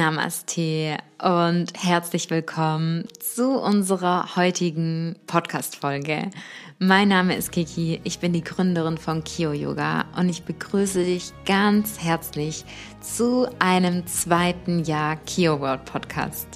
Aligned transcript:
Namaste 0.00 0.96
und 1.22 1.66
herzlich 1.76 2.30
willkommen 2.30 3.04
zu 3.18 3.50
unserer 3.50 4.34
heutigen 4.34 5.14
Podcast-Folge. 5.26 6.30
Mein 6.78 7.08
Name 7.08 7.36
ist 7.36 7.52
Kiki, 7.52 8.00
ich 8.02 8.18
bin 8.18 8.32
die 8.32 8.42
Gründerin 8.42 8.96
von 8.96 9.22
Kio 9.24 9.52
Yoga 9.52 10.06
und 10.16 10.30
ich 10.30 10.44
begrüße 10.44 11.04
dich 11.04 11.34
ganz 11.44 12.02
herzlich 12.02 12.64
zu 13.02 13.46
einem 13.58 14.06
zweiten 14.06 14.84
Jahr 14.84 15.16
Kio 15.16 15.60
World 15.60 15.84
Podcast. 15.84 16.48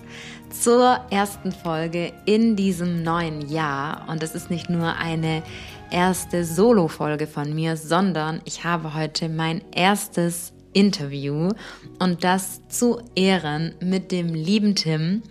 Zur 0.48 1.04
ersten 1.10 1.52
Folge 1.52 2.14
in 2.24 2.56
diesem 2.56 3.02
neuen 3.02 3.46
Jahr 3.50 4.08
und 4.08 4.22
es 4.22 4.34
ist 4.34 4.48
nicht 4.48 4.70
nur 4.70 4.96
eine 4.96 5.42
erste 5.90 6.46
Solo-Folge 6.46 7.26
von 7.26 7.54
mir, 7.54 7.76
sondern 7.76 8.40
ich 8.46 8.64
habe 8.64 8.94
heute 8.94 9.28
mein 9.28 9.60
erstes 9.70 10.53
Interview 10.74 11.50
und 11.98 12.22
das 12.22 12.60
zu 12.68 13.00
Ehren 13.16 13.74
mit 13.80 14.12
dem 14.12 14.34
lieben 14.34 14.74
Tim. 14.74 15.22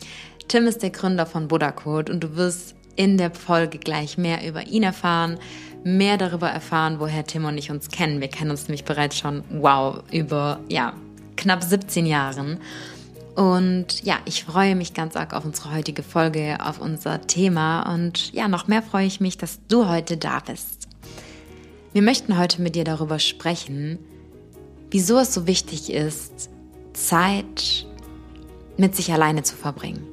Tim 0.48 0.66
ist 0.66 0.82
der 0.82 0.90
Gründer 0.90 1.26
von 1.26 1.48
Buddha 1.48 1.72
Code 1.72 2.12
und 2.12 2.24
du 2.24 2.36
wirst 2.36 2.76
in 2.96 3.18
der 3.18 3.32
Folge 3.32 3.78
gleich 3.78 4.18
mehr 4.18 4.48
über 4.48 4.68
ihn 4.68 4.84
erfahren, 4.84 5.38
mehr 5.84 6.18
darüber 6.18 6.50
erfahren, 6.50 7.00
woher 7.00 7.26
Tim 7.26 7.46
und 7.46 7.58
ich 7.58 7.72
uns 7.72 7.90
kennen. 7.90 8.22
Wir 8.22 8.28
kennen 8.28 8.52
uns 8.52 8.68
nämlich 8.68 8.86
bereits 8.86 9.18
schon, 9.18 9.44
wow, 9.50 10.04
über 10.12 10.60
ja, 10.70 10.94
knapp 11.36 11.64
17 11.64 12.05
Jahren. 12.05 12.60
Und 13.36 14.04
ja, 14.04 14.20
ich 14.26 14.44
freue 14.44 14.76
mich 14.76 14.94
ganz 14.94 15.16
arg 15.16 15.34
auf 15.34 15.44
unsere 15.44 15.74
heutige 15.74 16.04
Folge, 16.04 16.58
auf 16.64 16.80
unser 16.80 17.26
Thema. 17.26 17.94
Und 17.94 18.32
ja, 18.32 18.48
noch 18.48 18.68
mehr 18.68 18.84
freue 18.84 19.08
ich 19.08 19.20
mich, 19.20 19.38
dass 19.38 19.60
du 19.68 19.88
heute 19.90 20.18
da 20.18 20.40
bist. 20.40 20.88
Wir 21.94 22.02
möchten 22.02 22.38
heute 22.38 22.62
mit 22.62 22.76
dir 22.76 22.84
darüber 22.84 23.20
sprechen, 23.20 24.00
wieso 24.94 25.18
es 25.18 25.34
so 25.34 25.48
wichtig 25.48 25.91
ist, 25.91 26.52
Zeit 26.94 27.88
mit 28.77 28.96
sich 28.96 29.12
alleine 29.12 29.41
zu 29.41 29.55
verbringen. 29.55 30.08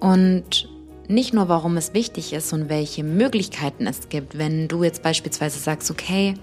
Und 0.00 0.68
nicht 1.06 1.34
nur, 1.34 1.48
warum 1.48 1.76
es 1.76 1.92
wichtig 1.92 2.32
ist 2.32 2.54
und 2.54 2.70
welche 2.70 3.04
Möglichkeiten 3.04 3.86
es 3.86 4.08
gibt, 4.08 4.38
wenn 4.38 4.66
du 4.66 4.82
jetzt 4.82 5.02
beispielsweise 5.02 5.58
sagst, 5.58 5.90
okay, 5.90 6.34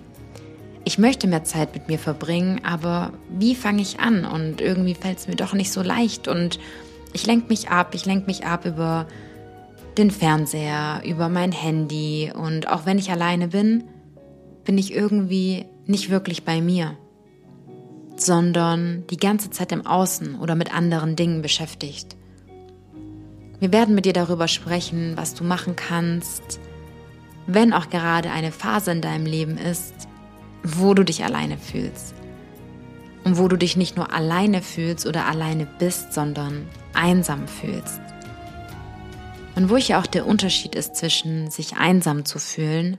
ich 0.86 1.00
möchte 1.00 1.28
mehr 1.28 1.44
Zeit 1.44 1.74
mit 1.74 1.88
mir 1.88 1.98
verbringen, 1.98 2.62
aber 2.64 3.14
wie 3.30 3.56
fange 3.56 3.82
ich 3.82 4.00
an? 4.00 4.24
Und 4.24 4.62
irgendwie 4.62 4.94
fällt 4.94 5.18
es 5.18 5.28
mir 5.28 5.36
doch 5.36 5.54
nicht 5.54 5.72
so 5.72 5.82
leicht 5.82 6.28
und 6.28 6.60
ich 7.14 7.26
lenke 7.26 7.48
mich 7.48 7.70
ab, 7.70 7.96
ich 7.96 8.06
lenke 8.06 8.28
mich 8.28 8.46
ab 8.46 8.66
über 8.66 9.08
den 9.98 10.12
Fernseher, 10.12 11.02
über 11.04 11.30
mein 11.30 11.52
Handy 11.52 12.32
und 12.32 12.68
auch 12.68 12.86
wenn 12.86 13.00
ich 13.00 13.10
alleine 13.10 13.48
bin, 13.48 13.86
bin 14.66 14.78
ich 14.78 14.94
irgendwie 14.94 15.66
nicht 15.86 16.10
wirklich 16.10 16.44
bei 16.44 16.62
mir, 16.62 16.98
sondern 18.16 19.06
die 19.08 19.18
ganze 19.18 19.50
Zeit 19.50 19.72
im 19.72 19.86
Außen 19.86 20.36
oder 20.40 20.56
mit 20.56 20.74
anderen 20.74 21.16
Dingen 21.16 21.42
beschäftigt. 21.42 22.16
Wir 23.60 23.72
werden 23.72 23.96
mit 23.96 24.06
dir 24.06 24.14
darüber 24.14 24.48
sprechen, 24.48 25.14
was 25.16 25.36
du 25.36 25.44
machen 25.44 25.76
kannst, 25.76 26.60
wenn 27.48 27.74
auch 27.74 27.90
gerade 27.90 28.32
eine 28.32 28.52
Phase 28.52 28.92
in 28.92 29.02
deinem 29.02 29.26
Leben 29.26 29.58
ist, 29.58 29.94
wo 30.64 30.94
du 30.94 31.04
dich 31.04 31.24
alleine 31.24 31.58
fühlst. 31.58 32.14
Und 33.26 33.38
wo 33.38 33.48
du 33.48 33.58
dich 33.58 33.78
nicht 33.78 33.96
nur 33.96 34.12
alleine 34.12 34.62
fühlst 34.62 35.06
oder 35.06 35.28
alleine 35.28 35.66
bist, 35.80 36.12
sondern 36.12 36.68
einsam 36.94 37.48
fühlst. 37.48 38.02
Und 39.56 39.70
wo 39.70 39.78
hier 39.78 40.00
auch 40.00 40.08
der 40.08 40.26
Unterschied 40.26 40.76
ist 40.76 40.98
zwischen 40.98 41.50
sich 41.50 41.78
einsam 41.78 42.26
zu 42.26 42.40
fühlen 42.40 42.98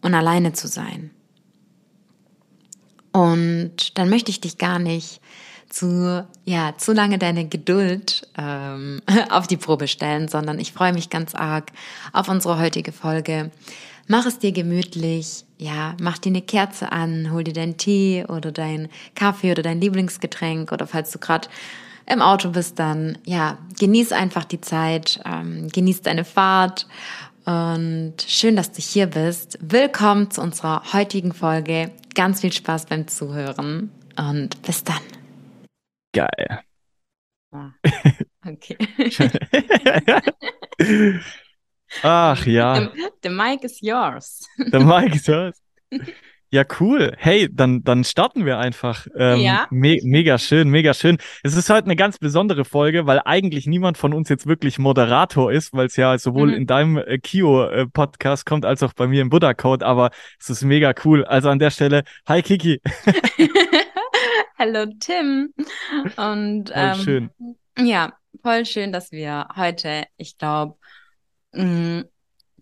und 0.00 0.14
alleine 0.14 0.54
zu 0.54 0.66
sein. 0.66 1.10
Und 3.12 3.98
dann 3.98 4.08
möchte 4.08 4.30
ich 4.30 4.40
dich 4.40 4.58
gar 4.58 4.78
nicht 4.78 5.20
zu, 5.68 6.26
ja, 6.44 6.74
zu 6.76 6.92
lange 6.92 7.18
deine 7.18 7.48
Geduld 7.48 8.28
ähm, 8.36 9.00
auf 9.30 9.46
die 9.46 9.56
Probe 9.56 9.88
stellen, 9.88 10.28
sondern 10.28 10.58
ich 10.58 10.72
freue 10.72 10.92
mich 10.92 11.10
ganz 11.10 11.34
arg 11.34 11.72
auf 12.12 12.28
unsere 12.28 12.58
heutige 12.58 12.92
Folge. 12.92 13.50
Mach 14.06 14.26
es 14.26 14.38
dir 14.38 14.50
gemütlich, 14.50 15.44
ja, 15.56 15.94
mach 16.00 16.18
dir 16.18 16.30
eine 16.30 16.42
Kerze 16.42 16.90
an, 16.90 17.30
hol 17.30 17.44
dir 17.44 17.52
deinen 17.52 17.76
Tee 17.76 18.24
oder 18.26 18.50
deinen 18.50 18.88
Kaffee 19.14 19.52
oder 19.52 19.62
dein 19.62 19.80
Lieblingsgetränk 19.80 20.72
oder 20.72 20.86
falls 20.86 21.12
du 21.12 21.20
gerade 21.20 21.48
im 22.06 22.22
Auto 22.22 22.50
bist, 22.50 22.80
dann 22.80 23.18
ja, 23.24 23.58
genieß 23.78 24.10
einfach 24.10 24.44
die 24.44 24.60
Zeit, 24.60 25.20
ähm, 25.24 25.68
genieß 25.68 26.02
deine 26.02 26.24
Fahrt 26.24 26.88
und 27.50 28.14
schön, 28.28 28.54
dass 28.54 28.70
du 28.70 28.80
hier 28.80 29.08
bist. 29.08 29.58
Willkommen 29.60 30.30
zu 30.30 30.40
unserer 30.40 30.92
heutigen 30.92 31.32
Folge. 31.32 31.90
Ganz 32.14 32.42
viel 32.42 32.52
Spaß 32.52 32.86
beim 32.86 33.08
Zuhören 33.08 33.90
und 34.16 34.62
bis 34.62 34.84
dann. 34.84 35.00
Geil. 36.12 36.60
Ah, 37.50 37.72
okay. 38.46 38.76
Ach 42.02 42.46
ja. 42.46 42.80
The, 42.80 42.88
the 43.24 43.30
mic 43.30 43.64
is 43.64 43.80
yours. 43.80 44.48
The 44.56 44.78
mic 44.78 45.16
is 45.16 45.26
yours. 45.26 45.60
Ja, 46.52 46.64
cool. 46.80 47.14
Hey, 47.16 47.48
dann, 47.52 47.84
dann 47.84 48.02
starten 48.02 48.44
wir 48.44 48.58
einfach. 48.58 49.06
Ähm, 49.16 49.38
Ja. 49.40 49.68
Me 49.70 49.98
mega 50.02 50.36
schön, 50.36 50.68
mega 50.68 50.94
schön. 50.94 51.18
Es 51.44 51.54
ist 51.56 51.70
heute 51.70 51.84
eine 51.84 51.94
ganz 51.94 52.18
besondere 52.18 52.64
Folge, 52.64 53.06
weil 53.06 53.20
eigentlich 53.24 53.66
niemand 53.68 53.96
von 53.96 54.12
uns 54.12 54.28
jetzt 54.28 54.48
wirklich 54.48 54.78
Moderator 54.80 55.52
ist, 55.52 55.72
weil 55.72 55.86
es 55.86 55.94
ja 55.94 56.18
sowohl 56.18 56.48
Mhm. 56.48 56.54
in 56.54 56.66
deinem 56.66 56.96
äh, 56.98 57.18
Kio-Podcast 57.18 58.46
kommt, 58.46 58.64
als 58.64 58.82
auch 58.82 58.92
bei 58.94 59.06
mir 59.06 59.22
im 59.22 59.28
Buddha 59.30 59.54
Code, 59.54 59.86
aber 59.86 60.10
es 60.40 60.50
ist 60.50 60.62
mega 60.64 60.92
cool. 61.04 61.24
Also 61.24 61.50
an 61.50 61.60
der 61.60 61.70
Stelle, 61.70 62.02
hi 62.28 62.42
Kiki. 62.42 62.80
Hallo 64.58 64.86
Tim. 64.98 65.54
Und 66.16 66.68
Voll 66.70 66.74
ähm, 66.76 66.94
schön. 66.96 67.30
ja, 67.78 68.12
voll 68.42 68.66
schön, 68.66 68.90
dass 68.92 69.12
wir 69.12 69.46
heute, 69.56 70.04
ich 70.16 70.36
glaube, 70.36 70.74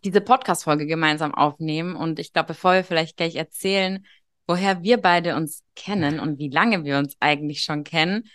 diese 0.04 0.20
Podcast-Folge 0.20 0.86
gemeinsam 0.86 1.34
aufnehmen. 1.34 1.96
Und 1.96 2.18
ich 2.18 2.32
glaube, 2.32 2.48
bevor 2.48 2.74
wir 2.74 2.84
vielleicht 2.84 3.16
gleich 3.16 3.36
erzählen, 3.36 4.06
woher 4.46 4.82
wir 4.82 4.98
beide 4.98 5.36
uns 5.36 5.62
kennen 5.76 6.20
und 6.20 6.38
wie 6.38 6.48
lange 6.48 6.84
wir 6.84 6.98
uns 6.98 7.16
eigentlich 7.20 7.62
schon 7.62 7.84
kennen, 7.84 8.28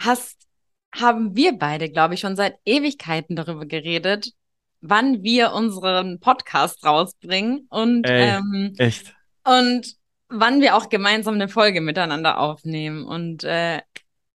hast, 0.00 0.46
haben 0.94 1.36
wir 1.36 1.58
beide, 1.58 1.90
glaube 1.90 2.14
ich, 2.14 2.20
schon 2.20 2.36
seit 2.36 2.56
Ewigkeiten 2.64 3.36
darüber 3.36 3.66
geredet, 3.66 4.32
wann 4.80 5.22
wir 5.22 5.52
unseren 5.52 6.20
Podcast 6.20 6.84
rausbringen 6.84 7.66
und, 7.70 8.08
Ey. 8.08 8.36
ähm, 8.36 8.74
Echt. 8.78 9.14
und 9.44 9.96
wann 10.28 10.60
wir 10.60 10.76
auch 10.76 10.88
gemeinsam 10.88 11.34
eine 11.34 11.48
Folge 11.48 11.80
miteinander 11.80 12.38
aufnehmen. 12.38 13.04
Und 13.04 13.44
äh, 13.44 13.80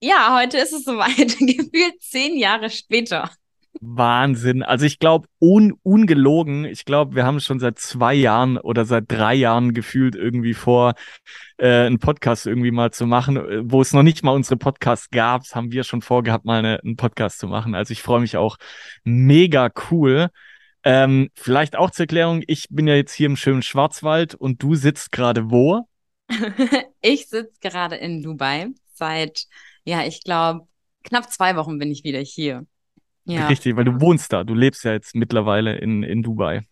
ja, 0.01 0.37
heute 0.39 0.57
ist 0.57 0.73
es 0.73 0.83
soweit, 0.85 1.37
gefühlt 1.39 2.01
zehn 2.01 2.37
Jahre 2.37 2.69
später. 2.69 3.29
Wahnsinn. 3.79 4.63
Also 4.63 4.85
ich 4.85 4.99
glaube, 4.99 5.27
un 5.39 5.73
ungelogen, 5.83 6.65
ich 6.65 6.85
glaube, 6.85 7.15
wir 7.15 7.25
haben 7.25 7.39
schon 7.39 7.59
seit 7.59 7.79
zwei 7.79 8.13
Jahren 8.13 8.57
oder 8.57 8.85
seit 8.85 9.05
drei 9.07 9.33
Jahren 9.33 9.73
gefühlt 9.73 10.15
irgendwie 10.15 10.53
vor, 10.53 10.93
äh, 11.57 11.85
einen 11.85 11.99
Podcast 11.99 12.47
irgendwie 12.47 12.71
mal 12.71 12.91
zu 12.91 13.07
machen. 13.07 13.37
Äh, 13.37 13.61
Wo 13.63 13.81
es 13.81 13.93
noch 13.93 14.03
nicht 14.03 14.23
mal 14.23 14.31
unsere 14.31 14.57
Podcasts 14.57 15.09
gab, 15.09 15.43
haben 15.53 15.71
wir 15.71 15.83
schon 15.83 16.01
vorgehabt, 16.01 16.45
mal 16.45 16.59
eine, 16.59 16.79
einen 16.83 16.97
Podcast 16.97 17.39
zu 17.39 17.47
machen. 17.47 17.75
Also 17.75 17.91
ich 17.91 18.01
freue 18.01 18.21
mich 18.21 18.37
auch 18.37 18.57
mega 19.03 19.69
cool. 19.89 20.29
Ähm, 20.83 21.29
vielleicht 21.35 21.75
auch 21.75 21.91
zur 21.91 22.03
Erklärung, 22.03 22.43
ich 22.47 22.67
bin 22.69 22.87
ja 22.87 22.95
jetzt 22.95 23.13
hier 23.13 23.27
im 23.27 23.35
schönen 23.35 23.61
Schwarzwald 23.61 24.35
und 24.35 24.63
du 24.63 24.75
sitzt 24.75 25.11
gerade 25.11 25.51
wo? 25.51 25.87
Ich 27.01 27.27
sitze 27.27 27.59
gerade 27.61 27.95
in 27.95 28.21
Dubai. 28.21 28.67
Seit, 28.93 29.45
ja, 29.83 30.05
ich 30.05 30.23
glaube, 30.23 30.67
knapp 31.03 31.31
zwei 31.31 31.55
Wochen 31.55 31.79
bin 31.79 31.91
ich 31.91 32.03
wieder 32.03 32.19
hier. 32.19 32.65
Ja, 33.31 33.47
Richtig, 33.47 33.75
weil 33.75 33.85
du 33.85 34.01
wohnst 34.01 34.33
da. 34.33 34.43
Du 34.43 34.53
lebst 34.53 34.83
ja 34.83 34.91
jetzt 34.91 35.15
mittlerweile 35.15 35.77
in, 35.77 36.03
in 36.03 36.21
Dubai. 36.21 36.67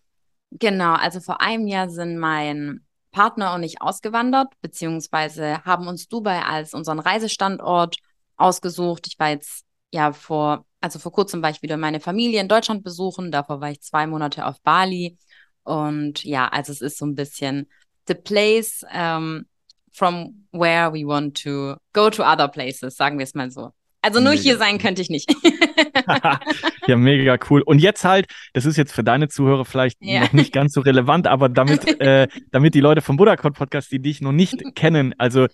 genau. 0.50 0.94
Also 0.94 1.20
vor 1.20 1.40
einem 1.40 1.66
Jahr 1.66 1.88
sind 1.88 2.18
mein 2.18 2.84
Partner 3.12 3.54
und 3.54 3.62
ich 3.62 3.80
ausgewandert, 3.80 4.48
beziehungsweise 4.60 5.64
haben 5.64 5.88
uns 5.88 6.08
Dubai 6.08 6.42
als 6.42 6.74
unseren 6.74 6.98
Reisestandort 6.98 7.96
ausgesucht. 8.36 9.06
Ich 9.06 9.18
war 9.18 9.30
jetzt, 9.30 9.64
ja, 9.92 10.12
vor, 10.12 10.66
also 10.80 10.98
vor 10.98 11.12
kurzem 11.12 11.42
war 11.42 11.50
ich 11.50 11.62
wieder 11.62 11.76
meine 11.76 12.00
Familie 12.00 12.40
in 12.40 12.48
Deutschland 12.48 12.84
besuchen. 12.84 13.30
Davor 13.30 13.60
war 13.60 13.70
ich 13.70 13.80
zwei 13.80 14.06
Monate 14.06 14.46
auf 14.46 14.60
Bali. 14.62 15.16
Und 15.62 16.24
ja, 16.24 16.48
also 16.48 16.72
es 16.72 16.80
ist 16.80 16.98
so 16.98 17.06
ein 17.06 17.14
bisschen 17.14 17.68
the 18.06 18.14
place 18.14 18.84
um, 18.94 19.46
from 19.92 20.46
where 20.52 20.92
we 20.92 21.06
want 21.06 21.42
to 21.42 21.76
go 21.92 22.10
to 22.10 22.22
other 22.22 22.48
places, 22.48 22.96
sagen 22.96 23.18
wir 23.18 23.24
es 23.24 23.34
mal 23.34 23.50
so. 23.50 23.72
Also 24.02 24.20
nur 24.20 24.30
Mega 24.30 24.42
hier 24.42 24.56
sein 24.56 24.78
könnte 24.78 25.02
ich 25.02 25.10
nicht. 25.10 25.30
ja, 26.86 26.96
mega 26.96 27.38
cool. 27.50 27.62
Und 27.62 27.80
jetzt 27.80 28.04
halt, 28.04 28.26
das 28.52 28.64
ist 28.64 28.76
jetzt 28.76 28.92
für 28.92 29.04
deine 29.04 29.28
Zuhörer 29.28 29.64
vielleicht 29.64 29.98
Ja. 30.00 30.20
noch 30.20 30.32
nicht 30.32 30.52
ganz 30.52 30.72
so 30.72 30.80
relevant, 30.80 31.26
aber 31.26 31.48
damit, 31.48 31.84
äh, 32.00 32.28
damit 32.50 32.74
die 32.74 32.80
Leute 32.80 33.02
vom 33.02 33.16
Buddha 33.16 33.36
Code 33.36 33.54
Podcast, 33.54 33.92
die 33.92 34.00
dich 34.00 34.20
noch 34.20 34.32
nicht 34.32 34.62
kennen, 34.74 35.14
also 35.18 35.46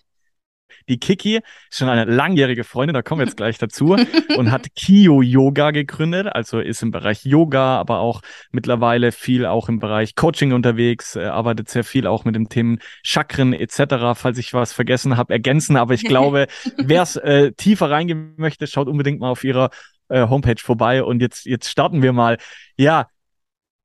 Die 0.89 0.99
Kiki 0.99 1.37
ist 1.37 1.79
schon 1.79 1.89
eine 1.89 2.05
langjährige 2.05 2.65
Freundin, 2.65 2.95
da 2.95 3.03
kommen 3.03 3.21
wir 3.21 3.27
jetzt 3.27 3.37
gleich 3.37 3.59
dazu, 3.59 3.97
und 4.37 4.51
hat 4.51 4.75
Kio 4.75 5.23
Yoga 5.23 5.71
gegründet, 5.71 6.29
also 6.29 6.61
ist 6.61 6.83
im 6.83 6.91
Bereich 6.91 7.25
Yoga, 7.25 7.79
aber 7.79 7.99
auch 7.99 8.21
mittlerweile 8.51 9.13
viel 9.13 9.47
auch 9.47 9.69
im 9.69 9.79
Bereich 9.79 10.15
Coaching 10.15 10.53
unterwegs, 10.53 11.17
äh, 11.17 11.25
arbeitet 11.25 11.69
sehr 11.69 11.85
viel 11.85 12.07
auch 12.07 12.25
mit 12.25 12.35
dem 12.35 12.49
Themen 12.49 12.79
Chakren 13.03 13.53
etc. 13.53 14.15
Falls 14.15 14.39
ich 14.39 14.55
was 14.55 14.73
vergessen 14.73 15.17
habe, 15.17 15.33
ergänzen. 15.33 15.77
Aber 15.77 15.95
ich 15.95 16.05
glaube, 16.05 16.47
wer 16.77 17.03
es 17.03 17.17
äh, 17.17 17.53
tiefer 17.53 17.91
reingehen 17.91 18.35
möchte, 18.37 18.67
schaut 18.67 18.89
unbedingt 18.89 19.21
mal 19.21 19.31
auf 19.31 19.45
ihrer 19.45 19.71
äh, 20.09 20.29
Homepage 20.29 20.61
vorbei. 20.61 21.03
Und 21.03 21.21
jetzt, 21.21 21.47
jetzt 21.47 21.69
starten 21.69 22.03
wir 22.03 22.13
mal. 22.13 22.39
Ja, 22.77 23.09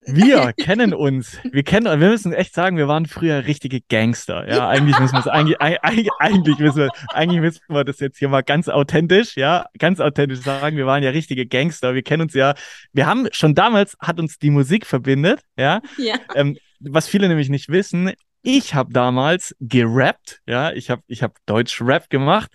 wir 0.03 0.53
kennen 0.53 0.93
uns. 0.93 1.37
Wir 1.43 1.63
kennen, 1.63 1.85
wir 1.85 2.09
müssen 2.09 2.33
echt 2.33 2.55
sagen, 2.55 2.75
wir 2.75 2.87
waren 2.87 3.05
früher 3.05 3.45
richtige 3.45 3.81
Gangster. 3.81 4.49
Ja, 4.49 4.67
eigentlich 4.67 4.99
müssen 4.99 5.13
wir 5.13 5.19
es, 5.19 5.27
eigentlich, 5.27 5.61
eigentlich, 5.61 6.09
eigentlich 6.17 6.57
müssen 6.57 6.77
wir, 6.77 6.89
eigentlich 7.09 7.41
müssen 7.41 7.61
wir 7.67 7.83
das 7.83 7.99
jetzt 7.99 8.17
hier 8.17 8.29
mal 8.29 8.41
ganz 8.41 8.67
authentisch, 8.67 9.37
ja, 9.37 9.67
ganz 9.77 9.99
authentisch 9.99 10.39
sagen. 10.39 10.75
Wir 10.75 10.87
waren 10.87 11.03
ja 11.03 11.11
richtige 11.11 11.45
Gangster. 11.45 11.93
Wir 11.93 12.01
kennen 12.01 12.23
uns 12.23 12.33
ja. 12.33 12.55
Wir 12.93 13.05
haben 13.05 13.27
schon 13.31 13.53
damals 13.53 13.95
hat 13.99 14.19
uns 14.19 14.39
die 14.39 14.49
Musik 14.49 14.87
verbindet, 14.87 15.41
ja. 15.55 15.81
ja. 15.97 16.15
Ähm, 16.33 16.57
was 16.79 17.07
viele 17.07 17.27
nämlich 17.27 17.49
nicht 17.49 17.69
wissen, 17.69 18.11
ich 18.41 18.73
habe 18.73 18.91
damals 18.91 19.55
gerappt, 19.59 20.41
ja. 20.47 20.71
Ich 20.71 20.89
habe, 20.89 21.03
ich 21.05 21.21
habe 21.21 21.35
Deutsch 21.45 21.79
Rap 21.79 22.09
gemacht 22.09 22.49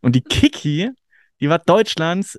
und 0.00 0.14
die 0.14 0.22
Kiki, 0.22 0.90
die 1.40 1.48
war 1.48 1.58
Deutschlands 1.58 2.38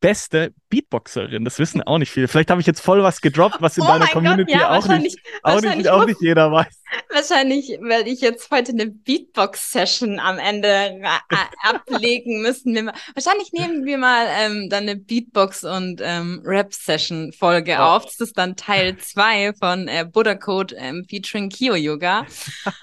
beste 0.00 0.52
Beatboxerin. 0.68 1.44
Das 1.44 1.58
wissen 1.58 1.82
auch 1.82 1.98
nicht 1.98 2.10
viele. 2.10 2.28
Vielleicht 2.28 2.50
habe 2.50 2.60
ich 2.60 2.66
jetzt 2.66 2.80
voll 2.80 3.02
was 3.02 3.20
gedroppt, 3.20 3.56
was 3.60 3.76
in 3.76 3.84
oh 3.84 3.86
deiner 3.86 4.06
Community 4.06 4.52
Gott, 4.52 4.60
ja, 4.60 4.70
auch, 4.70 4.86
nicht, 4.88 5.18
auch, 5.42 5.60
nicht, 5.60 5.88
auch 5.88 6.06
nicht 6.06 6.20
jeder 6.20 6.50
weiß. 6.50 6.82
Wahrscheinlich 7.12 7.68
werde 7.80 8.10
ich 8.10 8.20
jetzt 8.20 8.50
heute 8.50 8.72
eine 8.72 8.86
Beatbox-Session 8.86 10.18
am 10.20 10.38
Ende 10.38 11.00
ablegen 11.62 12.42
müssen. 12.42 12.74
Wir 12.74 12.92
wahrscheinlich 13.14 13.52
nehmen 13.52 13.84
wir 13.84 13.98
mal 13.98 14.26
ähm, 14.38 14.68
dann 14.68 14.84
eine 14.84 14.96
Beatbox- 14.96 15.64
und 15.64 16.00
ähm, 16.02 16.42
Rap-Session-Folge 16.44 17.76
oh. 17.78 17.82
auf. 17.82 18.04
Das 18.04 18.20
ist 18.20 18.38
dann 18.38 18.56
Teil 18.56 18.96
2 18.98 19.54
von 19.54 19.88
äh, 19.88 20.06
Buddha 20.10 20.34
Code 20.34 20.74
ähm, 20.76 21.04
featuring 21.08 21.50
Kyo 21.50 21.74
Yoga. 21.74 22.26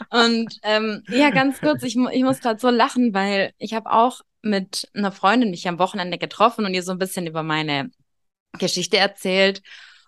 und 0.09 0.59
ähm, 0.63 1.03
ja, 1.09 1.29
ganz 1.29 1.59
kurz, 1.59 1.83
ich, 1.83 1.95
ich 1.95 2.23
muss 2.23 2.39
gerade 2.39 2.59
so 2.59 2.69
lachen, 2.69 3.13
weil 3.13 3.53
ich 3.57 3.73
habe 3.73 3.91
auch 3.91 4.21
mit 4.41 4.89
einer 4.93 5.11
Freundin 5.11 5.51
mich 5.51 5.67
am 5.67 5.79
Wochenende 5.79 6.17
getroffen 6.17 6.65
und 6.65 6.73
ihr 6.73 6.83
so 6.83 6.91
ein 6.91 6.97
bisschen 6.97 7.27
über 7.27 7.43
meine 7.43 7.91
Geschichte 8.57 8.97
erzählt. 8.97 9.61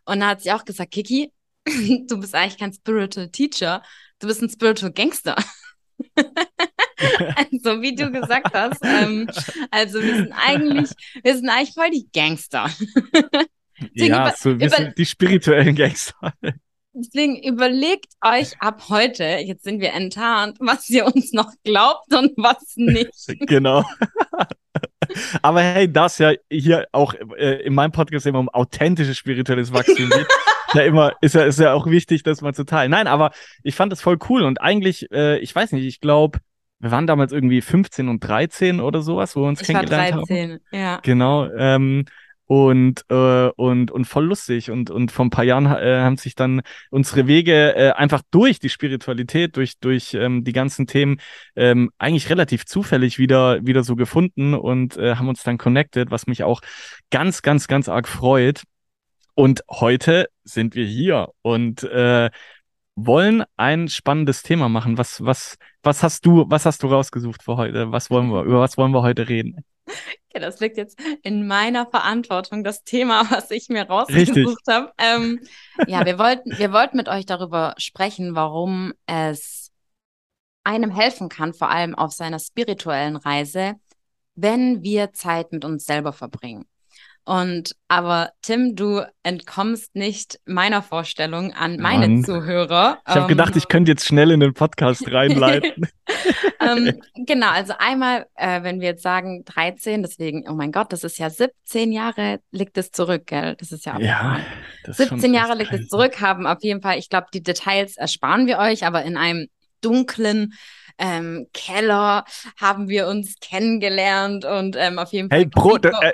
Und 0.05 0.19
da 0.19 0.29
hat 0.29 0.41
sie 0.41 0.51
auch 0.51 0.65
gesagt, 0.65 0.91
Kiki, 0.91 1.31
du 1.65 2.19
bist 2.19 2.35
eigentlich 2.35 2.57
kein 2.57 2.73
Spiritual 2.73 3.29
Teacher, 3.29 3.83
du 4.19 4.27
bist 4.27 4.41
ein 4.41 4.49
Spiritual 4.49 4.91
Gangster. 4.91 5.35
also 7.35 7.81
wie 7.81 7.95
du 7.95 8.11
gesagt 8.11 8.53
hast, 8.53 8.83
ähm, 8.83 9.29
also 9.71 10.01
wir 10.01 10.15
sind 10.15 10.33
eigentlich, 10.33 10.91
wir 11.21 11.35
sind 11.35 11.49
eigentlich 11.49 11.73
voll 11.73 11.89
die 11.91 12.07
Gangster. 12.13 12.69
ja, 13.93 14.33
so 14.37 14.59
wir 14.59 14.69
sind 14.69 14.97
die 14.97 15.05
spirituellen 15.05 15.75
Gangster. 15.75 16.33
Deswegen 16.95 17.41
überlegt 17.41 18.13
euch 18.23 18.53
ab 18.59 18.83
heute, 18.89 19.23
jetzt 19.23 19.63
sind 19.63 19.81
wir 19.81 19.93
enttarnt, 19.93 20.57
was 20.59 20.87
ihr 20.89 21.05
uns 21.07 21.33
noch 21.33 21.51
glaubt 21.63 22.13
und 22.13 22.31
was 22.37 22.75
nicht. 22.75 23.11
genau. 23.47 23.83
Aber 25.41 25.61
hey, 25.61 25.91
das 25.91 26.19
ja 26.19 26.33
hier 26.51 26.87
auch 26.91 27.13
äh, 27.37 27.63
in 27.63 27.73
meinem 27.73 27.91
Podcast 27.91 28.25
immer 28.25 28.39
um 28.39 28.49
authentisches 28.49 29.17
spirituelles 29.17 29.73
Wachstum 29.73 30.09
geht. 30.09 30.27
ja 30.73 30.83
immer, 30.83 31.13
ist 31.21 31.35
ja, 31.35 31.43
ist 31.43 31.59
ja 31.59 31.73
auch 31.73 31.87
wichtig, 31.87 32.23
das 32.23 32.41
mal 32.41 32.53
zu 32.53 32.63
teilen. 32.63 32.91
Nein, 32.91 33.07
aber 33.07 33.31
ich 33.63 33.75
fand 33.75 33.91
das 33.91 34.01
voll 34.01 34.17
cool 34.29 34.43
und 34.43 34.61
eigentlich, 34.61 35.11
äh, 35.11 35.39
ich 35.39 35.53
weiß 35.53 35.71
nicht, 35.71 35.85
ich 35.85 35.99
glaube, 35.99 36.39
wir 36.79 36.91
waren 36.91 37.07
damals 37.07 37.31
irgendwie 37.31 37.61
15 37.61 38.09
und 38.09 38.19
13 38.19 38.79
oder 38.79 39.01
sowas, 39.01 39.35
wo 39.35 39.41
wir 39.41 39.47
uns 39.47 39.61
ich 39.61 39.67
kennengelernt 39.67 40.15
war 40.15 40.25
13, 40.25 40.51
haben. 40.51 40.59
Ja. 40.71 40.99
Genau. 41.01 41.49
Ähm, 41.51 42.05
und, 42.45 43.05
äh, 43.09 43.47
und, 43.55 43.91
und 43.91 44.05
voll 44.05 44.25
lustig. 44.25 44.69
Und, 44.69 44.89
und 44.89 45.11
vor 45.11 45.25
ein 45.25 45.29
paar 45.29 45.43
Jahren 45.43 45.65
äh, 45.65 46.01
haben 46.01 46.17
sich 46.17 46.35
dann 46.35 46.61
unsere 46.89 47.27
Wege 47.27 47.75
äh, 47.75 47.91
einfach 47.91 48.21
durch 48.31 48.59
die 48.59 48.69
Spiritualität, 48.69 49.55
durch, 49.55 49.79
durch 49.79 50.13
ähm, 50.13 50.43
die 50.43 50.53
ganzen 50.53 50.87
Themen 50.87 51.19
ähm, 51.55 51.91
eigentlich 51.97 52.29
relativ 52.29 52.65
zufällig 52.65 53.17
wieder, 53.17 53.65
wieder 53.65 53.83
so 53.83 53.95
gefunden 53.95 54.53
und 54.53 54.97
äh, 54.97 55.15
haben 55.15 55.29
uns 55.29 55.43
dann 55.43 55.57
connected, 55.57 56.11
was 56.11 56.27
mich 56.27 56.43
auch 56.43 56.61
ganz, 57.11 57.41
ganz, 57.41 57.67
ganz 57.67 57.89
arg 57.89 58.07
freut. 58.07 58.63
Und 59.35 59.63
heute 59.69 60.27
sind 60.43 60.75
wir 60.75 60.85
hier 60.85 61.29
und 61.41 61.83
äh, 61.83 62.29
wollen 62.95 63.43
ein 63.57 63.87
spannendes 63.87 64.43
Thema 64.43 64.69
machen. 64.69 64.97
Was, 64.97 65.23
was, 65.25 65.57
was 65.81 66.03
hast 66.03 66.25
du, 66.25 66.45
was 66.49 66.65
hast 66.65 66.83
du 66.83 66.87
rausgesucht 66.87 67.41
für 67.43 67.57
heute? 67.57 67.91
Was 67.91 68.09
wollen 68.11 68.29
wir, 68.29 68.43
über 68.43 68.59
was 68.59 68.77
wollen 68.77 68.91
wir 68.91 69.01
heute 69.01 69.27
reden? 69.29 69.63
Ja, 70.33 70.39
das 70.39 70.59
liegt 70.59 70.77
jetzt 70.77 70.99
in 71.21 71.45
meiner 71.45 71.85
Verantwortung, 71.85 72.63
das 72.63 72.83
Thema, 72.83 73.29
was 73.29 73.51
ich 73.51 73.69
mir 73.69 73.83
rausgesucht 73.83 74.63
habe. 74.67 74.91
Ähm, 74.97 75.39
ja, 75.87 76.05
wir 76.05 76.17
wollten, 76.17 76.57
wir 76.57 76.71
wollten 76.73 76.97
mit 76.97 77.07
euch 77.07 77.25
darüber 77.25 77.75
sprechen, 77.77 78.33
warum 78.35 78.93
es 79.05 79.71
einem 80.63 80.89
helfen 80.89 81.29
kann, 81.29 81.53
vor 81.53 81.69
allem 81.69 81.93
auf 81.93 82.13
seiner 82.13 82.39
spirituellen 82.39 83.15
Reise, 83.15 83.75
wenn 84.35 84.81
wir 84.81 85.13
Zeit 85.13 85.51
mit 85.51 85.65
uns 85.65 85.85
selber 85.85 86.13
verbringen. 86.13 86.65
Und 87.25 87.75
aber 87.87 88.31
Tim, 88.41 88.75
du 88.75 89.01
entkommst 89.23 89.95
nicht 89.95 90.39
meiner 90.45 90.81
Vorstellung 90.81 91.53
an 91.53 91.77
meine 91.77 92.09
Mann. 92.09 92.23
Zuhörer. 92.25 92.99
Ich 93.07 93.11
habe 93.11 93.21
ähm, 93.21 93.27
gedacht, 93.29 93.55
ich 93.55 93.69
könnte 93.69 93.91
jetzt 93.91 94.05
schnell 94.05 94.31
in 94.31 94.41
den 94.41 94.53
Podcast 94.53 95.09
reinleiten. 95.09 95.87
ähm, 96.59 96.99
genau, 97.25 97.49
also 97.49 97.73
einmal, 97.79 98.25
äh, 98.35 98.63
wenn 98.63 98.81
wir 98.81 98.89
jetzt 98.89 99.03
sagen 99.03 99.45
13, 99.45 100.01
deswegen, 100.01 100.49
oh 100.49 100.53
mein 100.53 100.73
Gott, 100.73 100.91
das 100.91 101.05
ist 101.05 101.17
ja 101.17 101.29
17 101.29 101.93
Jahre 101.93 102.41
liegt 102.51 102.77
es 102.77 102.91
zurück, 102.91 103.27
gell? 103.27 103.55
Das 103.57 103.71
ist 103.71 103.85
ja, 103.85 103.97
ja 103.99 104.39
17 104.85 105.33
Jahre 105.33 105.55
liegt 105.55 105.71
es 105.71 105.87
zurück, 105.87 106.19
haben 106.19 106.45
auf 106.45 106.61
jeden 106.61 106.81
Fall, 106.81 106.97
ich 106.97 107.09
glaube, 107.09 107.27
die 107.33 107.41
Details 107.41 107.95
ersparen 107.95 108.47
wir 108.47 108.57
euch, 108.57 108.85
aber 108.85 109.03
in 109.03 109.15
einem 109.15 109.47
dunklen 109.79 110.53
ähm, 110.97 111.47
Keller 111.53 112.25
haben 112.59 112.87
wir 112.87 113.07
uns 113.07 113.35
kennengelernt 113.39 114.45
und 114.45 114.75
ähm, 114.77 114.99
auf 114.99 115.11
jeden 115.11 115.29
Fall. 115.29 115.39
Hey, 115.39 115.45
Bro, 115.45 115.77
äh, 115.77 116.13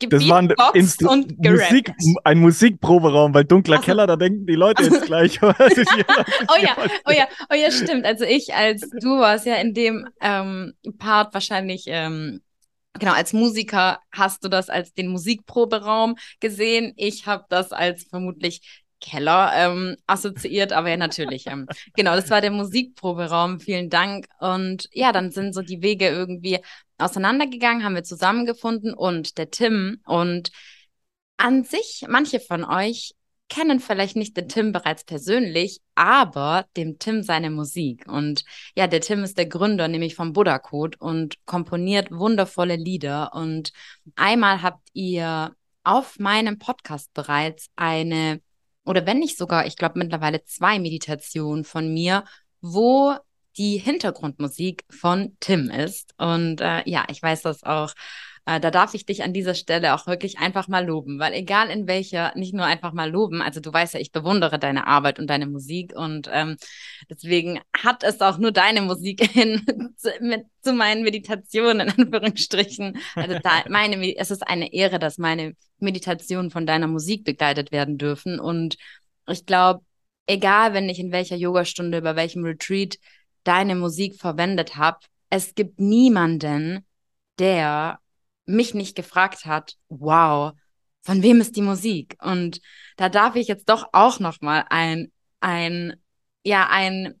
das 0.00 0.28
war 0.28 0.38
ein, 0.38 0.54
Instru 0.74 1.16
Musik, 1.38 1.92
ein 2.24 2.38
Musikproberaum, 2.38 3.34
weil 3.34 3.44
dunkler 3.44 3.78
so. 3.78 3.82
Keller, 3.82 4.06
da 4.06 4.16
denken 4.16 4.46
die 4.46 4.54
Leute 4.54 4.84
jetzt 4.84 5.06
gleich. 5.06 5.42
oh 5.42 5.48
ja, 5.48 6.76
oh 7.06 7.10
ja, 7.10 7.26
oh 7.50 7.54
ja, 7.54 7.70
stimmt. 7.70 8.04
Also 8.04 8.24
ich 8.24 8.54
als 8.54 8.80
du 9.00 9.18
warst 9.18 9.46
ja 9.46 9.56
in 9.56 9.74
dem 9.74 10.08
ähm, 10.20 10.74
Part 10.98 11.34
wahrscheinlich 11.34 11.84
ähm, 11.86 12.40
Genau, 12.98 13.12
als 13.12 13.32
Musiker 13.32 14.00
hast 14.10 14.44
du 14.44 14.48
das 14.48 14.70
als 14.70 14.92
den 14.92 15.08
Musikproberaum 15.08 16.16
gesehen. 16.40 16.94
Ich 16.96 17.26
habe 17.26 17.44
das 17.48 17.72
als 17.72 18.04
vermutlich 18.04 18.84
Keller 19.00 19.52
ähm, 19.54 19.96
assoziiert, 20.06 20.72
aber 20.72 20.90
ja, 20.90 20.96
natürlich. 20.96 21.46
Ähm, 21.46 21.66
genau, 21.94 22.16
das 22.16 22.30
war 22.30 22.40
der 22.40 22.50
Musikproberaum. 22.50 23.60
Vielen 23.60 23.90
Dank. 23.90 24.26
Und 24.40 24.88
ja, 24.92 25.12
dann 25.12 25.30
sind 25.30 25.54
so 25.54 25.62
die 25.62 25.82
Wege 25.82 26.08
irgendwie 26.08 26.58
auseinandergegangen, 26.98 27.84
haben 27.84 27.94
wir 27.94 28.04
zusammengefunden 28.04 28.94
und 28.94 29.38
der 29.38 29.50
Tim 29.50 30.00
und 30.04 30.50
an 31.36 31.64
sich, 31.64 32.04
manche 32.08 32.40
von 32.40 32.64
euch 32.64 33.14
kennen 33.48 33.80
vielleicht 33.80 34.16
nicht 34.16 34.36
den 34.36 34.48
Tim 34.48 34.72
bereits 34.72 35.04
persönlich, 35.04 35.80
aber 35.94 36.66
dem 36.76 36.98
Tim 36.98 37.22
seine 37.22 37.50
Musik. 37.50 38.06
Und 38.06 38.44
ja, 38.76 38.86
der 38.86 39.00
Tim 39.00 39.24
ist 39.24 39.38
der 39.38 39.46
Gründer, 39.46 39.88
nämlich 39.88 40.14
vom 40.14 40.32
Buddha 40.32 40.58
Code 40.58 40.98
und 40.98 41.36
komponiert 41.46 42.10
wundervolle 42.10 42.76
Lieder. 42.76 43.32
Und 43.34 43.72
einmal 44.16 44.62
habt 44.62 44.88
ihr 44.92 45.54
auf 45.82 46.18
meinem 46.18 46.58
Podcast 46.58 47.14
bereits 47.14 47.70
eine 47.76 48.40
oder 48.84 49.06
wenn 49.06 49.18
nicht 49.18 49.36
sogar, 49.36 49.66
ich 49.66 49.76
glaube 49.76 49.98
mittlerweile 49.98 50.44
zwei 50.44 50.78
Meditationen 50.78 51.64
von 51.64 51.92
mir, 51.92 52.24
wo 52.62 53.14
die 53.58 53.76
Hintergrundmusik 53.78 54.84
von 54.88 55.36
Tim 55.40 55.70
ist. 55.70 56.14
Und 56.16 56.60
äh, 56.60 56.88
ja, 56.88 57.04
ich 57.10 57.22
weiß 57.22 57.42
das 57.42 57.64
auch. 57.64 57.92
Äh, 58.48 58.60
da 58.60 58.70
darf 58.70 58.94
ich 58.94 59.04
dich 59.04 59.22
an 59.22 59.34
dieser 59.34 59.54
Stelle 59.54 59.94
auch 59.94 60.06
wirklich 60.06 60.38
einfach 60.38 60.68
mal 60.68 60.86
loben, 60.86 61.18
weil 61.18 61.34
egal 61.34 61.68
in 61.68 61.86
welcher, 61.86 62.32
nicht 62.34 62.54
nur 62.54 62.64
einfach 62.64 62.94
mal 62.94 63.10
loben, 63.10 63.42
also 63.42 63.60
du 63.60 63.70
weißt 63.70 63.92
ja, 63.92 64.00
ich 64.00 64.10
bewundere 64.10 64.58
deine 64.58 64.86
Arbeit 64.86 65.18
und 65.18 65.26
deine 65.28 65.46
Musik 65.46 65.92
und 65.94 66.30
ähm, 66.32 66.56
deswegen 67.10 67.60
hat 67.76 68.04
es 68.04 68.22
auch 68.22 68.38
nur 68.38 68.52
deine 68.52 68.80
Musik 68.80 69.22
hin 69.32 69.66
zu, 69.96 70.10
mit, 70.20 70.46
zu 70.62 70.72
meinen 70.72 71.02
Meditationen 71.02 71.88
in 71.88 72.04
Anführungsstrichen. 72.04 72.98
Also 73.16 73.38
da, 73.42 73.64
meine, 73.68 74.16
es 74.16 74.30
ist 74.30 74.46
eine 74.48 74.72
Ehre, 74.72 74.98
dass 74.98 75.18
meine 75.18 75.54
Meditationen 75.78 76.50
von 76.50 76.64
deiner 76.64 76.86
Musik 76.86 77.24
begleitet 77.24 77.70
werden 77.70 77.98
dürfen 77.98 78.40
und 78.40 78.76
ich 79.26 79.44
glaube, 79.44 79.82
egal, 80.26 80.72
wenn 80.72 80.88
ich 80.88 80.98
in 81.00 81.12
welcher 81.12 81.36
Yogastunde, 81.36 81.98
über 81.98 82.16
welchem 82.16 82.44
Retreat 82.44 82.98
deine 83.44 83.74
Musik 83.74 84.16
verwendet 84.20 84.76
habe, 84.76 84.98
es 85.30 85.54
gibt 85.54 85.80
niemanden, 85.80 86.86
der 87.38 88.00
mich 88.46 88.74
nicht 88.74 88.96
gefragt 88.96 89.44
hat, 89.44 89.76
wow, 89.88 90.52
von 91.02 91.22
wem 91.22 91.40
ist 91.40 91.56
die 91.56 91.62
Musik? 91.62 92.16
Und 92.22 92.60
da 92.96 93.08
darf 93.08 93.36
ich 93.36 93.48
jetzt 93.48 93.68
doch 93.68 93.88
auch 93.92 94.20
noch 94.20 94.40
mal 94.40 94.64
ein 94.70 95.12
ein 95.40 95.96
ja 96.44 96.68
ein 96.70 97.20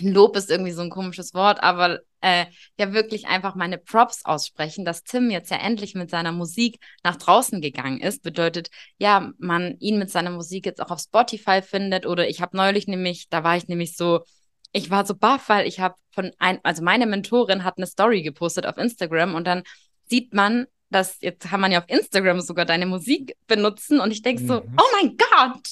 Lob 0.00 0.36
ist 0.36 0.50
irgendwie 0.50 0.72
so 0.72 0.82
ein 0.82 0.90
komisches 0.90 1.34
Wort, 1.34 1.62
aber 1.62 2.00
äh, 2.22 2.46
ja 2.78 2.92
wirklich 2.92 3.26
einfach 3.26 3.54
meine 3.54 3.78
Props 3.78 4.24
aussprechen, 4.24 4.84
dass 4.84 5.04
Tim 5.04 5.30
jetzt 5.30 5.50
ja 5.50 5.58
endlich 5.58 5.94
mit 5.94 6.08
seiner 6.10 6.32
Musik 6.32 6.78
nach 7.04 7.16
draußen 7.16 7.60
gegangen 7.60 8.00
ist. 8.00 8.22
Bedeutet, 8.22 8.70
ja, 8.98 9.32
man 9.38 9.76
ihn 9.80 9.98
mit 9.98 10.10
seiner 10.10 10.30
Musik 10.30 10.64
jetzt 10.66 10.80
auch 10.80 10.90
auf 10.90 11.00
Spotify 11.00 11.60
findet. 11.62 12.06
Oder 12.06 12.28
ich 12.28 12.40
habe 12.40 12.56
neulich 12.56 12.86
nämlich, 12.86 13.28
da 13.28 13.44
war 13.44 13.56
ich 13.56 13.68
nämlich 13.68 13.96
so, 13.96 14.24
ich 14.72 14.90
war 14.90 15.06
so 15.06 15.14
baff, 15.14 15.48
weil 15.48 15.66
ich 15.66 15.80
habe 15.80 15.94
von 16.10 16.32
ein, 16.38 16.58
also 16.62 16.82
meine 16.82 17.06
Mentorin 17.06 17.64
hat 17.64 17.76
eine 17.76 17.86
Story 17.86 18.22
gepostet 18.22 18.66
auf 18.66 18.78
Instagram 18.78 19.34
und 19.34 19.46
dann 19.46 19.62
sieht 20.08 20.34
man, 20.34 20.66
dass 20.90 21.18
jetzt 21.20 21.48
kann 21.48 21.60
man 21.60 21.72
ja 21.72 21.80
auf 21.80 21.88
Instagram 21.88 22.40
sogar 22.40 22.64
deine 22.64 22.86
Musik 22.86 23.36
benutzen 23.46 24.00
und 24.00 24.10
ich 24.10 24.22
denke 24.22 24.46
so, 24.46 24.60
mhm. 24.60 24.76
oh 24.78 24.86
mein 25.00 25.16
Gott, 25.16 25.68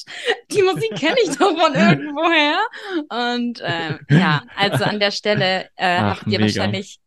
die 0.51 0.63
Musik 0.63 0.97
kenne 0.97 1.17
ich 1.23 1.37
doch 1.37 1.57
von 1.59 1.75
irgendwoher. 1.75 2.59
Und 3.09 3.61
äh, 3.61 3.99
ja, 4.11 4.43
also 4.57 4.85
an 4.85 4.99
der 4.99 5.11
Stelle 5.11 5.69
äh, 5.77 5.99
Ach, 5.99 6.21
habt 6.21 6.27
ihr 6.27 6.39
mega. 6.39 6.45
wahrscheinlich 6.45 6.99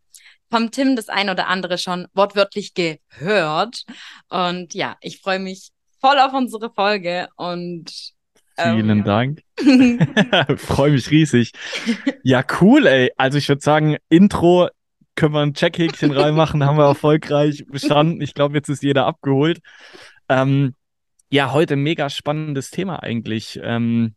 vom 0.49 0.69
Tim 0.69 0.95
das 0.95 1.09
ein 1.09 1.31
oder 1.31 1.47
andere 1.47 1.79
schon 1.79 2.07
wortwörtlich 2.13 2.75
gehört. 2.75 3.83
Und 4.29 4.75
ja, 4.75 4.95
ich 5.01 5.19
freue 5.19 5.39
mich 5.39 5.69
voll 5.99 6.19
auf 6.19 6.33
unsere 6.33 6.71
Folge 6.71 7.27
und 7.35 8.12
Vielen 8.55 8.99
ja. 8.99 9.03
Dank. 9.03 9.41
freue 10.59 10.91
mich 10.91 11.09
riesig. 11.09 11.51
Ja, 12.23 12.43
cool, 12.61 12.85
ey. 12.85 13.11
Also 13.17 13.37
ich 13.37 13.49
würde 13.49 13.61
sagen, 13.61 13.97
Intro 14.09 14.69
können 15.15 15.33
wir 15.33 15.41
ein 15.41 15.53
Checkhäkchen 15.53 16.11
reinmachen, 16.17 16.63
haben 16.63 16.77
wir 16.77 16.85
erfolgreich 16.85 17.65
bestanden. 17.67 18.21
Ich 18.21 18.33
glaube, 18.33 18.55
jetzt 18.55 18.69
ist 18.69 18.83
jeder 18.83 19.05
abgeholt. 19.05 19.59
Ähm, 20.29 20.75
ja, 21.29 21.51
heute 21.51 21.75
mega 21.75 22.09
spannendes 22.09 22.69
Thema 22.69 23.01
eigentlich. 23.01 23.59
Ähm, 23.63 24.15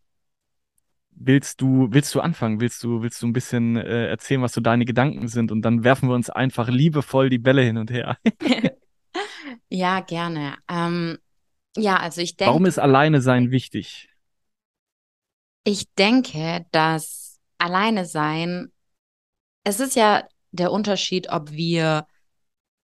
willst 1.10 1.60
du, 1.60 1.88
willst 1.90 2.14
du 2.14 2.20
anfangen? 2.20 2.60
Willst 2.60 2.82
du, 2.84 3.02
willst 3.02 3.22
du 3.22 3.26
ein 3.26 3.32
bisschen 3.32 3.76
äh, 3.76 4.08
erzählen, 4.08 4.42
was 4.42 4.52
so 4.52 4.60
deine 4.60 4.84
Gedanken 4.84 5.28
sind? 5.28 5.50
Und 5.50 5.62
dann 5.62 5.82
werfen 5.82 6.08
wir 6.08 6.14
uns 6.14 6.28
einfach 6.28 6.68
liebevoll 6.68 7.30
die 7.30 7.38
Bälle 7.38 7.62
hin 7.62 7.78
und 7.78 7.90
her. 7.90 8.18
ja, 9.70 10.00
gerne. 10.00 10.56
Ähm, 10.68 11.16
ja, 11.76 11.96
also 11.96 12.20
ich 12.20 12.36
denke. 12.36 12.50
Warum 12.50 12.66
ist 12.66 12.78
alleine 12.78 13.20
sein 13.20 13.50
wichtig? 13.50 14.08
Ich 15.68 15.92
denke, 15.98 16.64
dass 16.70 17.40
alleine 17.58 18.04
sein, 18.04 18.70
es 19.64 19.80
ist 19.80 19.96
ja 19.96 20.22
der 20.52 20.70
Unterschied, 20.70 21.28
ob 21.28 21.50
wir 21.50 22.06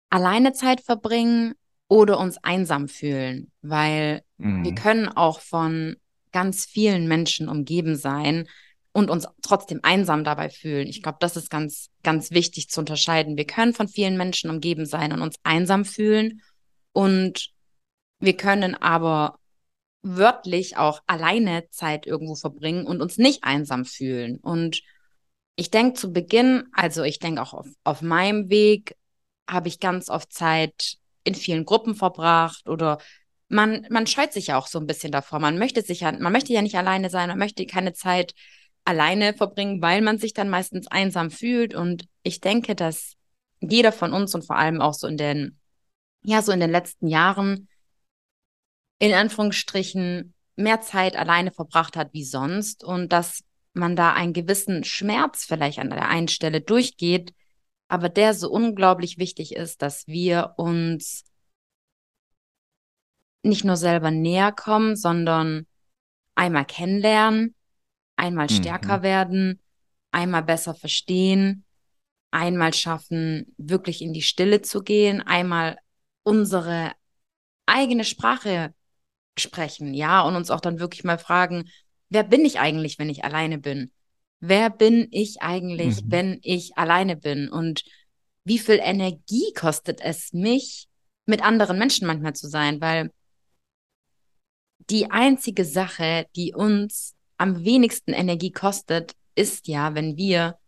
alleine 0.08 0.52
Zeit 0.52 0.80
verbringen 0.80 1.54
oder 1.88 2.20
uns 2.20 2.38
einsam 2.38 2.86
fühlen, 2.86 3.50
weil 3.60 4.22
mhm. 4.36 4.62
wir 4.64 4.76
können 4.76 5.08
auch 5.08 5.40
von 5.40 5.96
ganz 6.30 6.64
vielen 6.64 7.08
Menschen 7.08 7.48
umgeben 7.48 7.96
sein 7.96 8.46
und 8.92 9.10
uns 9.10 9.26
trotzdem 9.42 9.80
einsam 9.82 10.22
dabei 10.22 10.48
fühlen. 10.48 10.86
Ich 10.86 11.02
glaube, 11.02 11.18
das 11.20 11.36
ist 11.36 11.50
ganz, 11.50 11.88
ganz 12.04 12.30
wichtig 12.30 12.68
zu 12.68 12.78
unterscheiden. 12.78 13.36
Wir 13.36 13.48
können 13.48 13.74
von 13.74 13.88
vielen 13.88 14.16
Menschen 14.16 14.48
umgeben 14.48 14.86
sein 14.86 15.12
und 15.12 15.22
uns 15.22 15.40
einsam 15.42 15.84
fühlen 15.84 16.40
und 16.92 17.50
wir 18.20 18.36
können 18.36 18.76
aber 18.76 19.39
wörtlich 20.02 20.76
auch 20.76 21.02
alleine 21.06 21.68
Zeit 21.70 22.06
irgendwo 22.06 22.34
verbringen 22.34 22.86
und 22.86 23.02
uns 23.02 23.18
nicht 23.18 23.44
einsam 23.44 23.84
fühlen. 23.84 24.38
Und 24.38 24.82
ich 25.56 25.70
denke 25.70 25.94
zu 25.94 26.12
Beginn, 26.12 26.64
also 26.72 27.02
ich 27.02 27.18
denke 27.18 27.42
auch 27.42 27.52
auf, 27.52 27.68
auf 27.84 28.02
meinem 28.02 28.48
Weg, 28.48 28.96
habe 29.48 29.68
ich 29.68 29.80
ganz 29.80 30.08
oft 30.08 30.32
Zeit 30.32 30.96
in 31.24 31.34
vielen 31.34 31.64
Gruppen 31.64 31.94
verbracht 31.94 32.68
oder 32.68 32.98
man, 33.48 33.86
man 33.90 34.06
scheut 34.06 34.32
sich 34.32 34.48
ja 34.48 34.58
auch 34.58 34.68
so 34.68 34.78
ein 34.78 34.86
bisschen 34.86 35.12
davor. 35.12 35.40
Man 35.40 35.58
möchte 35.58 35.82
sich 35.82 36.00
ja, 36.00 36.12
man 36.12 36.32
möchte 36.32 36.52
ja 36.52 36.62
nicht 36.62 36.76
alleine 36.76 37.10
sein, 37.10 37.28
man 37.28 37.38
möchte 37.38 37.66
keine 37.66 37.92
Zeit 37.92 38.32
alleine 38.84 39.34
verbringen, 39.34 39.82
weil 39.82 40.02
man 40.02 40.18
sich 40.18 40.32
dann 40.32 40.48
meistens 40.48 40.86
einsam 40.86 41.30
fühlt. 41.30 41.74
Und 41.74 42.06
ich 42.22 42.40
denke, 42.40 42.74
dass 42.74 43.14
jeder 43.60 43.92
von 43.92 44.12
uns 44.12 44.34
und 44.34 44.46
vor 44.46 44.56
allem 44.56 44.80
auch 44.80 44.94
so 44.94 45.06
in 45.06 45.16
den, 45.16 45.58
ja, 46.22 46.42
so 46.42 46.52
in 46.52 46.60
den 46.60 46.70
letzten 46.70 47.08
Jahren 47.08 47.68
in 49.00 49.12
Anführungsstrichen 49.14 50.34
mehr 50.56 50.80
Zeit 50.82 51.16
alleine 51.16 51.50
verbracht 51.50 51.96
hat 51.96 52.12
wie 52.12 52.24
sonst 52.24 52.84
und 52.84 53.12
dass 53.12 53.42
man 53.72 53.96
da 53.96 54.12
einen 54.12 54.34
gewissen 54.34 54.84
Schmerz 54.84 55.44
vielleicht 55.44 55.78
an 55.78 55.90
der 55.90 56.08
einen 56.08 56.28
Stelle 56.28 56.60
durchgeht, 56.60 57.34
aber 57.88 58.08
der 58.08 58.34
so 58.34 58.50
unglaublich 58.50 59.18
wichtig 59.18 59.56
ist, 59.56 59.82
dass 59.82 60.06
wir 60.06 60.54
uns 60.58 61.24
nicht 63.42 63.64
nur 63.64 63.76
selber 63.76 64.10
näher 64.10 64.52
kommen, 64.52 64.96
sondern 64.96 65.66
einmal 66.34 66.66
kennenlernen, 66.66 67.54
einmal 68.16 68.46
mhm. 68.50 68.54
stärker 68.54 69.02
werden, 69.02 69.62
einmal 70.10 70.42
besser 70.42 70.74
verstehen, 70.74 71.64
einmal 72.30 72.74
schaffen, 72.74 73.54
wirklich 73.56 74.02
in 74.02 74.12
die 74.12 74.22
Stille 74.22 74.60
zu 74.60 74.82
gehen, 74.82 75.22
einmal 75.22 75.78
unsere 76.22 76.92
eigene 77.64 78.04
Sprache 78.04 78.74
sprechen, 79.38 79.94
ja, 79.94 80.22
und 80.22 80.36
uns 80.36 80.50
auch 80.50 80.60
dann 80.60 80.80
wirklich 80.80 81.04
mal 81.04 81.18
fragen, 81.18 81.68
wer 82.08 82.24
bin 82.24 82.44
ich 82.44 82.60
eigentlich, 82.60 82.98
wenn 82.98 83.08
ich 83.08 83.24
alleine 83.24 83.58
bin? 83.58 83.90
Wer 84.40 84.70
bin 84.70 85.08
ich 85.10 85.42
eigentlich, 85.42 86.02
mhm. 86.02 86.10
wenn 86.10 86.40
ich 86.42 86.76
alleine 86.76 87.16
bin? 87.16 87.48
Und 87.48 87.84
wie 88.44 88.58
viel 88.58 88.80
Energie 88.82 89.52
kostet 89.54 90.00
es 90.00 90.32
mich, 90.32 90.88
mit 91.26 91.42
anderen 91.42 91.78
Menschen 91.78 92.06
manchmal 92.06 92.34
zu 92.34 92.48
sein? 92.48 92.80
Weil 92.80 93.12
die 94.88 95.10
einzige 95.10 95.64
Sache, 95.64 96.26
die 96.34 96.54
uns 96.54 97.14
am 97.36 97.64
wenigsten 97.64 98.12
Energie 98.12 98.50
kostet, 98.50 99.14
ist 99.34 99.68
ja, 99.68 99.94
wenn 99.94 100.16
wir 100.16 100.58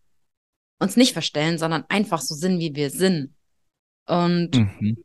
uns 0.79 0.97
nicht 0.97 1.13
verstellen, 1.13 1.59
sondern 1.59 1.85
einfach 1.89 2.21
so 2.21 2.35
sind, 2.35 2.59
wie 2.59 2.75
wir 2.75 2.91
sind. 2.91 3.35
Und 4.07 4.57
mhm. 4.57 5.05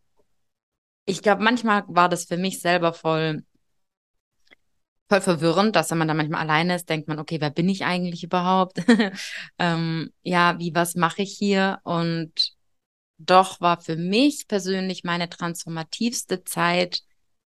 Ich 1.07 1.21
glaube, 1.23 1.43
manchmal 1.43 1.83
war 1.87 2.09
das 2.09 2.25
für 2.25 2.37
mich 2.37 2.59
selber 2.61 2.93
voll 2.93 3.43
voll 5.09 5.21
verwirrend, 5.21 5.75
dass 5.75 5.89
wenn 5.91 5.97
man 5.99 6.07
da 6.07 6.13
manchmal 6.13 6.41
alleine 6.41 6.75
ist, 6.75 6.89
denkt 6.89 7.07
man, 7.07 7.19
okay, 7.19 7.39
wer 7.39 7.49
bin 7.49 7.69
ich 7.69 7.85
eigentlich 7.85 8.23
überhaupt? 8.23 8.79
ähm, 9.59 10.11
ja, 10.23 10.59
wie, 10.59 10.75
was 10.75 10.95
mache 10.95 11.21
ich 11.21 11.31
hier? 11.31 11.79
Und 11.83 12.53
doch 13.17 13.61
war 13.61 13.79
für 13.81 13.95
mich 13.95 14.47
persönlich 14.47 15.03
meine 15.03 15.29
transformativste 15.29 16.43
Zeit 16.43 17.01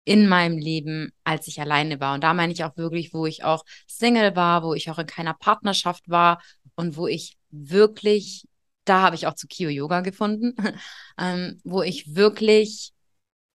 in 0.06 0.27
meinem 0.27 0.58
Leben, 0.58 1.12
als 1.24 1.48
ich 1.48 1.60
alleine 1.60 2.00
war. 2.00 2.13
Und 2.15 2.24
da 2.24 2.34
meine 2.34 2.53
ich 2.53 2.63
auch 2.63 2.77
wirklich, 2.77 3.13
wo 3.13 3.25
ich 3.25 3.44
auch 3.44 3.65
Single 3.88 4.36
war, 4.36 4.63
wo 4.63 4.74
ich 4.74 4.89
auch 4.89 5.00
in 5.00 5.08
keiner 5.08 5.34
Partnerschaft 5.34 6.10
war 6.10 6.41
und 6.75 6.98
wo 6.98 7.08
ich 7.08 7.38
wirklich, 7.50 8.48
da 8.86 9.01
habe 9.01 9.15
ich 9.15 9.27
auch 9.27 9.36
zu 9.36 9.48
Kio 9.48 9.70
Yoga 9.70 10.01
gefunden, 10.01 10.56
ähm, 11.18 11.60
wo 11.63 11.82
ich 11.82 12.15
wirklich 12.15 12.94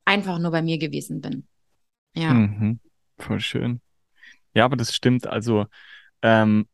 einfach 0.05 0.39
nur 0.39 0.51
bei 0.51 0.61
mir 0.61 0.77
gewesen 0.77 1.21
bin. 1.21 1.47
Ja. 2.13 2.33
Mhm. 2.33 2.79
Voll 3.17 3.39
schön. 3.39 3.81
Ja, 4.53 4.65
aber 4.65 4.75
das 4.75 4.93
stimmt. 4.93 5.27
Also, 5.27 5.65
ähm, 6.21 6.67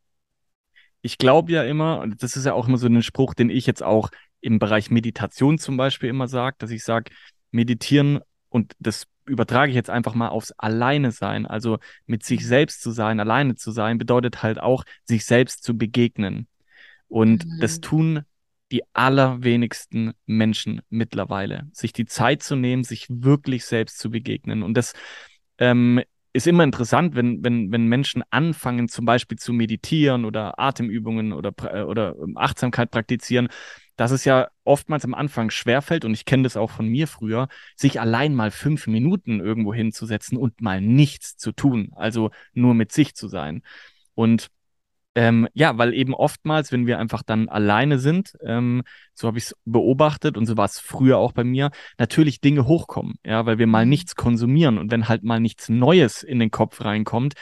ich 1.01 1.17
glaube 1.17 1.51
ja 1.51 1.63
immer, 1.63 2.00
und 2.00 2.22
das 2.24 2.36
ist 2.36 2.46
ja 2.46 2.53
auch 2.53 2.67
immer 2.67 2.77
so 2.77 2.88
ein 2.88 3.03
Spruch, 3.03 3.34
den 3.34 3.50
ich 3.50 3.65
jetzt 3.65 3.84
auch 3.84 4.10
im 4.41 4.60
Bereich 4.60 4.89
Meditation 4.89 5.57
zum 5.57 5.77
Beispiel 5.77 6.10
immer 6.10 6.27
sage, 6.27 6.55
dass 6.60 6.72
ich 6.72 6.84
sage, 6.84 7.12
meditieren 7.51 8.19
und 8.50 8.74
das 8.79 9.07
übertrage 9.25 9.69
ich 9.69 9.75
jetzt 9.75 9.89
einfach 9.89 10.15
mal 10.15 10.29
aufs 10.29 10.51
Alleine 10.53 11.12
sein. 11.12 11.46
Also 11.46 11.79
mit 12.05 12.24
sich 12.24 12.46
selbst 12.46 12.81
zu 12.81 12.91
sein, 12.91 13.19
alleine 13.19 13.55
zu 13.55 13.72
sein, 13.72 13.98
bedeutet 13.98 14.41
halt 14.41 14.60
auch, 14.60 14.84
sich 15.03 15.25
selbst 15.25 15.63
zu 15.63 15.77
begegnen. 15.77 16.48
Und 17.07 17.46
mhm. 17.46 17.60
das 17.60 17.79
tun 17.81 18.24
die 18.72 18.84
allerwenigsten 18.94 20.14
Menschen 20.26 20.82
mittlerweile, 20.90 21.68
sich 21.72 21.94
die 21.94 22.06
Zeit 22.06 22.44
zu 22.44 22.56
nehmen, 22.56 22.84
sich 22.84 23.08
wirklich 23.10 23.66
selbst 23.66 24.00
zu 24.00 24.10
begegnen. 24.10 24.64
Und 24.64 24.76
das 24.76 24.94
ähm, 25.58 26.02
ist 26.34 26.48
immer 26.48 26.64
interessant, 26.64 27.16
wenn, 27.16 27.44
wenn, 27.44 27.72
wenn 27.72 27.88
Menschen 27.88 28.24
anfangen, 28.30 28.90
zum 28.90 29.06
Beispiel 29.06 29.38
zu 29.38 29.54
meditieren 29.54 30.26
oder 30.26 30.60
Atemübungen 30.60 31.34
oder, 31.34 31.52
äh, 31.64 31.82
oder 31.84 32.16
ähm, 32.22 32.38
Achtsamkeit 32.38 32.92
praktizieren, 32.92 33.48
dass 33.96 34.12
es 34.12 34.26
ja 34.26 34.48
oftmals 34.64 35.04
am 35.06 35.16
Anfang 35.16 35.50
schwerfällt, 35.50 36.06
und 36.06 36.14
ich 36.14 36.26
kenne 36.26 36.44
das 36.44 36.56
auch 36.56 36.70
von 36.70 36.88
mir 36.88 37.08
früher, 37.08 37.48
sich 37.76 38.00
allein 38.00 38.36
mal 38.36 38.52
fünf 38.52 38.86
Minuten 38.86 39.40
irgendwo 39.40 39.74
hinzusetzen 39.74 40.38
und 40.38 40.62
mal 40.62 40.82
nichts 40.82 41.36
zu 41.38 41.52
tun, 41.52 41.92
also 41.96 42.30
nur 42.54 42.76
mit 42.76 42.92
sich 42.92 43.16
zu 43.16 43.28
sein. 43.28 43.64
Und 44.14 44.50
ähm, 45.18 45.48
ja, 45.56 45.80
weil 45.80 45.96
eben 45.96 46.14
oftmals, 46.14 46.72
wenn 46.72 46.86
wir 46.86 47.00
einfach 47.00 47.24
dann 47.24 47.50
alleine 47.50 47.98
sind, 47.98 48.38
ähm, 48.46 48.84
so 49.16 49.28
habe 49.28 49.40
ich 49.40 49.46
es 49.46 49.56
beobachtet 49.66 50.38
und 50.38 50.46
so 50.46 50.58
war 50.58 50.66
es 50.66 50.78
früher 50.80 51.18
auch 51.18 51.32
bei 51.32 51.44
mir, 51.44 51.72
natürlich 51.98 52.40
Dinge 52.40 52.68
hochkommen, 52.68 53.16
ja, 53.26 53.48
weil 53.48 53.58
wir 53.58 53.66
mal 53.66 53.86
mhm. 53.86 53.90
nichts 53.90 54.16
konsumieren 54.16 54.78
und 54.78 54.92
wenn 54.92 55.10
halt 55.10 55.24
mal 55.24 55.40
nichts 55.40 55.70
Neues 55.70 56.22
in 56.22 56.38
den 56.38 56.52
Kopf 56.52 56.86
reinkommt, 56.86 57.34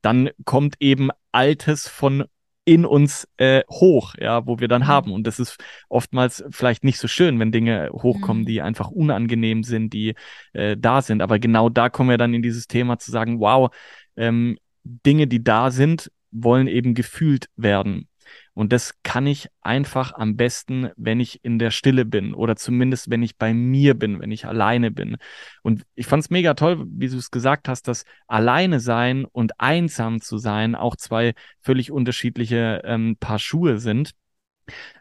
dann 0.00 0.30
kommt 0.44 0.76
eben 0.78 1.10
Altes 1.32 1.88
von 1.88 2.22
in 2.64 2.86
uns 2.86 3.26
äh, 3.36 3.62
hoch, 3.68 4.14
ja, 4.16 4.46
wo 4.46 4.60
wir 4.60 4.68
dann 4.68 4.82
mhm. 4.82 4.86
haben. 4.86 5.12
Und 5.12 5.26
das 5.26 5.40
ist 5.40 5.56
oftmals 5.88 6.44
vielleicht 6.50 6.84
nicht 6.84 7.00
so 7.00 7.08
schön, 7.08 7.40
wenn 7.40 7.50
Dinge 7.50 7.90
hochkommen, 7.92 8.44
mhm. 8.44 8.46
die 8.46 8.62
einfach 8.62 8.90
unangenehm 8.90 9.64
sind, 9.64 9.92
die 9.92 10.14
äh, 10.52 10.76
da 10.78 11.02
sind. 11.02 11.20
Aber 11.20 11.40
genau 11.40 11.68
da 11.68 11.88
kommen 11.88 12.10
wir 12.10 12.18
dann 12.18 12.32
in 12.32 12.42
dieses 12.42 12.68
Thema 12.68 13.00
zu 13.00 13.10
sagen, 13.10 13.40
wow, 13.40 13.74
ähm, 14.16 14.56
Dinge, 14.84 15.26
die 15.26 15.42
da 15.42 15.72
sind, 15.72 16.12
wollen 16.34 16.66
eben 16.66 16.94
gefühlt 16.94 17.48
werden. 17.56 18.08
Und 18.54 18.72
das 18.72 19.02
kann 19.02 19.26
ich 19.26 19.48
einfach 19.60 20.12
am 20.14 20.36
besten, 20.36 20.90
wenn 20.96 21.20
ich 21.20 21.44
in 21.44 21.58
der 21.58 21.70
Stille 21.70 22.04
bin 22.04 22.34
oder 22.34 22.56
zumindest, 22.56 23.10
wenn 23.10 23.22
ich 23.22 23.36
bei 23.36 23.52
mir 23.52 23.94
bin, 23.94 24.20
wenn 24.20 24.30
ich 24.30 24.46
alleine 24.46 24.90
bin. 24.90 25.16
Und 25.62 25.82
ich 25.94 26.06
fand 26.06 26.22
es 26.22 26.30
mega 26.30 26.54
toll, 26.54 26.84
wie 26.86 27.08
du 27.08 27.16
es 27.16 27.30
gesagt 27.30 27.68
hast, 27.68 27.88
dass 27.88 28.04
alleine 28.26 28.80
sein 28.80 29.24
und 29.24 29.60
einsam 29.60 30.20
zu 30.20 30.38
sein 30.38 30.74
auch 30.74 30.96
zwei 30.96 31.34
völlig 31.60 31.90
unterschiedliche 31.90 32.82
ähm, 32.84 33.16
Paar 33.18 33.38
Schuhe 33.38 33.78
sind. 33.78 34.12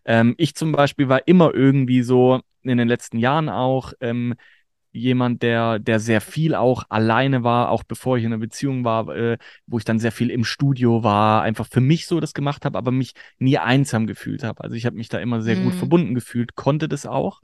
Ähm, 0.05 0.35
ich 0.37 0.55
zum 0.55 0.71
Beispiel 0.71 1.07
war 1.09 1.27
immer 1.27 1.53
irgendwie 1.53 2.01
so 2.01 2.41
in 2.63 2.77
den 2.77 2.87
letzten 2.87 3.17
Jahren 3.17 3.49
auch 3.49 3.93
ähm, 4.01 4.35
jemand, 4.93 5.41
der, 5.41 5.79
der 5.79 5.99
sehr 5.99 6.21
viel 6.21 6.55
auch 6.55 6.85
alleine 6.89 7.43
war, 7.43 7.69
auch 7.69 7.83
bevor 7.83 8.17
ich 8.17 8.23
in 8.23 8.31
einer 8.31 8.39
Beziehung 8.39 8.85
war, 8.85 9.09
äh, 9.09 9.37
wo 9.65 9.79
ich 9.79 9.85
dann 9.85 9.99
sehr 9.99 10.11
viel 10.11 10.29
im 10.29 10.45
Studio 10.45 11.03
war, 11.03 11.41
einfach 11.41 11.67
für 11.69 11.81
mich 11.81 12.05
so 12.05 12.19
das 12.19 12.33
gemacht 12.33 12.63
habe, 12.63 12.77
aber 12.77 12.91
mich 12.91 13.13
nie 13.39 13.57
einsam 13.57 14.07
gefühlt 14.07 14.43
habe. 14.43 14.63
Also 14.63 14.75
ich 14.75 14.85
habe 14.85 14.95
mich 14.95 15.09
da 15.09 15.17
immer 15.17 15.41
sehr 15.41 15.57
mhm. 15.57 15.63
gut 15.63 15.73
verbunden 15.73 16.13
gefühlt, 16.13 16.55
konnte 16.55 16.87
das 16.87 17.05
auch 17.05 17.41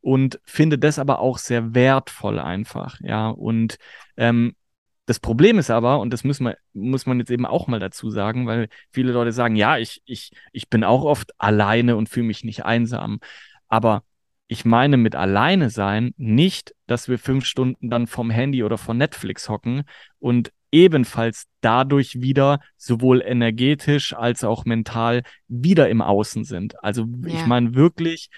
und 0.00 0.40
finde 0.44 0.78
das 0.78 0.98
aber 0.98 1.18
auch 1.18 1.38
sehr 1.38 1.74
wertvoll 1.74 2.38
einfach, 2.38 2.98
ja. 3.00 3.28
Und 3.28 3.76
ähm, 4.16 4.54
das 5.06 5.18
Problem 5.18 5.58
ist 5.58 5.70
aber, 5.70 5.98
und 5.98 6.12
das 6.12 6.22
muss 6.22 6.38
man, 6.38 6.54
muss 6.72 7.04
man 7.04 7.18
jetzt 7.18 7.32
eben 7.32 7.46
auch 7.46 7.66
mal 7.66 7.80
dazu 7.80 8.10
sagen, 8.10 8.46
weil 8.46 8.68
viele 8.92 9.12
Leute 9.12 9.32
sagen, 9.32 9.56
ja, 9.56 9.76
ich, 9.76 10.02
ich, 10.04 10.30
ich 10.52 10.68
bin 10.70 10.84
auch 10.84 11.02
oft 11.02 11.32
alleine 11.38 11.96
und 11.96 12.08
fühle 12.08 12.26
mich 12.26 12.44
nicht 12.44 12.64
einsam. 12.64 13.18
Aber 13.66 14.04
ich 14.50 14.64
meine 14.64 14.96
mit 14.96 15.14
alleine 15.14 15.70
sein 15.70 16.12
nicht, 16.16 16.74
dass 16.88 17.08
wir 17.08 17.20
fünf 17.20 17.44
Stunden 17.44 17.88
dann 17.88 18.08
vom 18.08 18.30
Handy 18.30 18.64
oder 18.64 18.78
von 18.78 18.98
Netflix 18.98 19.48
hocken 19.48 19.84
und 20.18 20.50
ebenfalls 20.72 21.44
dadurch 21.60 22.20
wieder 22.20 22.58
sowohl 22.76 23.22
energetisch 23.24 24.12
als 24.12 24.42
auch 24.42 24.64
mental 24.64 25.22
wieder 25.46 25.88
im 25.88 26.02
Außen 26.02 26.42
sind. 26.42 26.82
Also 26.82 27.06
ja. 27.24 27.28
ich 27.28 27.46
meine 27.46 27.76
wirklich 27.76 28.28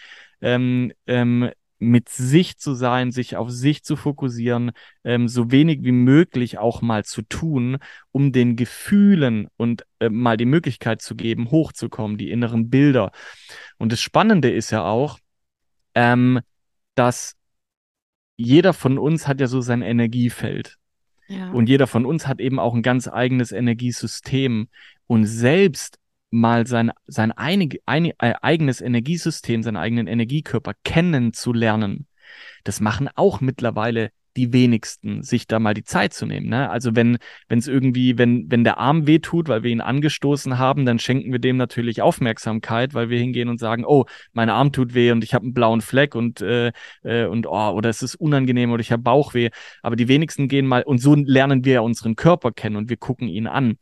ähm, 0.43 0.93
ähm, 1.07 1.49
mit 1.79 2.11
sich 2.11 2.59
zu 2.59 2.75
sein, 2.75 3.11
sich 3.11 3.37
auf 3.37 3.51
sich 3.51 3.83
zu 3.83 3.97
fokussieren, 3.97 4.73
ähm, 5.05 5.29
so 5.29 5.51
wenig 5.51 5.83
wie 5.83 5.93
möglich 5.93 6.59
auch 6.59 6.83
mal 6.83 7.07
zu 7.07 7.23
tun, 7.23 7.79
um 8.11 8.33
den 8.33 8.57
Gefühlen 8.57 9.49
und 9.57 9.87
äh, 9.99 10.11
mal 10.11 10.37
die 10.37 10.45
Möglichkeit 10.45 11.01
zu 11.01 11.17
geben, 11.17 11.51
hochzukommen, 11.51 12.19
die 12.19 12.31
inneren 12.31 12.69
Bilder. 12.69 13.13
Und 13.79 13.93
das 13.93 14.03
Spannende 14.03 14.51
ist 14.51 14.71
ja 14.73 14.85
auch, 14.85 15.19
ähm, 15.95 16.41
dass 16.95 17.37
jeder 18.37 18.73
von 18.73 18.99
uns 18.99 19.29
hat 19.29 19.41
ja 19.41 19.47
so 19.47 19.61
sein 19.61 19.83
Energiefeld. 19.83 20.79
Ja. 21.29 21.51
Und 21.51 21.69
jeder 21.69 21.87
von 21.87 22.05
uns 22.05 22.27
hat 22.27 22.41
eben 22.41 22.59
auch 22.59 22.75
ein 22.75 22.83
ganz 22.83 23.09
eigenes 23.09 23.53
Energiesystem. 23.53 24.69
Und 25.07 25.27
selbst 25.27 25.99
mal 26.31 26.67
sein, 26.67 26.91
sein 27.07 27.33
einig, 27.33 27.83
ein, 27.87 28.07
äh, 28.19 28.35
eigenes 28.41 28.81
Energiesystem, 28.81 29.63
seinen 29.63 29.77
eigenen 29.77 30.07
Energiekörper 30.07 30.73
kennenzulernen, 30.83 32.07
das 32.65 32.81
machen 32.81 33.09
auch 33.15 33.41
mittlerweile 33.41 34.11
die 34.37 34.53
wenigsten, 34.53 35.23
sich 35.23 35.47
da 35.47 35.59
mal 35.59 35.75
die 35.75 35.85
Zeit 35.85 36.13
zu 36.13 36.27
nehmen. 36.27 36.49
Ne? 36.49 36.71
Also 36.71 36.95
wenn 36.97 37.19
wenn 37.49 37.59
es 37.59 37.69
irgendwie, 37.69 38.19
wenn 38.19 38.51
wenn 38.51 38.65
der 38.65 38.79
Arm 38.79 39.07
wehtut, 39.07 39.49
weil 39.49 39.63
wir 39.63 39.71
ihn 39.71 39.81
angestoßen 39.81 40.59
haben, 40.59 40.87
dann 40.87 40.99
schenken 40.99 41.33
wir 41.33 41.39
dem 41.39 41.57
natürlich 41.57 42.03
Aufmerksamkeit, 42.03 42.95
weil 42.95 43.11
wir 43.11 43.19
hingehen 43.19 43.49
und 43.49 43.59
sagen, 43.59 43.85
oh, 43.87 44.07
mein 44.33 44.51
Arm 44.51 44.73
tut 44.73 44.95
weh 44.95 45.11
und 45.13 45.25
ich 45.25 45.35
habe 45.35 45.45
einen 45.45 45.55
blauen 45.55 45.81
Fleck 45.81 46.15
und 46.15 46.41
äh, 46.41 46.73
äh, 47.03 47.27
und 47.27 47.47
oh, 47.47 47.71
oder 47.71 47.91
es 47.91 48.03
ist 48.03 48.15
unangenehm 48.17 48.73
oder 48.73 48.81
ich 48.81 48.93
habe 48.93 49.03
Bauchweh. 49.03 49.51
Aber 49.83 49.97
die 49.97 50.09
wenigsten 50.09 50.49
gehen 50.49 50.67
mal 50.67 50.83
und 50.83 50.99
so 50.99 51.15
lernen 51.15 51.65
wir 51.65 51.75
ja 51.75 51.81
unseren 51.81 52.17
Körper 52.17 52.53
kennen 52.53 52.77
und 52.77 52.91
wir 52.91 52.97
gucken 52.97 53.29
ihn 53.29 53.47
an. 53.47 53.77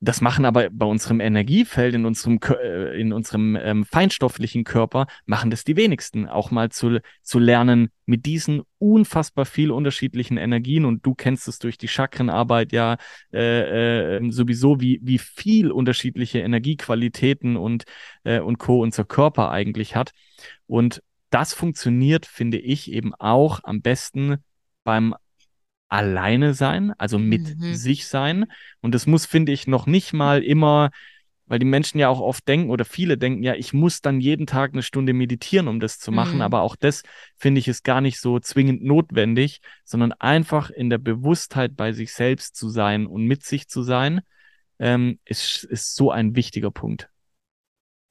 Das 0.00 0.20
machen 0.20 0.44
aber 0.44 0.68
bei 0.70 0.84
unserem 0.84 1.20
Energiefeld, 1.20 1.94
in 1.94 2.04
unserem, 2.04 2.38
äh, 2.62 3.00
in 3.00 3.12
unserem 3.12 3.56
ähm, 3.56 3.86
feinstofflichen 3.86 4.64
Körper, 4.64 5.06
machen 5.24 5.50
das 5.50 5.64
die 5.64 5.76
wenigsten. 5.76 6.28
Auch 6.28 6.50
mal 6.50 6.68
zu, 6.70 7.00
zu 7.22 7.38
lernen, 7.38 7.88
mit 8.04 8.26
diesen 8.26 8.62
unfassbar 8.78 9.46
viel 9.46 9.70
unterschiedlichen 9.70 10.36
Energien, 10.36 10.84
und 10.84 11.06
du 11.06 11.14
kennst 11.14 11.48
es 11.48 11.58
durch 11.58 11.78
die 11.78 11.88
Chakrenarbeit 11.88 12.72
ja 12.72 12.98
äh, 13.32 14.18
äh, 14.18 14.30
sowieso, 14.30 14.78
wie, 14.78 15.00
wie 15.02 15.18
viel 15.18 15.70
unterschiedliche 15.70 16.40
Energiequalitäten 16.40 17.56
und, 17.56 17.84
äh, 18.24 18.40
und 18.40 18.58
Co. 18.58 18.82
unser 18.82 19.04
Körper 19.04 19.50
eigentlich 19.50 19.96
hat. 19.96 20.10
Und 20.66 21.02
das 21.30 21.54
funktioniert, 21.54 22.26
finde 22.26 22.58
ich, 22.58 22.92
eben 22.92 23.14
auch 23.14 23.60
am 23.64 23.80
besten 23.80 24.36
beim 24.84 25.14
alleine 25.94 26.54
sein, 26.54 26.92
also 26.98 27.18
mit 27.20 27.56
mhm. 27.56 27.74
sich 27.74 28.08
sein. 28.08 28.46
Und 28.80 28.96
das 28.96 29.06
muss, 29.06 29.26
finde 29.26 29.52
ich, 29.52 29.68
noch 29.68 29.86
nicht 29.86 30.12
mal 30.12 30.42
immer, 30.42 30.90
weil 31.46 31.60
die 31.60 31.66
Menschen 31.66 31.98
ja 31.98 32.08
auch 32.08 32.20
oft 32.20 32.48
denken 32.48 32.70
oder 32.70 32.84
viele 32.84 33.16
denken, 33.16 33.44
ja, 33.44 33.54
ich 33.54 33.72
muss 33.72 34.00
dann 34.00 34.18
jeden 34.18 34.46
Tag 34.46 34.72
eine 34.72 34.82
Stunde 34.82 35.12
meditieren, 35.12 35.68
um 35.68 35.78
das 35.78 36.00
zu 36.00 36.10
machen. 36.10 36.36
Mhm. 36.36 36.40
Aber 36.42 36.62
auch 36.62 36.74
das, 36.74 37.04
finde 37.36 37.60
ich, 37.60 37.68
ist 37.68 37.84
gar 37.84 38.00
nicht 38.00 38.18
so 38.20 38.40
zwingend 38.40 38.82
notwendig, 38.82 39.60
sondern 39.84 40.12
einfach 40.12 40.68
in 40.70 40.90
der 40.90 40.98
Bewusstheit 40.98 41.76
bei 41.76 41.92
sich 41.92 42.12
selbst 42.12 42.56
zu 42.56 42.68
sein 42.68 43.06
und 43.06 43.24
mit 43.24 43.44
sich 43.44 43.68
zu 43.68 43.82
sein, 43.82 44.22
ähm, 44.80 45.20
ist, 45.24 45.62
ist 45.62 45.94
so 45.94 46.10
ein 46.10 46.34
wichtiger 46.34 46.72
Punkt. 46.72 47.08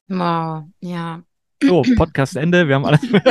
Wow, 0.08 0.70
ja. 0.80 1.24
So, 1.68 1.82
Podcast 1.96 2.36
Ende. 2.36 2.68
Wir 2.68 2.76
haben 2.76 2.86
alles. 2.86 3.02
Wir 3.04 3.22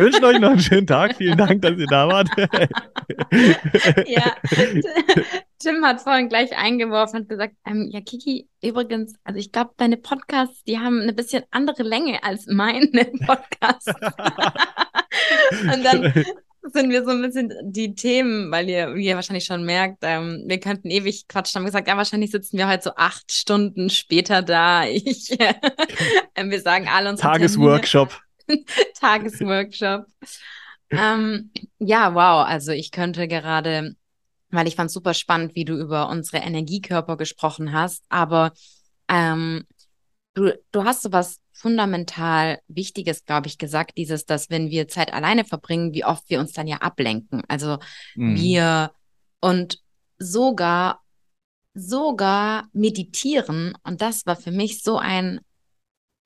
wünschen 0.00 0.24
euch 0.24 0.38
noch 0.38 0.50
einen 0.50 0.60
schönen 0.60 0.86
Tag. 0.86 1.16
Vielen 1.16 1.38
Dank, 1.38 1.62
dass 1.62 1.78
ihr 1.78 1.86
da 1.86 2.06
wart. 2.08 2.28
ja, 4.06 4.36
Tim 5.58 5.84
hat 5.84 6.00
vorhin 6.00 6.28
gleich 6.28 6.56
eingeworfen 6.56 7.20
und 7.20 7.28
gesagt, 7.28 7.54
ähm, 7.66 7.88
ja, 7.92 8.00
Kiki, 8.00 8.48
übrigens, 8.62 9.14
also 9.24 9.38
ich 9.38 9.52
glaube, 9.52 9.70
deine 9.76 9.96
Podcasts, 9.96 10.64
die 10.64 10.78
haben 10.78 11.00
eine 11.00 11.12
bisschen 11.12 11.44
andere 11.50 11.82
Länge 11.82 12.22
als 12.22 12.46
meine 12.46 12.86
Podcasts. 13.26 13.86
und 15.62 15.84
dann 15.84 16.12
sind 16.62 16.90
wir 16.90 17.04
so 17.04 17.10
ein 17.10 17.22
bisschen 17.22 17.52
die 17.62 17.94
Themen, 17.94 18.50
weil 18.50 18.68
ihr, 18.68 18.94
wie 18.94 19.06
ihr 19.06 19.14
wahrscheinlich 19.14 19.44
schon 19.44 19.64
merkt, 19.64 19.98
ähm, 20.02 20.44
wir 20.46 20.60
könnten 20.60 20.90
ewig 20.90 21.26
quatschen. 21.26 21.58
Haben 21.58 21.66
gesagt, 21.66 21.88
ja, 21.88 21.96
wahrscheinlich 21.96 22.30
sitzen 22.30 22.58
wir 22.58 22.68
heute 22.68 22.84
so 22.84 22.92
acht 22.96 23.32
Stunden 23.32 23.90
später 23.90 24.42
da. 24.42 24.84
Ich, 24.90 25.38
äh, 25.40 25.54
wir 26.42 26.60
sagen 26.60 26.88
alle 26.88 27.10
unsere 27.10 27.28
Tagesworkshop. 27.28 28.20
Tagesworkshop. 29.00 30.04
ähm, 30.90 31.50
ja, 31.78 32.14
wow. 32.14 32.46
Also 32.46 32.72
ich 32.72 32.90
könnte 32.90 33.28
gerade, 33.28 33.94
weil 34.50 34.68
ich 34.68 34.76
fand 34.76 34.90
super 34.90 35.14
spannend, 35.14 35.54
wie 35.54 35.64
du 35.64 35.74
über 35.74 36.08
unsere 36.08 36.38
Energiekörper 36.38 37.16
gesprochen 37.16 37.72
hast, 37.72 38.04
aber 38.08 38.52
ähm, 39.08 39.64
du, 40.34 40.58
du 40.72 40.84
hast 40.84 41.02
so 41.02 41.12
was 41.12 41.40
fundamental 41.52 42.60
Wichtiges, 42.68 43.24
glaube 43.24 43.46
ich, 43.46 43.58
gesagt, 43.58 43.98
dieses, 43.98 44.24
dass 44.24 44.50
wenn 44.50 44.70
wir 44.70 44.88
Zeit 44.88 45.12
alleine 45.12 45.44
verbringen, 45.44 45.92
wie 45.92 46.04
oft 46.04 46.28
wir 46.30 46.40
uns 46.40 46.52
dann 46.52 46.66
ja 46.66 46.78
ablenken. 46.78 47.42
Also 47.48 47.78
mhm. 48.14 48.36
wir 48.36 48.92
und 49.40 49.82
sogar, 50.18 51.02
sogar 51.74 52.68
meditieren. 52.72 53.76
Und 53.84 54.00
das 54.00 54.26
war 54.26 54.36
für 54.36 54.50
mich 54.50 54.82
so 54.82 54.98
ein 54.98 55.40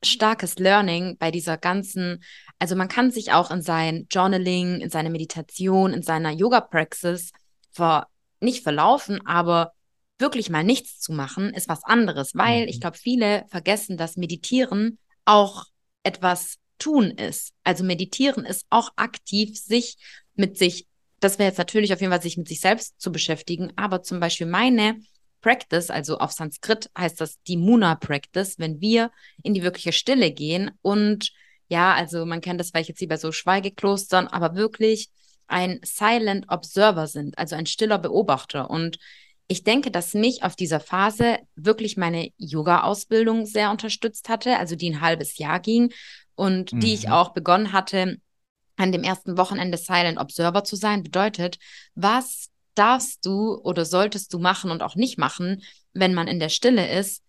starkes 0.05 0.59
Learning 0.59 1.17
bei 1.19 1.31
dieser 1.31 1.57
ganzen, 1.57 2.23
also 2.59 2.77
man 2.77 2.89
kann 2.89 3.11
sich 3.11 3.33
auch 3.33 3.51
in 3.51 3.63
sein 3.63 4.07
Journaling, 4.11 4.81
in 4.81 4.91
seine 4.91 5.11
Meditation, 5.11 5.93
in 5.93 6.03
seiner 6.03 6.31
Yoga-Praxis 6.31 7.33
ver, 7.73 8.07
nicht 8.41 8.63
verlaufen, 8.63 9.27
aber 9.27 9.73
wirklich 10.19 10.51
mal 10.51 10.65
nichts 10.65 11.01
zu 11.01 11.13
machen, 11.13 11.53
ist 11.53 11.69
was 11.69 11.85
anderes, 11.85 12.35
weil 12.35 12.63
mhm. 12.63 12.69
ich 12.69 12.81
glaube, 12.81 12.97
viele 12.97 13.45
vergessen, 13.49 13.97
dass 13.97 14.17
Meditieren 14.17 14.99
auch 15.25 15.67
etwas 16.03 16.59
tun 16.79 17.11
ist. 17.11 17.53
Also 17.63 17.85
meditieren 17.85 18.45
ist 18.45 18.67
auch 18.71 18.91
aktiv, 18.97 19.59
sich 19.59 19.97
mit 20.35 20.59
sich, 20.59 20.87
das 21.21 21.39
wäre 21.39 21.49
jetzt 21.49 21.59
natürlich 21.59 21.93
auf 21.93 22.01
jeden 22.01 22.13
Fall, 22.13 22.23
sich 22.23 22.37
mit 22.37 22.49
sich 22.49 22.61
selbst 22.61 23.01
zu 23.01 23.11
beschäftigen, 23.13 23.73
aber 23.77 24.03
zum 24.03 24.21
Beispiel 24.21 24.47
meine 24.47 25.01
Practice, 25.41 25.91
also 25.91 26.19
auf 26.19 26.33
Sanskrit 26.33 26.91
heißt 26.97 27.21
das 27.21 27.41
die 27.43 27.57
Muna 27.57 27.95
Practice, 27.97 28.59
wenn 28.59 28.81
wir 28.81 29.11
in 29.43 29.55
die 29.55 29.63
wirkliche 29.63 29.93
Stille 29.93 30.31
gehen 30.33 30.71
und 30.83 31.33
ja, 31.69 31.95
also 31.95 32.27
man 32.27 32.41
kennt 32.41 32.61
das 32.61 32.71
vielleicht 32.71 32.91
jetzt 32.91 32.99
hier 32.99 33.09
bei 33.09 33.17
so 33.17 33.33
Schweigeklostern, 33.33 34.27
aber 34.27 34.55
wirklich 34.55 35.11
ein 35.47 35.81
Silent 35.85 36.47
Observer 36.49 37.07
sind, 37.07 37.39
also 37.39 37.57
ein 37.57 37.67
stiller 37.67 37.99
Beobachter. 37.99 38.71
Und 38.71 38.99
ich 39.47 39.65
denke, 39.65 39.91
dass 39.91 40.15
mich 40.15 40.43
auf 40.43 40.57
dieser 40.57 40.81
Phase 40.81 41.39
wirklich 41.55 41.97
meine 41.97 42.31
Yoga-Ausbildung 42.39 43.47
sehr 43.47 43.71
unterstützt 43.71 44.29
hatte, 44.29 44.59
also 44.59 44.77
die 44.77 44.91
ein 44.91 45.01
halbes 45.01 45.39
Jahr 45.39 45.61
ging 45.61 45.93
und 46.35 46.73
mhm. 46.73 46.81
die 46.81 46.95
ich 46.95 47.07
mhm. 47.07 47.13
auch 47.13 47.33
begonnen 47.33 47.73
hatte, 47.73 48.19
an 48.77 48.91
dem 48.91 49.05
ersten 49.05 49.37
Wochenende 49.37 49.79
Silent 49.79 50.19
Observer 50.19 50.65
zu 50.65 50.77
sein. 50.77 51.03
Bedeutet, 51.03 51.59
was 51.95 52.49
darfst 52.75 53.25
du 53.25 53.57
oder 53.63 53.85
solltest 53.85 54.33
du 54.33 54.39
machen 54.39 54.71
und 54.71 54.83
auch 54.83 54.97
nicht 54.97 55.19
machen, 55.19 55.63
wenn 55.93 56.15
man 56.15 56.27
in 56.27 56.41
der 56.41 56.49
Stille 56.49 56.91
ist? 56.99 57.23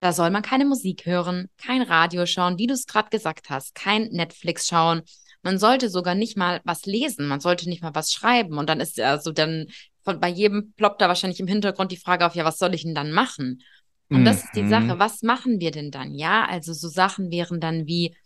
Da 0.00 0.12
soll 0.12 0.30
man 0.30 0.42
keine 0.42 0.64
Musik 0.64 1.06
hören, 1.06 1.48
kein 1.58 1.82
Radio 1.82 2.26
schauen, 2.26 2.58
wie 2.58 2.66
du 2.66 2.74
es 2.74 2.86
gerade 2.86 3.10
gesagt 3.10 3.50
hast, 3.50 3.74
kein 3.74 4.04
Netflix 4.08 4.66
schauen, 4.66 5.02
man 5.42 5.58
sollte 5.58 5.88
sogar 5.88 6.14
nicht 6.14 6.36
mal 6.36 6.60
was 6.64 6.84
lesen, 6.86 7.26
man 7.26 7.40
sollte 7.40 7.68
nicht 7.68 7.82
mal 7.82 7.94
was 7.94 8.12
schreiben. 8.12 8.58
Und 8.58 8.68
dann 8.68 8.80
ist 8.80 8.98
ja 8.98 9.18
so, 9.18 9.32
dann 9.32 9.68
von, 10.02 10.20
bei 10.20 10.28
jedem 10.28 10.72
ploppt 10.76 11.00
da 11.00 11.08
wahrscheinlich 11.08 11.40
im 11.40 11.46
Hintergrund 11.46 11.92
die 11.92 11.96
Frage 11.96 12.26
auf, 12.26 12.34
ja, 12.34 12.44
was 12.44 12.58
soll 12.58 12.74
ich 12.74 12.82
denn 12.82 12.94
dann 12.94 13.12
machen? 13.12 13.62
Und 14.08 14.24
das 14.24 14.42
ist 14.44 14.56
die 14.56 14.66
Sache, 14.66 14.94
Mhm. 14.94 14.98
was 14.98 15.22
machen 15.22 15.60
wir 15.60 15.70
denn 15.70 15.90
dann? 15.90 16.14
Ja, 16.14 16.44
also 16.46 16.72
so 16.72 16.88
Sachen 16.88 17.30
wären 17.30 17.60
dann 17.60 17.86
wie 17.86 18.16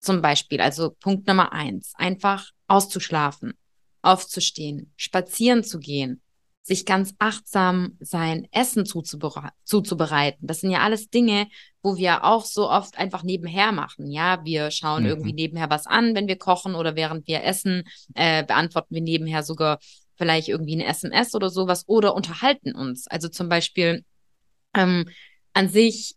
zum 0.00 0.20
Beispiel, 0.20 0.60
also 0.60 0.90
Punkt 1.00 1.26
Nummer 1.26 1.52
eins, 1.52 1.92
einfach 1.96 2.50
auszuschlafen, 2.66 3.54
aufzustehen, 4.02 4.92
spazieren 4.96 5.62
zu 5.64 5.78
gehen, 5.78 6.20
sich 6.64 6.84
ganz 6.86 7.14
achtsam 7.18 7.96
sein 8.00 8.46
Essen 8.52 8.84
zuzubere 8.86 9.50
zuzubereiten. 9.64 10.46
Das 10.46 10.60
sind 10.60 10.70
ja 10.70 10.80
alles 10.80 11.08
Dinge, 11.08 11.48
wo 11.82 11.96
wir 11.96 12.24
auch 12.24 12.44
so 12.44 12.68
oft 12.70 12.98
einfach 12.98 13.22
nebenher 13.22 13.72
machen. 13.72 14.10
Ja, 14.10 14.44
wir 14.44 14.70
schauen 14.70 15.02
Mhm. 15.02 15.08
irgendwie 15.08 15.32
nebenher 15.32 15.70
was 15.70 15.86
an, 15.86 16.14
wenn 16.14 16.28
wir 16.28 16.36
kochen 16.36 16.74
oder 16.74 16.94
während 16.94 17.26
wir 17.26 17.42
essen, 17.42 17.84
äh, 18.14 18.44
beantworten 18.44 18.94
wir 18.94 19.02
nebenher 19.02 19.42
sogar 19.42 19.78
vielleicht 20.22 20.46
irgendwie 20.46 20.74
eine 20.74 20.86
SMS 20.86 21.34
oder 21.34 21.50
sowas 21.50 21.82
oder 21.88 22.14
unterhalten 22.14 22.76
uns. 22.76 23.08
Also 23.08 23.28
zum 23.28 23.48
Beispiel 23.48 24.04
ähm, 24.72 25.08
an 25.52 25.68
sich 25.68 26.14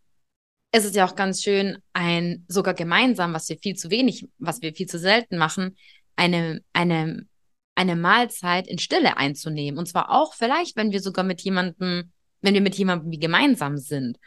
ist 0.72 0.86
es 0.86 0.94
ja 0.94 1.08
auch 1.08 1.16
ganz 1.16 1.42
schön, 1.42 1.80
ein 1.94 2.46
sogar 2.48 2.76
gemeinsam, 2.76 3.34
was 3.34 3.50
wir 3.50 3.58
viel 3.58 3.76
zu 3.76 3.90
wenig, 3.90 4.28
was 4.38 4.62
wir 4.62 4.76
viel 4.76 4.86
zu 4.86 5.00
selten 5.00 5.38
machen, 5.38 5.76
eine, 6.16 6.62
eine, 6.72 7.26
eine 7.74 7.96
Mahlzeit 7.96 8.68
in 8.68 8.78
Stille 8.78 9.18
einzunehmen. 9.18 9.80
Und 9.80 9.88
zwar 9.88 10.12
auch 10.12 10.36
vielleicht, 10.36 10.76
wenn 10.76 10.92
wir 10.92 11.02
sogar 11.02 11.26
mit 11.26 11.42
jemandem, 11.42 12.12
wenn 12.42 12.54
wir 12.54 12.62
mit 12.62 12.76
jemandem 12.76 13.10
wie 13.10 13.18
gemeinsam 13.18 13.80
sind. 13.80 14.20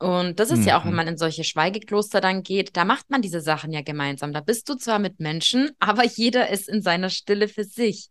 Und 0.00 0.40
das 0.40 0.50
ist 0.50 0.66
ja 0.66 0.76
auch, 0.76 0.84
wenn 0.84 0.90
Mhm. 0.90 0.96
man 0.96 1.08
in 1.08 1.16
solche 1.18 1.44
Schweigekloster 1.44 2.20
dann 2.20 2.42
geht, 2.42 2.76
da 2.76 2.84
macht 2.84 3.10
man 3.10 3.22
diese 3.22 3.40
Sachen 3.40 3.70
ja 3.70 3.80
gemeinsam. 3.80 4.32
Da 4.32 4.40
bist 4.40 4.68
du 4.68 4.74
zwar 4.74 4.98
mit 4.98 5.20
Menschen, 5.20 5.70
aber 5.78 6.04
jeder 6.04 6.50
ist 6.50 6.68
in 6.68 6.82
seiner 6.82 7.10
Stille 7.10 7.46
für 7.46 7.64
sich. 7.64 8.08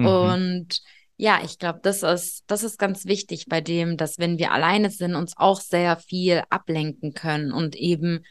Mhm. 0.00 0.06
Und 0.06 0.80
ja, 1.16 1.40
ich 1.44 1.58
glaube, 1.58 1.80
das 1.82 2.02
ist, 2.02 2.44
das 2.46 2.62
ist 2.62 2.78
ganz 2.78 3.04
wichtig 3.04 3.46
bei 3.48 3.60
dem, 3.60 3.96
dass 3.96 4.18
wenn 4.18 4.38
wir 4.38 4.52
alleine 4.52 4.90
sind, 4.90 5.14
uns 5.16 5.36
auch 5.36 5.60
sehr 5.60 5.96
viel 5.96 6.42
ablenken 6.48 7.12
können 7.14 7.52
und 7.52 7.74
eben 7.76 8.24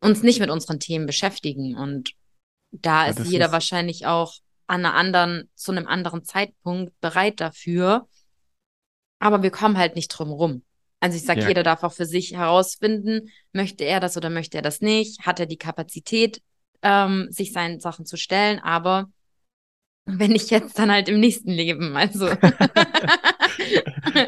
uns 0.00 0.22
nicht 0.22 0.40
mit 0.40 0.50
unseren 0.50 0.80
Themen 0.80 1.06
beschäftigen. 1.06 1.76
Und 1.76 2.12
da 2.72 3.06
Ja, 3.06 3.10
ist 3.12 3.30
jeder 3.30 3.46
ist- 3.46 3.52
wahrscheinlich 3.52 4.06
auch 4.06 4.34
an 4.66 4.84
einer 4.84 4.94
anderen, 4.94 5.48
zu 5.54 5.70
einem 5.72 5.86
anderen 5.86 6.24
Zeitpunkt 6.24 6.92
bereit 7.00 7.40
dafür. 7.40 8.08
Aber 9.20 9.42
wir 9.42 9.50
kommen 9.50 9.78
halt 9.78 9.94
nicht 9.94 10.08
drum 10.08 10.30
rum. 10.30 10.64
Also 11.00 11.16
ich 11.16 11.24
sage, 11.24 11.42
Ja. 11.42 11.48
jeder 11.48 11.62
darf 11.62 11.82
auch 11.82 11.92
für 11.92 12.06
sich 12.06 12.32
herausfinden, 12.32 13.30
möchte 13.52 13.84
er 13.84 14.00
das 14.00 14.16
oder 14.16 14.30
möchte 14.30 14.56
er 14.56 14.62
das 14.62 14.80
nicht? 14.80 15.20
Hat 15.26 15.38
er 15.38 15.46
die 15.46 15.58
Kapazität, 15.58 16.40
ähm, 16.82 17.28
sich 17.30 17.52
seinen 17.52 17.78
Sachen 17.78 18.06
zu 18.06 18.16
stellen? 18.16 18.58
Aber 18.58 19.10
wenn 20.06 20.32
nicht 20.32 20.50
jetzt, 20.50 20.78
dann 20.78 20.90
halt 20.90 21.08
im 21.08 21.20
nächsten 21.20 21.50
Leben. 21.50 21.96
Also. 21.96 22.28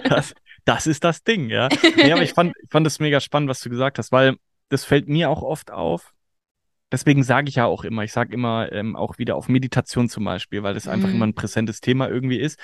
Das, 0.09 0.35
das 0.65 0.87
ist 0.87 1.05
das 1.05 1.23
Ding, 1.23 1.51
ja. 1.51 1.69
Nee, 1.97 2.13
aber 2.13 2.23
ich 2.23 2.33
fand, 2.33 2.53
ich 2.63 2.71
fand 2.71 2.87
es 2.87 2.99
mega 3.01 3.21
spannend, 3.21 3.49
was 3.49 3.61
du 3.61 3.69
gesagt 3.71 3.99
hast, 3.99 4.13
weil 4.13 4.37
das 4.69 4.85
fällt 4.85 5.09
mir 5.09 5.31
auch 5.31 5.43
oft 5.43 5.71
auf. 5.71 6.13
Deswegen 6.93 7.23
sage 7.25 7.49
ich 7.49 7.57
ja 7.57 7.67
auch 7.67 7.85
immer, 7.85 8.05
ich 8.05 8.13
sage 8.13 8.33
immer 8.33 8.71
ähm, 8.73 8.97
auch 8.97 9.19
wieder 9.19 9.37
auf 9.37 9.49
Meditation 9.49 10.09
zum 10.09 10.25
Beispiel, 10.25 10.63
weil 10.63 10.75
das 10.75 10.89
einfach 10.89 11.09
Mhm. 11.09 11.15
immer 11.15 11.27
ein 11.27 11.35
präsentes 11.35 11.81
Thema 11.81 12.09
irgendwie 12.09 12.39
ist, 12.39 12.59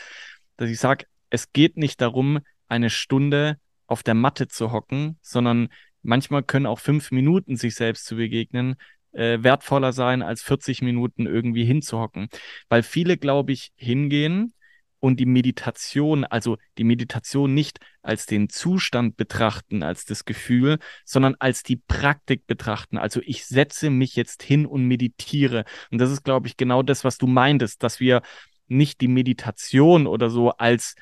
dass 0.57 0.71
ich 0.71 0.79
sage, 0.79 1.07
es 1.31 1.53
geht 1.53 1.77
nicht 1.77 2.01
darum, 2.01 2.39
eine 2.69 2.91
Stunde 2.91 3.57
auf 3.87 4.03
der 4.03 4.15
Matte 4.15 4.49
zu 4.49 4.73
hocken, 4.73 5.19
sondern 5.23 5.69
manchmal 6.03 6.43
können 6.43 6.67
auch 6.67 6.79
fünf 6.79 7.11
Minuten 7.11 7.57
sich 7.57 7.75
selbst 7.75 8.07
zu 8.07 8.17
begegnen 8.17 8.77
äh, 9.13 9.43
wertvoller 9.43 9.93
sein, 9.93 10.23
als 10.23 10.43
40 10.43 10.83
Minuten 10.83 11.27
irgendwie 11.27 11.65
hinzuhocken. 11.65 12.29
Weil 12.69 12.83
viele, 12.83 13.17
glaube 13.17 13.53
ich, 13.53 13.73
hingehen 13.77 14.55
und 15.03 15.19
die 15.19 15.27
Meditation, 15.27 16.25
also 16.25 16.59
die 16.79 16.85
Meditation 16.85 17.53
nicht 17.55 17.81
als 18.03 18.25
den 18.27 18.49
Zustand 18.49 19.17
betrachten, 19.17 19.83
als 19.83 20.05
das 20.05 20.25
Gefühl, 20.25 20.79
sondern 21.05 21.35
als 21.41 21.65
die 21.65 21.77
Praktik 21.77 22.47
betrachten. 22.47 22.99
Also 22.99 23.21
ich 23.25 23.45
setze 23.47 23.91
mich 23.91 24.15
jetzt 24.15 24.45
hin 24.45 24.65
und 24.65 24.87
meditiere. 24.87 25.65
Und 25.91 25.99
das 25.99 26.13
ist, 26.13 26.23
glaube 26.23 26.47
ich, 26.47 26.57
genau 26.57 26.85
das, 26.85 27.03
was 27.03 27.19
du 27.19 27.27
meintest, 27.27 27.83
dass 27.83 27.99
wir 27.99 28.23
nicht 28.69 29.01
die 29.01 29.09
Meditation 29.09 30.07
oder 30.07 30.31
so 30.31 30.51
als, 30.51 30.95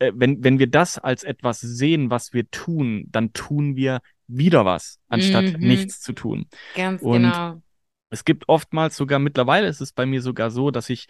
äh, 0.00 0.12
wenn, 0.14 0.42
wenn 0.42 0.58
wir 0.58 0.66
das 0.66 0.98
als 0.98 1.22
etwas 1.22 1.60
sehen, 1.60 2.10
was 2.10 2.32
wir 2.32 2.50
tun, 2.50 3.04
dann 3.08 3.32
tun 3.32 3.76
wir 3.76 4.00
wieder 4.28 4.64
was, 4.64 4.98
anstatt 5.08 5.54
Mhm. 5.58 5.66
nichts 5.68 6.00
zu 6.00 6.12
tun. 6.12 6.46
Ganz 6.74 7.02
Und 7.02 7.22
genau. 7.22 7.62
Es 8.10 8.24
gibt 8.24 8.48
oftmals 8.48 8.96
sogar, 8.96 9.18
mittlerweile 9.18 9.68
ist 9.68 9.82
es 9.82 9.92
bei 9.92 10.06
mir 10.06 10.22
sogar 10.22 10.50
so, 10.50 10.70
dass 10.70 10.88
ich 10.88 11.08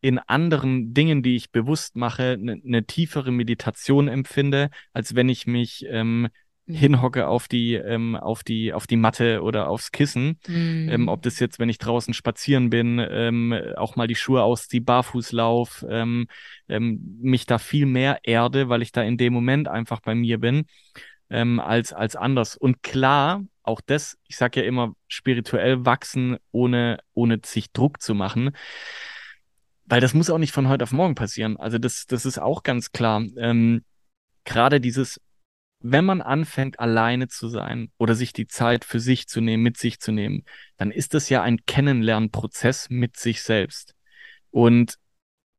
in 0.00 0.18
anderen 0.18 0.94
Dingen, 0.94 1.22
die 1.22 1.36
ich 1.36 1.50
bewusst 1.52 1.94
mache, 1.96 2.32
eine 2.40 2.58
ne 2.62 2.84
tiefere 2.84 3.30
Meditation 3.30 4.08
empfinde, 4.08 4.70
als 4.92 5.14
wenn 5.14 5.28
ich 5.28 5.46
mich 5.46 5.84
ähm, 5.88 6.28
Mhm. 6.66 6.74
hinhocke 6.76 7.26
auf 7.26 7.48
die, 7.48 7.74
ähm, 7.74 8.14
auf 8.14 8.44
die, 8.44 8.72
auf 8.72 8.86
die 8.86 8.96
Matte 8.96 9.42
oder 9.42 9.68
aufs 9.68 9.90
Kissen. 9.90 10.38
Mhm. 10.46 10.88
Ähm, 10.88 11.08
ob 11.08 11.22
das 11.22 11.40
jetzt, 11.40 11.58
wenn 11.58 11.68
ich 11.68 11.78
draußen 11.78 12.14
spazieren 12.14 12.70
bin, 12.70 12.98
ähm, 13.10 13.52
auch 13.76 13.96
mal 13.96 14.06
die 14.06 14.14
Schuhe 14.14 14.42
ausziehe, 14.44 14.80
barfuß 14.80 15.32
lauf, 15.32 15.84
ähm, 15.88 16.28
ähm, 16.68 17.18
mich 17.20 17.46
da 17.46 17.58
viel 17.58 17.86
mehr 17.86 18.20
erde, 18.22 18.68
weil 18.68 18.82
ich 18.82 18.92
da 18.92 19.02
in 19.02 19.16
dem 19.16 19.32
Moment 19.32 19.66
einfach 19.68 20.00
bei 20.00 20.14
mir 20.14 20.38
bin, 20.38 20.64
ähm, 21.32 21.58
als, 21.58 21.92
als 21.92 22.14
anders. 22.14 22.56
Und 22.56 22.82
klar, 22.82 23.42
auch 23.62 23.80
das, 23.80 24.18
ich 24.28 24.36
sage 24.36 24.60
ja 24.60 24.66
immer, 24.66 24.94
spirituell 25.08 25.84
wachsen, 25.84 26.36
ohne, 26.52 26.98
ohne 27.14 27.40
sich 27.44 27.72
Druck 27.72 28.02
zu 28.02 28.14
machen. 28.14 28.50
Weil 29.86 30.00
das 30.00 30.14
muss 30.14 30.30
auch 30.30 30.38
nicht 30.38 30.52
von 30.52 30.68
heute 30.68 30.84
auf 30.84 30.92
morgen 30.92 31.14
passieren. 31.14 31.56
Also 31.56 31.78
das, 31.78 32.06
das 32.06 32.26
ist 32.26 32.38
auch 32.38 32.62
ganz 32.62 32.92
klar. 32.92 33.24
Ähm, 33.36 33.82
Gerade 34.44 34.80
dieses, 34.80 35.20
wenn 35.80 36.04
man 36.04 36.20
anfängt, 36.20 36.78
alleine 36.80 37.28
zu 37.28 37.48
sein 37.48 37.90
oder 37.96 38.14
sich 38.14 38.32
die 38.32 38.46
Zeit 38.46 38.84
für 38.84 39.00
sich 39.00 39.26
zu 39.26 39.40
nehmen, 39.40 39.62
mit 39.62 39.78
sich 39.78 40.00
zu 40.00 40.12
nehmen, 40.12 40.44
dann 40.76 40.90
ist 40.90 41.14
das 41.14 41.28
ja 41.28 41.42
ein 41.42 41.64
Kennenlernprozess 41.64 42.90
mit 42.90 43.16
sich 43.16 43.42
selbst. 43.42 43.94
Und 44.50 44.98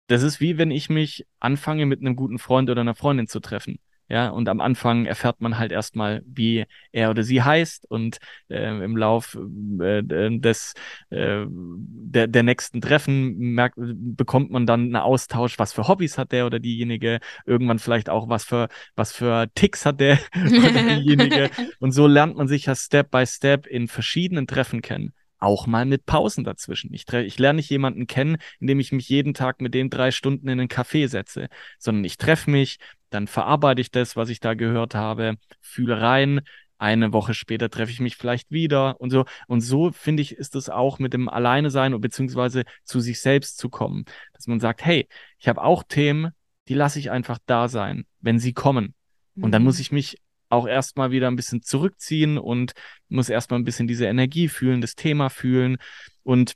das 0.07 0.21
ist 0.21 0.39
wie 0.39 0.57
wenn 0.57 0.69
ich 0.69 0.89
mich 0.89 1.25
anfange, 1.39 1.85
mit 1.85 2.01
einem 2.01 2.15
guten 2.15 2.37
Freund 2.37 2.69
oder 2.69 2.81
einer 2.81 2.95
Freundin 2.95 3.27
zu 3.27 3.39
treffen. 3.39 3.79
Ja, 4.09 4.29
und 4.29 4.49
am 4.49 4.59
Anfang 4.59 5.05
erfährt 5.05 5.39
man 5.39 5.57
halt 5.57 5.71
erstmal, 5.71 6.21
wie 6.25 6.65
er 6.91 7.09
oder 7.09 7.23
sie 7.23 7.41
heißt 7.41 7.89
und 7.89 8.17
äh, 8.49 8.83
im 8.83 8.97
Lauf 8.97 9.37
äh, 9.79 10.03
des 10.03 10.73
äh, 11.09 11.45
der, 11.47 12.27
der 12.27 12.43
nächsten 12.43 12.81
Treffen 12.81 13.37
merkt, 13.37 13.75
bekommt 13.77 14.51
man 14.51 14.65
dann 14.65 14.81
einen 14.81 14.95
Austausch, 14.97 15.57
was 15.57 15.73
für 15.73 15.87
Hobbys 15.87 16.17
hat 16.17 16.31
der 16.31 16.45
oder 16.45 16.59
diejenige, 16.59 17.19
irgendwann 17.45 17.79
vielleicht 17.79 18.09
auch 18.09 18.29
was 18.29 18.43
für 18.43 18.67
was 18.95 19.13
für 19.13 19.47
Ticks 19.55 19.85
hat 19.85 19.99
der 19.99 20.19
oder 20.35 20.95
diejenige. 20.95 21.49
Und 21.79 21.91
so 21.91 22.05
lernt 22.05 22.35
man 22.35 22.47
sich 22.47 22.65
ja 22.65 22.75
Step 22.75 23.09
by 23.09 23.25
Step 23.25 23.65
in 23.67 23.87
verschiedenen 23.87 24.47
Treffen 24.47 24.81
kennen 24.81 25.13
auch 25.43 25.67
mal 25.67 25.85
mit 25.85 26.05
Pausen 26.05 26.43
dazwischen. 26.43 26.93
Ich, 26.93 27.11
ich 27.11 27.39
lerne 27.39 27.57
nicht 27.57 27.69
jemanden 27.69 28.07
kennen, 28.07 28.37
indem 28.59 28.79
ich 28.79 28.91
mich 28.91 29.09
jeden 29.09 29.33
Tag 29.33 29.61
mit 29.61 29.73
dem 29.73 29.89
drei 29.89 30.11
Stunden 30.11 30.47
in 30.47 30.59
einen 30.59 30.69
Café 30.69 31.07
setze, 31.07 31.47
sondern 31.77 32.03
ich 32.05 32.17
treffe 32.17 32.49
mich, 32.49 32.77
dann 33.09 33.27
verarbeite 33.27 33.81
ich 33.81 33.91
das, 33.91 34.15
was 34.15 34.29
ich 34.29 34.39
da 34.39 34.53
gehört 34.53 34.95
habe, 34.95 35.35
fühle 35.61 36.01
rein. 36.01 36.41
Eine 36.77 37.13
Woche 37.13 37.33
später 37.33 37.69
treffe 37.69 37.91
ich 37.91 37.99
mich 37.99 38.17
vielleicht 38.17 38.51
wieder 38.51 38.99
und 38.99 39.09
so. 39.11 39.25
Und 39.47 39.61
so 39.61 39.91
finde 39.91 40.21
ich, 40.21 40.33
ist 40.33 40.55
es 40.55 40.69
auch 40.69 40.99
mit 40.99 41.13
dem 41.13 41.29
Alleine 41.29 41.69
sein 41.69 41.99
beziehungsweise 42.01 42.63
zu 42.83 42.99
sich 42.99 43.21
selbst 43.21 43.57
zu 43.57 43.69
kommen, 43.69 44.05
dass 44.33 44.47
man 44.47 44.59
sagt, 44.59 44.83
hey, 44.83 45.07
ich 45.37 45.47
habe 45.47 45.61
auch 45.61 45.83
Themen, 45.83 46.31
die 46.67 46.73
lasse 46.73 46.99
ich 46.99 47.11
einfach 47.11 47.39
da 47.45 47.67
sein, 47.67 48.05
wenn 48.19 48.39
sie 48.39 48.53
kommen. 48.53 48.95
Und 49.35 49.51
dann 49.51 49.63
muss 49.63 49.79
ich 49.79 49.91
mich 49.91 50.17
auch 50.53 50.67
erstmal 50.67 51.11
wieder 51.11 51.27
ein 51.29 51.35
bisschen 51.35 51.61
zurückziehen 51.61 52.37
und 52.37 52.73
muss 53.09 53.29
erstmal 53.29 53.59
ein 53.59 53.63
bisschen 53.65 53.87
diese 53.87 54.05
Energie 54.05 54.47
fühlen, 54.47 54.81
das 54.81 54.95
Thema 54.95 55.29
fühlen 55.29 55.77
und 56.23 56.53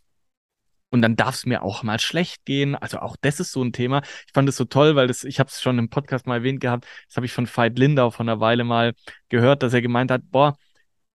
und 0.90 1.02
dann 1.02 1.18
darf 1.18 1.36
es 1.36 1.46
mir 1.46 1.64
auch 1.64 1.84
mal 1.84 2.00
schlecht 2.00 2.46
gehen. 2.46 2.76
Also 2.76 3.00
auch 3.00 3.18
das 3.20 3.40
ist 3.42 3.52
so 3.52 3.62
ein 3.62 3.74
Thema. 3.74 4.02
Ich 4.26 4.34
fand 4.34 4.48
es 4.48 4.56
so 4.56 4.64
toll, 4.66 4.96
weil 4.96 5.08
das, 5.08 5.26
ich 5.26 5.40
habe 5.40 5.50
es 5.50 5.62
schon 5.62 5.78
im 5.80 5.90
Podcast 5.90 6.28
mal 6.28 6.36
erwähnt 6.38 6.62
gehabt, 6.62 6.88
das 7.08 7.18
habe 7.18 7.26
ich 7.26 7.34
von 7.34 7.46
Veit 7.46 7.78
Lindau 7.78 8.10
von 8.10 8.30
einer 8.30 8.40
Weile 8.40 8.64
mal 8.64 8.94
gehört, 9.30 9.64
dass 9.64 9.74
er 9.74 9.82
gemeint 9.82 10.12
hat, 10.12 10.22
boah, 10.32 10.56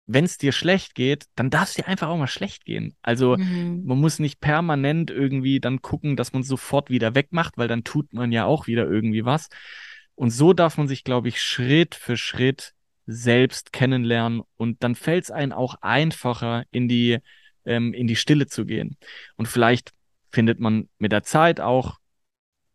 wenn 0.07 0.25
es 0.25 0.39
dir 0.39 0.51
schlecht 0.53 0.95
geht, 0.95 1.25
dann 1.35 1.51
darf 1.51 1.69
es 1.69 1.75
dir 1.75 1.87
einfach 1.87 2.07
auch 2.07 2.17
mal 2.17 2.27
schlecht 2.27 2.65
gehen. 2.65 2.95
Also 3.03 3.37
Mhm. 3.37 3.83
man 3.85 3.99
muss 3.99 4.17
nicht 4.17 4.39
permanent 4.41 5.11
irgendwie 5.11 5.59
dann 5.59 5.83
gucken, 5.83 6.15
dass 6.15 6.33
man 6.33 6.41
sofort 6.41 6.89
wieder 6.89 7.13
wegmacht, 7.13 7.57
weil 7.57 7.67
dann 7.67 7.83
tut 7.83 8.11
man 8.13 8.31
ja 8.31 8.45
auch 8.45 8.65
wieder 8.65 8.87
irgendwie 8.89 9.23
was. 9.23 9.49
Und 10.19 10.31
so 10.31 10.51
darf 10.51 10.77
man 10.77 10.89
sich, 10.89 11.05
glaube 11.05 11.29
ich, 11.29 11.41
Schritt 11.41 11.95
für 11.95 12.17
Schritt 12.17 12.73
selbst 13.05 13.71
kennenlernen 13.71 14.41
und 14.57 14.83
dann 14.83 14.95
fällt 14.95 15.23
es 15.23 15.31
einem 15.31 15.53
auch 15.53 15.75
einfacher, 15.79 16.65
in 16.71 16.89
die, 16.89 17.19
ähm, 17.63 17.93
in 17.93 18.05
die 18.05 18.17
Stille 18.17 18.45
zu 18.45 18.65
gehen. 18.65 18.97
Und 19.37 19.47
vielleicht 19.47 19.93
findet 20.29 20.59
man 20.59 20.89
mit 20.97 21.13
der 21.13 21.23
Zeit 21.23 21.61
auch 21.61 21.99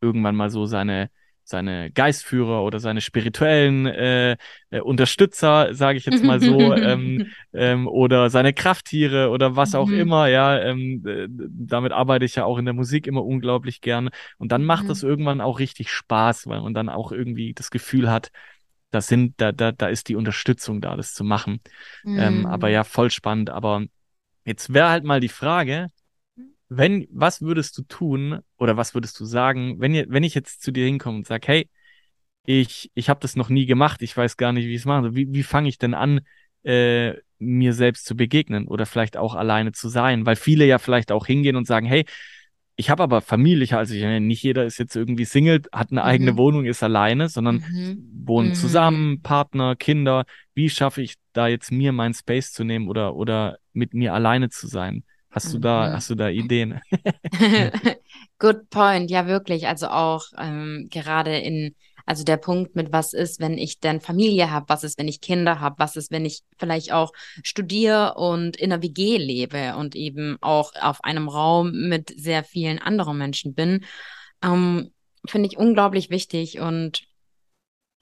irgendwann 0.01 0.37
mal 0.37 0.49
so 0.49 0.65
seine, 0.65 1.11
seine 1.45 1.91
Geistführer 1.91 2.65
oder 2.65 2.81
seine 2.81 3.01
spirituellen 3.01 3.87
äh, 3.87 4.37
äh, 4.71 4.81
Unterstützer, 4.81 5.75
sage 5.75 5.99
ich 5.99 6.07
jetzt 6.07 6.25
mal 6.25 6.41
so, 6.41 6.75
ähm, 6.75 7.27
ähm, 7.53 7.87
oder 7.87 8.31
seine 8.31 8.55
Krafttiere 8.55 9.29
oder 9.29 9.55
was 9.55 9.75
auch 9.75 9.89
mhm. 9.89 10.01
immer, 10.01 10.27
ja, 10.29 10.59
ähm, 10.59 11.05
äh, 11.07 11.27
damit 11.29 11.93
arbeite 11.93 12.25
ich 12.25 12.35
ja 12.35 12.45
auch 12.45 12.59
in 12.59 12.65
der 12.65 12.75
Musik 12.75 13.07
immer 13.07 13.25
unglaublich 13.25 13.83
gern. 13.83 14.09
Und 14.39 14.53
dann 14.53 14.65
macht 14.65 14.89
es 14.89 15.03
mhm. 15.03 15.11
irgendwann 15.11 15.41
auch 15.43 15.59
richtig 15.59 15.91
Spaß, 15.93 16.47
weil 16.47 16.63
man 16.63 16.73
dann 16.73 16.89
auch 16.89 17.13
irgendwie 17.13 17.53
das 17.53 17.71
Gefühl 17.71 18.11
hat, 18.11 18.31
da 18.91 19.01
sind, 19.01 19.35
da, 19.39 19.53
da, 19.53 19.73
da 19.73 19.89
ist 19.89 20.09
die 20.09 20.17
Unterstützung 20.17 20.81
da, 20.81 20.97
das 20.97 21.15
zu 21.15 21.25
machen. 21.25 21.61
Mhm. 22.05 22.19
Ähm, 22.19 22.47
aber 22.47 22.69
mhm. 22.69 22.75
ja, 22.75 22.85
voll 22.85 23.11
spannend. 23.11 23.51
Aber 23.51 23.85
jetzt 24.45 24.73
wäre 24.73 24.89
halt 24.89 25.05
mal 25.05 25.21
die 25.21 25.29
Frage, 25.29 25.89
wenn, 26.77 27.07
was 27.11 27.43
würdest 27.43 27.77
du 27.79 27.83
tun 27.83 28.41
oder 28.59 28.77
was 28.77 28.95
würdest 28.95 29.19
du 29.21 29.25
sagen, 29.25 29.81
wenn, 29.81 29.95
ihr, 29.95 30.07
wenn 30.09 30.25
ich 30.25 30.35
jetzt 30.35 30.63
zu 30.63 30.73
dir 30.73 30.87
hinkomme 30.87 31.19
und 31.19 31.27
sage, 31.27 31.47
hey, 31.47 31.69
ich, 32.47 32.91
ich 32.95 33.09
habe 33.09 33.21
das 33.21 33.37
noch 33.37 33.49
nie 33.49 33.67
gemacht, 33.67 34.03
ich 34.03 34.17
weiß 34.17 34.37
gar 34.37 34.53
nicht, 34.53 34.67
wie 34.67 34.75
ich 34.75 34.81
es 34.81 34.85
mache. 34.85 35.15
Wie, 35.15 35.33
wie 35.33 35.43
fange 35.43 35.69
ich 35.69 35.79
denn 35.79 35.95
an, 35.95 36.21
äh, 36.63 37.15
mir 37.39 37.73
selbst 37.73 38.07
zu 38.07 38.17
begegnen 38.17 38.69
oder 38.69 38.87
vielleicht 38.87 39.17
auch 39.17 39.35
alleine 39.35 39.73
zu 39.73 39.89
sein? 39.89 40.27
Weil 40.27 40.37
viele 40.37 40.67
ja 40.67 40.79
vielleicht 40.79 41.13
auch 41.13 41.27
hingehen 41.27 41.57
und 41.57 41.67
sagen, 41.67 41.87
hey, 41.87 42.05
ich 42.77 42.91
habe 42.91 43.03
aber 43.03 43.21
Familie, 43.21 43.79
also 43.79 43.95
ich, 43.95 44.05
nicht 44.21 44.43
jeder 44.43 44.65
ist 44.65 44.79
jetzt 44.79 44.97
irgendwie 44.97 45.25
Single, 45.25 45.63
hat 45.73 45.93
eine 45.93 46.01
mhm. 46.01 46.07
eigene 46.07 46.37
Wohnung, 46.37 46.65
ist 46.65 46.83
alleine, 46.83 47.29
sondern 47.29 47.57
mhm. 47.57 48.11
wohnen 48.25 48.49
mhm. 48.51 48.55
zusammen, 48.55 49.23
Partner, 49.23 49.77
Kinder. 49.77 50.25
Wie 50.55 50.69
schaffe 50.69 51.03
ich 51.03 51.15
da 51.33 51.47
jetzt 51.47 51.71
mir 51.71 51.93
meinen 51.93 52.15
Space 52.15 52.53
zu 52.53 52.65
nehmen 52.65 52.89
oder, 52.89 53.15
oder 53.15 53.59
mit 53.73 53.95
mir 53.95 54.13
alleine 54.13 54.51
zu 54.51 54.67
sein? 54.67 55.05
Hast 55.35 55.53
du 55.53 55.59
da, 55.59 55.89
mhm. 55.89 55.93
hast 55.95 56.11
du 56.11 56.15
da 56.15 56.29
Ideen? 56.29 56.81
Good 58.39 58.71
point, 58.71 59.11
ja 59.11 59.27
wirklich. 59.27 59.67
Also 59.67 59.89
auch 59.89 60.27
ähm, 60.39 60.87
gerade 60.93 61.37
in, 61.39 61.75
also 62.07 62.23
der 62.23 62.37
Punkt 62.37 62.77
mit 62.77 62.93
was 62.93 63.13
ist, 63.13 63.41
wenn 63.41 63.59
ich 63.59 63.81
denn 63.81 64.01
Familie 64.01 64.53
habe, 64.53 64.69
was 64.69 64.85
ist, 64.85 64.97
wenn 64.97 65.09
ich 65.09 65.21
Kinder 65.21 65.59
habe, 65.59 65.75
was 65.79 65.97
ist, 65.97 66.13
wenn 66.13 66.25
ich 66.25 66.43
vielleicht 66.57 66.93
auch 66.93 67.13
studiere 67.43 68.15
und 68.15 68.57
in 68.57 68.73
einer 68.73 68.81
WG 68.81 69.17
lebe 69.17 69.75
und 69.75 69.97
eben 69.97 70.39
auch 70.41 70.73
auf 70.81 71.03
einem 71.03 71.29
Raum 71.29 71.89
mit 71.89 72.15
sehr 72.17 72.45
vielen 72.45 72.79
anderen 72.79 73.19
Menschen 73.19 73.55
bin, 73.55 73.85
ähm, 74.41 74.93
finde 75.27 75.49
ich 75.49 75.59
unglaublich 75.59 76.11
wichtig 76.11 76.61
und 76.61 77.03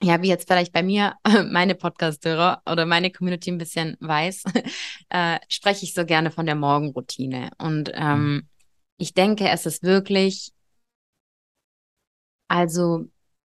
ja, 0.03 0.21
wie 0.21 0.27
jetzt 0.27 0.47
vielleicht 0.47 0.73
bei 0.73 0.83
mir 0.83 1.15
meine 1.49 1.75
Podcast-Hörer 1.75 2.61
oder 2.69 2.85
meine 2.85 3.11
Community 3.11 3.51
ein 3.51 3.57
bisschen 3.57 3.95
weiß, 4.01 4.43
äh, 5.09 5.39
spreche 5.47 5.85
ich 5.85 5.93
so 5.93 6.05
gerne 6.05 6.29
von 6.29 6.45
der 6.45 6.55
Morgenroutine. 6.55 7.51
Und 7.57 7.91
ähm, 7.93 8.33
mhm. 8.33 8.49
ich 8.97 9.13
denke, 9.13 9.49
es 9.49 9.65
ist 9.65 9.83
wirklich, 9.83 10.51
also 12.49 13.05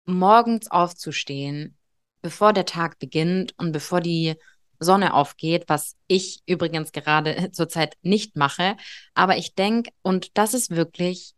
morgens 0.07 0.71
aufzustehen, 0.71 1.77
bevor 2.21 2.53
der 2.53 2.67
Tag 2.67 2.99
beginnt 2.99 3.55
und 3.57 3.71
bevor 3.71 4.01
die 4.01 4.35
Sonne 4.81 5.15
aufgeht, 5.15 5.65
was 5.69 5.97
ich 6.09 6.43
übrigens 6.47 6.91
gerade 6.91 7.51
zurzeit 7.53 7.97
nicht 8.03 8.37
mache. 8.37 8.77
Aber 9.15 9.37
ich 9.37 9.55
denke, 9.55 9.93
und 10.03 10.37
das 10.37 10.55
ist 10.55 10.71
wirklich, 10.71 11.35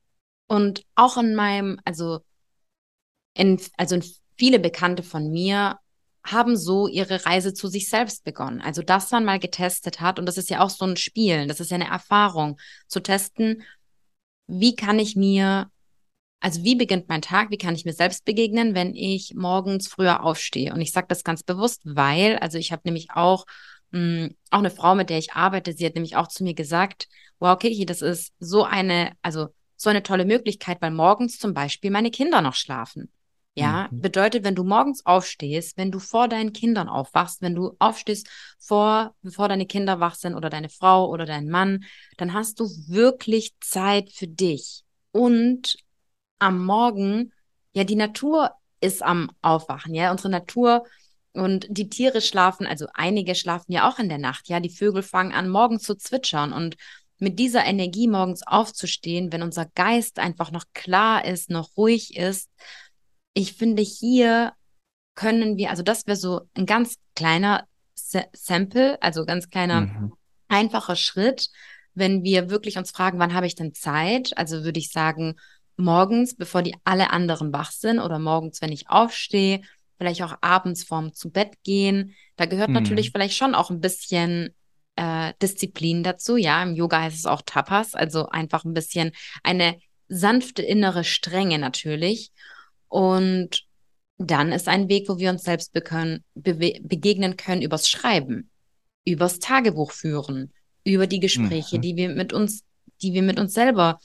und 0.46 0.84
auch 0.94 1.18
in 1.18 1.34
meinem, 1.34 1.80
also 1.84 2.20
in, 3.34 3.60
also 3.76 3.96
in 3.96 4.02
viele 4.36 4.58
Bekannte 4.58 5.02
von 5.02 5.30
mir 5.30 5.78
haben 6.24 6.56
so 6.56 6.86
ihre 6.86 7.24
Reise 7.26 7.52
zu 7.52 7.68
sich 7.68 7.88
selbst 7.88 8.24
begonnen. 8.24 8.60
Also, 8.60 8.82
dass 8.82 9.10
man 9.10 9.24
mal 9.24 9.38
getestet 9.38 10.00
hat, 10.00 10.18
und 10.18 10.26
das 10.26 10.38
ist 10.38 10.50
ja 10.50 10.60
auch 10.60 10.70
so 10.70 10.84
ein 10.84 10.96
Spielen, 10.96 11.48
das 11.48 11.60
ist 11.60 11.70
ja 11.70 11.76
eine 11.76 11.88
Erfahrung, 11.88 12.58
zu 12.86 13.00
testen, 13.00 13.62
wie 14.46 14.76
kann 14.76 14.98
ich 14.98 15.16
mir, 15.16 15.70
also 16.40 16.62
wie 16.62 16.76
beginnt 16.76 17.08
mein 17.08 17.22
Tag, 17.22 17.50
wie 17.50 17.58
kann 17.58 17.74
ich 17.74 17.84
mir 17.84 17.92
selbst 17.92 18.24
begegnen, 18.24 18.74
wenn 18.74 18.94
ich 18.94 19.34
morgens 19.34 19.88
früher 19.88 20.22
aufstehe. 20.22 20.72
Und 20.72 20.80
ich 20.80 20.92
sage 20.92 21.06
das 21.08 21.24
ganz 21.24 21.42
bewusst, 21.42 21.80
weil, 21.84 22.36
also 22.38 22.58
ich 22.58 22.70
habe 22.72 22.82
nämlich 22.84 23.08
auch, 23.12 23.44
mh, 23.90 24.26
hm, 24.26 24.36
auch 24.50 24.58
eine 24.58 24.70
Frau, 24.70 24.94
mit 24.94 25.10
der 25.10 25.18
ich 25.18 25.32
arbeite, 25.32 25.72
sie 25.72 25.86
hat 25.86 25.94
nämlich 25.94 26.16
auch 26.16 26.28
zu 26.28 26.44
mir 26.44 26.54
gesagt, 26.54 27.08
wow, 27.40 27.58
Kiki, 27.58 27.84
das 27.86 28.02
ist 28.02 28.32
so 28.38 28.64
eine, 28.64 29.12
also 29.22 29.48
so 29.76 29.90
eine 29.90 30.04
tolle 30.04 30.24
Möglichkeit, 30.24 30.80
weil 30.80 30.92
morgens 30.92 31.38
zum 31.38 31.54
Beispiel 31.54 31.90
meine 31.90 32.12
Kinder 32.12 32.40
noch 32.40 32.54
schlafen. 32.54 33.10
Ja, 33.54 33.88
mhm. 33.90 34.00
bedeutet, 34.00 34.44
wenn 34.44 34.54
du 34.54 34.64
morgens 34.64 35.04
aufstehst, 35.04 35.76
wenn 35.76 35.90
du 35.90 35.98
vor 35.98 36.28
deinen 36.28 36.52
Kindern 36.52 36.88
aufwachst, 36.88 37.42
wenn 37.42 37.54
du 37.54 37.76
aufstehst 37.78 38.28
vor, 38.58 39.14
bevor 39.20 39.48
deine 39.48 39.66
Kinder 39.66 40.00
wach 40.00 40.14
sind 40.14 40.34
oder 40.34 40.48
deine 40.48 40.70
Frau 40.70 41.08
oder 41.10 41.26
dein 41.26 41.48
Mann, 41.48 41.84
dann 42.16 42.32
hast 42.32 42.60
du 42.60 42.64
wirklich 42.88 43.52
Zeit 43.60 44.10
für 44.10 44.26
dich. 44.26 44.84
Und 45.10 45.76
am 46.38 46.64
Morgen, 46.64 47.32
ja, 47.74 47.84
die 47.84 47.96
Natur 47.96 48.52
ist 48.80 49.02
am 49.02 49.30
Aufwachen, 49.42 49.94
ja, 49.94 50.10
unsere 50.10 50.30
Natur 50.30 50.84
und 51.34 51.66
die 51.68 51.88
Tiere 51.88 52.20
schlafen, 52.20 52.66
also 52.66 52.86
einige 52.94 53.34
schlafen 53.34 53.72
ja 53.72 53.88
auch 53.88 53.98
in 53.98 54.08
der 54.08 54.18
Nacht, 54.18 54.48
ja, 54.48 54.60
die 54.60 54.70
Vögel 54.70 55.02
fangen 55.02 55.32
an, 55.32 55.48
morgens 55.48 55.82
zu 55.82 55.94
zwitschern 55.94 56.52
und 56.52 56.76
mit 57.18 57.38
dieser 57.38 57.64
Energie 57.64 58.08
morgens 58.08 58.44
aufzustehen, 58.46 59.32
wenn 59.32 59.42
unser 59.42 59.66
Geist 59.74 60.18
einfach 60.18 60.50
noch 60.50 60.64
klar 60.74 61.24
ist, 61.24 61.50
noch 61.50 61.76
ruhig 61.76 62.16
ist, 62.16 62.50
ich 63.34 63.54
finde, 63.54 63.82
hier 63.82 64.52
können 65.14 65.56
wir, 65.56 65.70
also 65.70 65.82
das 65.82 66.06
wäre 66.06 66.16
so 66.16 66.42
ein 66.54 66.66
ganz 66.66 66.96
kleiner 67.14 67.66
Sample, 67.94 69.00
also 69.02 69.24
ganz 69.24 69.48
kleiner, 69.50 69.82
mhm. 69.82 70.12
einfacher 70.48 70.96
Schritt, 70.96 71.48
wenn 71.94 72.22
wir 72.22 72.50
wirklich 72.50 72.78
uns 72.78 72.90
fragen, 72.90 73.18
wann 73.18 73.34
habe 73.34 73.46
ich 73.46 73.54
denn 73.54 73.74
Zeit? 73.74 74.36
Also 74.36 74.64
würde 74.64 74.78
ich 74.78 74.90
sagen, 74.90 75.36
morgens, 75.76 76.36
bevor 76.36 76.62
die 76.62 76.74
alle 76.84 77.10
anderen 77.10 77.52
wach 77.52 77.70
sind 77.70 77.98
oder 77.98 78.18
morgens, 78.18 78.62
wenn 78.62 78.72
ich 78.72 78.88
aufstehe, 78.88 79.62
vielleicht 79.98 80.22
auch 80.22 80.36
abends 80.40 80.84
vorm 80.84 81.12
zu 81.12 81.30
Bett 81.30 81.62
gehen. 81.64 82.14
Da 82.36 82.46
gehört 82.46 82.68
mhm. 82.68 82.74
natürlich 82.74 83.12
vielleicht 83.12 83.36
schon 83.36 83.54
auch 83.54 83.70
ein 83.70 83.80
bisschen 83.80 84.54
äh, 84.96 85.32
Disziplin 85.40 86.02
dazu. 86.02 86.36
Ja, 86.36 86.62
im 86.62 86.74
Yoga 86.74 87.02
heißt 87.02 87.18
es 87.18 87.26
auch 87.26 87.42
Tapas, 87.44 87.94
also 87.94 88.28
einfach 88.28 88.64
ein 88.64 88.74
bisschen 88.74 89.12
eine 89.42 89.78
sanfte 90.08 90.62
innere 90.62 91.04
Strenge 91.04 91.58
natürlich. 91.58 92.32
Und 92.92 93.64
dann 94.18 94.52
ist 94.52 94.68
ein 94.68 94.90
Weg, 94.90 95.08
wo 95.08 95.16
wir 95.16 95.30
uns 95.30 95.44
selbst 95.44 95.72
be 95.72 95.82
begegnen 96.34 97.38
können 97.38 97.62
übers 97.62 97.88
Schreiben, 97.88 98.50
übers 99.06 99.38
Tagebuch 99.38 99.92
führen, 99.92 100.52
über 100.84 101.06
die 101.06 101.18
Gespräche, 101.18 101.78
mhm. 101.78 101.80
die 101.80 101.96
wir 101.96 102.10
mit 102.10 102.34
uns, 102.34 102.64
die 103.00 103.14
wir 103.14 103.22
mit 103.22 103.40
uns 103.40 103.54
selber, 103.54 103.98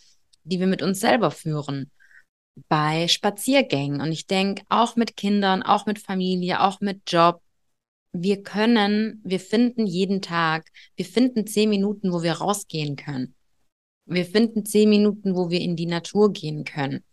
die 0.46 0.62
wir 0.62 0.68
mit 0.68 0.82
uns 0.82 1.02
selber 1.02 1.32
führen, 1.32 1.92
bei 2.70 3.10
Spaziergängen. 3.10 4.00
Und 4.00 4.14
ich 4.14 4.26
denke, 4.26 4.64
auch 4.70 4.96
mit 4.96 5.18
Kindern, 5.18 5.64
auch 5.64 5.86
mit 5.86 6.00
Familie, 6.00 6.62
auch 6.62 6.80
mit 6.80 7.02
Job, 7.12 7.42
wir 8.14 8.42
können, 8.42 9.22
wir 9.26 9.42
finden 9.42 9.86
jeden 9.86 10.22
Tag, 10.22 10.70
wir 10.96 11.06
finden 11.06 11.46
zehn 11.46 11.70
Minuten, 11.70 12.14
wo 12.14 12.24
wir 12.24 12.36
rausgehen 12.36 12.96
können. 12.96 13.36
Wir 14.06 14.26
finden 14.26 14.66
zehn 14.66 14.90
Minuten, 14.90 15.36
wo 15.36 15.50
wir 15.50 15.60
in 15.60 15.76
die 15.76 15.88
Natur 15.88 16.32
gehen 16.32 16.64
können. 16.64 17.04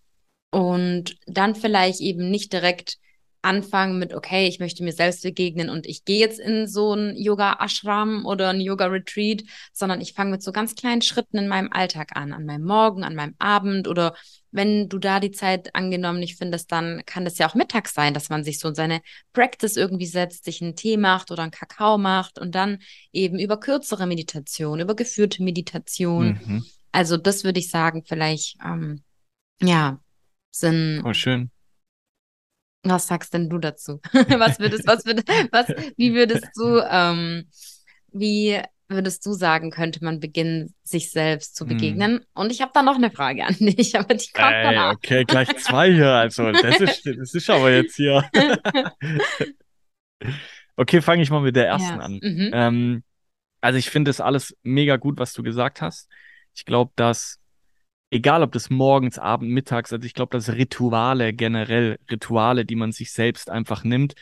Und 0.55 1.17
dann 1.27 1.57
vielleicht 1.57 2.01
eben 2.01 2.31
nicht 2.31 2.53
direkt 2.53 2.99
anfangen 3.43 3.99
mit, 3.99 4.15
okay, 4.15 4.47
ich 4.47 4.61
möchte 4.61 4.85
mir 4.85 4.93
selbst 4.93 5.25
begegnen 5.25 5.69
und 5.69 5.85
ich 5.85 6.05
gehe 6.05 6.21
jetzt 6.21 6.39
in 6.39 6.69
so 6.69 6.95
ein 6.95 7.17
Yoga-Ashram 7.17 8.25
oder 8.25 8.51
ein 8.51 8.61
Yoga-Retreat, 8.61 9.43
sondern 9.73 10.01
ich 10.01 10.15
fange 10.15 10.31
mit 10.31 10.43
so 10.45 10.53
ganz 10.53 10.77
kleinen 10.77 11.03
Schritten 11.03 11.39
in 11.39 11.49
meinem 11.49 11.73
Alltag 11.73 12.17
an, 12.17 12.33
an 12.33 12.47
meinem 12.47 12.65
Morgen, 12.65 13.03
an 13.03 13.17
meinem 13.17 13.35
Abend 13.39 13.89
oder 13.89 14.15
wenn 14.53 14.89
du 14.89 14.99
da 14.99 15.19
die 15.19 15.33
Zeit 15.33 15.75
angenommen 15.75 16.21
nicht 16.21 16.39
findest, 16.39 16.71
dann 16.71 17.03
kann 17.05 17.25
das 17.25 17.39
ja 17.39 17.49
auch 17.49 17.57
mittags 17.57 17.93
sein, 17.93 18.15
dass 18.15 18.29
man 18.29 18.45
sich 18.45 18.61
so 18.61 18.69
in 18.69 18.77
seine 18.77 19.01
Practice 19.33 19.77
irgendwie 19.77 20.07
setzt, 20.07 20.45
sich 20.45 20.63
einen 20.63 20.77
Tee 20.77 20.97
macht 20.97 21.33
oder 21.33 21.43
einen 21.43 21.51
Kakao 21.51 21.99
macht 21.99 22.39
und 22.39 22.55
dann 22.55 22.79
eben 23.13 23.41
über 23.41 23.59
kürzere 23.59 24.07
Meditation, 24.07 24.79
über 24.79 24.95
geführte 24.95 25.43
Meditation. 25.43 26.39
Mhm. 26.47 26.65
Also 26.93 27.17
das 27.17 27.43
würde 27.43 27.59
ich 27.59 27.69
sagen, 27.69 28.05
vielleicht, 28.07 28.57
ähm, 28.65 29.03
ja, 29.61 29.99
sind. 30.55 31.03
Oh, 31.05 31.13
schön. 31.13 31.51
Was 32.83 33.07
sagst 33.07 33.33
denn 33.35 33.49
du 33.49 33.59
dazu? 33.59 34.01
was 34.13 34.59
würdest, 34.59 34.87
was 34.87 35.05
würdest, 35.07 35.29
was, 35.51 35.69
wie 35.97 36.15
würdest 36.15 36.47
du, 36.57 36.81
ähm, 36.89 37.49
wie 38.13 38.61
würdest 38.89 39.25
du 39.25 39.33
sagen, 39.33 39.71
könnte 39.71 40.05
man 40.05 40.21
beginnen, 40.21 40.75
sich 40.83 41.11
selbst 41.11 41.57
zu 41.57 41.65
hm. 41.65 41.69
begegnen? 41.69 42.13
Hm. 42.19 42.25
Und 42.35 42.53
ich 42.53 42.61
habe 42.61 42.73
da 42.75 42.83
noch 42.83 42.97
eine 42.97 43.11
Frage 43.11 43.45
an 43.45 43.57
dich, 43.59 43.99
aber 43.99 44.15
die 44.15 44.31
kommt 44.33 44.53
Ey, 44.53 44.63
danach. 44.63 44.95
Okay, 44.95 45.25
gleich 45.25 45.49
zwei 45.57 45.93
hier. 45.93 46.13
Also, 46.13 46.53
das 46.53 46.81
ist, 46.81 47.07
das 47.07 47.35
ist 47.35 47.51
aber 47.51 47.73
jetzt 47.73 47.97
hier. 47.97 48.29
okay, 50.77 51.01
fange 51.01 51.23
ich 51.23 51.31
mal 51.31 51.41
mit 51.41 51.57
der 51.57 51.67
ersten 51.67 51.99
ja. 51.99 52.05
an. 52.05 52.21
Mhm. 52.23 52.51
Ähm, 52.53 53.03
also, 53.63 53.79
ich 53.79 53.89
finde 53.89 54.11
das 54.11 54.21
alles 54.21 54.55
mega 54.63 54.97
gut, 54.97 55.19
was 55.19 55.33
du 55.33 55.43
gesagt 55.43 55.81
hast. 55.81 56.11
Ich 56.55 56.67
glaube, 56.67 56.93
dass 56.97 57.41
egal 58.15 58.45
ob 58.45 58.53
das 58.53 58.71
morgens, 58.71 59.19
abend, 59.19 59.51
mittags, 59.51 59.93
also 59.93 60.07
ich 60.07 60.15
glaube, 60.15 60.37
dass 60.37 60.49
Rituale 60.51 61.33
generell, 61.33 61.99
Rituale, 62.09 62.65
die 62.65 62.77
man 62.77 62.93
sich 62.93 63.13
selbst 63.13 63.51
einfach 63.51 63.83
nimmt, 63.83 64.15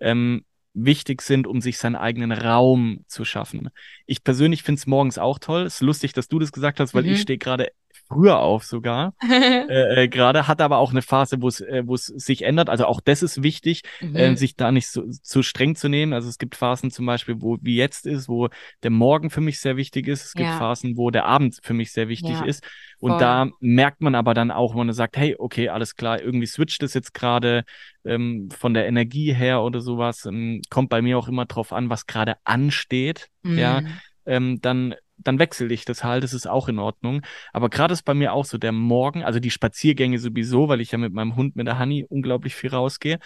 ähm, 0.00 0.44
wichtig 0.74 1.22
sind, 1.22 1.46
um 1.46 1.62
sich 1.62 1.78
seinen 1.78 1.96
eigenen 1.96 2.30
Raum 2.30 3.04
zu 3.08 3.24
schaffen. 3.24 3.70
Ich 4.04 4.22
persönlich 4.22 4.62
finde 4.62 4.80
es 4.80 4.86
morgens 4.86 5.16
auch 5.16 5.38
toll. 5.38 5.62
Es 5.62 5.76
ist 5.76 5.80
lustig, 5.80 6.12
dass 6.12 6.28
du 6.28 6.38
das 6.38 6.52
gesagt 6.52 6.78
hast, 6.78 6.94
weil 6.94 7.04
mhm. 7.04 7.12
ich 7.12 7.22
stehe 7.22 7.38
gerade 7.38 7.68
früher 8.08 8.38
auf 8.38 8.64
sogar. 8.64 9.14
äh, 9.30 10.04
äh, 10.04 10.08
Gerade 10.08 10.48
hat 10.48 10.60
aber 10.60 10.78
auch 10.78 10.90
eine 10.90 11.02
Phase, 11.02 11.40
wo 11.40 11.48
es 11.48 11.60
äh, 11.60 11.82
wo 11.86 11.94
es 11.94 12.06
sich 12.06 12.42
ändert. 12.42 12.70
Also 12.70 12.86
auch 12.86 13.00
das 13.00 13.22
ist 13.22 13.42
wichtig, 13.42 13.82
mhm. 14.00 14.16
äh, 14.16 14.36
sich 14.36 14.56
da 14.56 14.72
nicht 14.72 14.88
so, 14.88 15.04
zu 15.08 15.42
streng 15.42 15.76
zu 15.76 15.88
nehmen. 15.88 16.12
Also 16.12 16.28
es 16.28 16.38
gibt 16.38 16.56
Phasen 16.56 16.90
zum 16.90 17.06
Beispiel, 17.06 17.36
wo 17.40 17.58
wie 17.60 17.76
jetzt 17.76 18.06
ist, 18.06 18.28
wo 18.28 18.48
der 18.82 18.90
Morgen 18.90 19.30
für 19.30 19.40
mich 19.40 19.60
sehr 19.60 19.76
wichtig 19.76 20.08
ist. 20.08 20.24
Es 20.24 20.32
gibt 20.32 20.48
ja. 20.48 20.58
Phasen, 20.58 20.96
wo 20.96 21.10
der 21.10 21.26
Abend 21.26 21.58
für 21.62 21.74
mich 21.74 21.92
sehr 21.92 22.08
wichtig 22.08 22.32
ja. 22.32 22.44
ist. 22.44 22.64
Und 22.98 23.12
Voll. 23.12 23.20
da 23.20 23.50
merkt 23.60 24.00
man 24.00 24.14
aber 24.14 24.34
dann 24.34 24.50
auch, 24.50 24.72
wenn 24.74 24.86
man 24.86 24.92
sagt, 24.92 25.16
hey, 25.16 25.36
okay, 25.38 25.68
alles 25.68 25.94
klar, 25.94 26.20
irgendwie 26.20 26.46
switcht 26.46 26.82
es 26.82 26.94
jetzt 26.94 27.14
gerade 27.14 27.64
ähm, 28.04 28.48
von 28.50 28.74
der 28.74 28.86
Energie 28.86 29.32
her 29.32 29.62
oder 29.62 29.80
sowas. 29.80 30.24
Ähm, 30.26 30.62
kommt 30.70 30.88
bei 30.88 31.02
mir 31.02 31.18
auch 31.18 31.28
immer 31.28 31.46
drauf 31.46 31.72
an, 31.72 31.90
was 31.90 32.06
gerade 32.06 32.36
ansteht. 32.44 33.28
Mhm. 33.42 33.58
Ja, 33.58 33.82
ähm, 34.26 34.60
dann 34.60 34.94
dann 35.18 35.38
wechsle 35.38 35.72
ich 35.72 35.84
das 35.84 36.04
halt, 36.04 36.24
das 36.24 36.32
ist 36.32 36.46
auch 36.46 36.68
in 36.68 36.78
Ordnung. 36.78 37.22
Aber 37.52 37.68
gerade 37.68 37.92
ist 37.92 38.02
bei 38.04 38.14
mir 38.14 38.32
auch 38.32 38.44
so 38.44 38.58
der 38.58 38.72
Morgen, 38.72 39.24
also 39.24 39.40
die 39.40 39.50
Spaziergänge 39.50 40.18
sowieso, 40.18 40.68
weil 40.68 40.80
ich 40.80 40.92
ja 40.92 40.98
mit 40.98 41.12
meinem 41.12 41.36
Hund, 41.36 41.56
mit 41.56 41.66
der 41.66 41.78
Honey, 41.78 42.06
unglaublich 42.08 42.54
viel 42.54 42.70
rausgehe. 42.70 43.18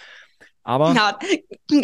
Aber 0.65 0.93
ja, 0.93 1.19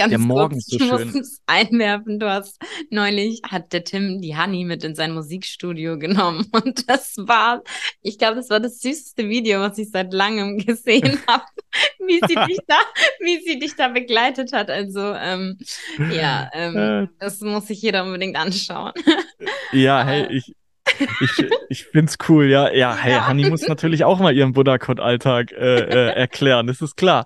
der 0.07 0.17
Morgen 0.17 0.53
kurz, 0.53 0.67
ist 0.67 0.71
so 0.71 0.77
ich 0.77 0.89
schön. 0.89 0.99
Ich 0.99 1.05
muss 1.15 1.15
es 1.15 1.41
einwerfen. 1.45 2.19
Du 2.19 2.29
hast 2.29 2.57
neulich 2.89 3.41
hat 3.43 3.73
der 3.73 3.83
Tim 3.83 4.21
die 4.21 4.37
Honey 4.37 4.63
mit 4.63 4.83
in 4.85 4.95
sein 4.95 5.13
Musikstudio 5.13 5.99
genommen 5.99 6.47
und 6.51 6.89
das 6.89 7.15
war, 7.17 7.61
ich 8.01 8.17
glaube, 8.17 8.35
das 8.35 8.49
war 8.49 8.59
das 8.59 8.79
süßeste 8.79 9.27
Video, 9.27 9.59
was 9.59 9.77
ich 9.77 9.91
seit 9.91 10.13
langem 10.13 10.57
gesehen 10.65 11.19
habe, 11.27 11.43
wie 11.99 12.21
sie 12.25 12.35
dich 12.47 12.59
da, 12.67 12.77
wie 13.19 13.41
sie 13.45 13.59
dich 13.59 13.75
da 13.75 13.89
begleitet 13.89 14.53
hat. 14.53 14.69
Also 14.69 15.13
ähm, 15.13 15.57
ja, 16.11 16.49
ähm, 16.53 16.77
äh. 16.77 17.07
das 17.19 17.41
muss 17.41 17.67
sich 17.67 17.81
jeder 17.81 18.03
unbedingt 18.05 18.37
anschauen. 18.37 18.93
Ja, 19.73 20.05
hey, 20.05 20.27
ich, 20.31 20.55
ich, 21.19 21.49
ich 21.69 21.85
find's 21.85 22.17
cool, 22.29 22.45
ja. 22.49 22.71
Ja, 22.71 22.95
hey, 22.95 23.13
ja. 23.13 23.27
Honey 23.27 23.49
muss 23.49 23.67
natürlich 23.67 24.05
auch 24.05 24.19
mal 24.19 24.35
ihren 24.35 24.53
Buddha-Code-Alltag 24.53 25.51
äh, 25.51 25.79
äh, 25.79 26.13
erklären, 26.13 26.67
das 26.67 26.81
ist 26.81 26.95
klar. 26.95 27.25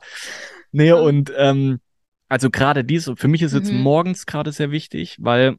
Nee, 0.73 0.91
und 0.91 1.31
ähm, 1.37 1.79
also 2.27 2.49
gerade 2.49 2.83
dies, 2.83 3.09
für 3.15 3.27
mich 3.27 3.43
ist 3.43 3.53
jetzt 3.53 3.71
mhm. 3.71 3.81
morgens 3.81 4.25
gerade 4.25 4.51
sehr 4.51 4.71
wichtig, 4.71 5.17
weil 5.21 5.57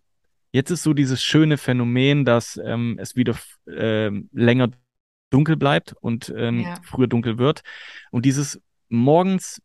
jetzt 0.53 0.71
ist 0.71 0.83
so 0.83 0.93
dieses 0.93 1.23
schöne 1.23 1.57
Phänomen, 1.57 2.25
dass 2.25 2.61
ähm, 2.63 2.99
es 3.01 3.17
wieder 3.17 3.37
äh, 3.67 4.11
länger 4.33 4.71
dunkel 5.31 5.57
bleibt 5.57 5.95
und 6.01 6.35
ähm, 6.37 6.61
ja. 6.61 6.75
früher 6.83 7.07
dunkel 7.07 7.39
wird. 7.39 7.63
Und 8.11 8.25
dieses 8.25 8.61
morgens, 8.89 9.63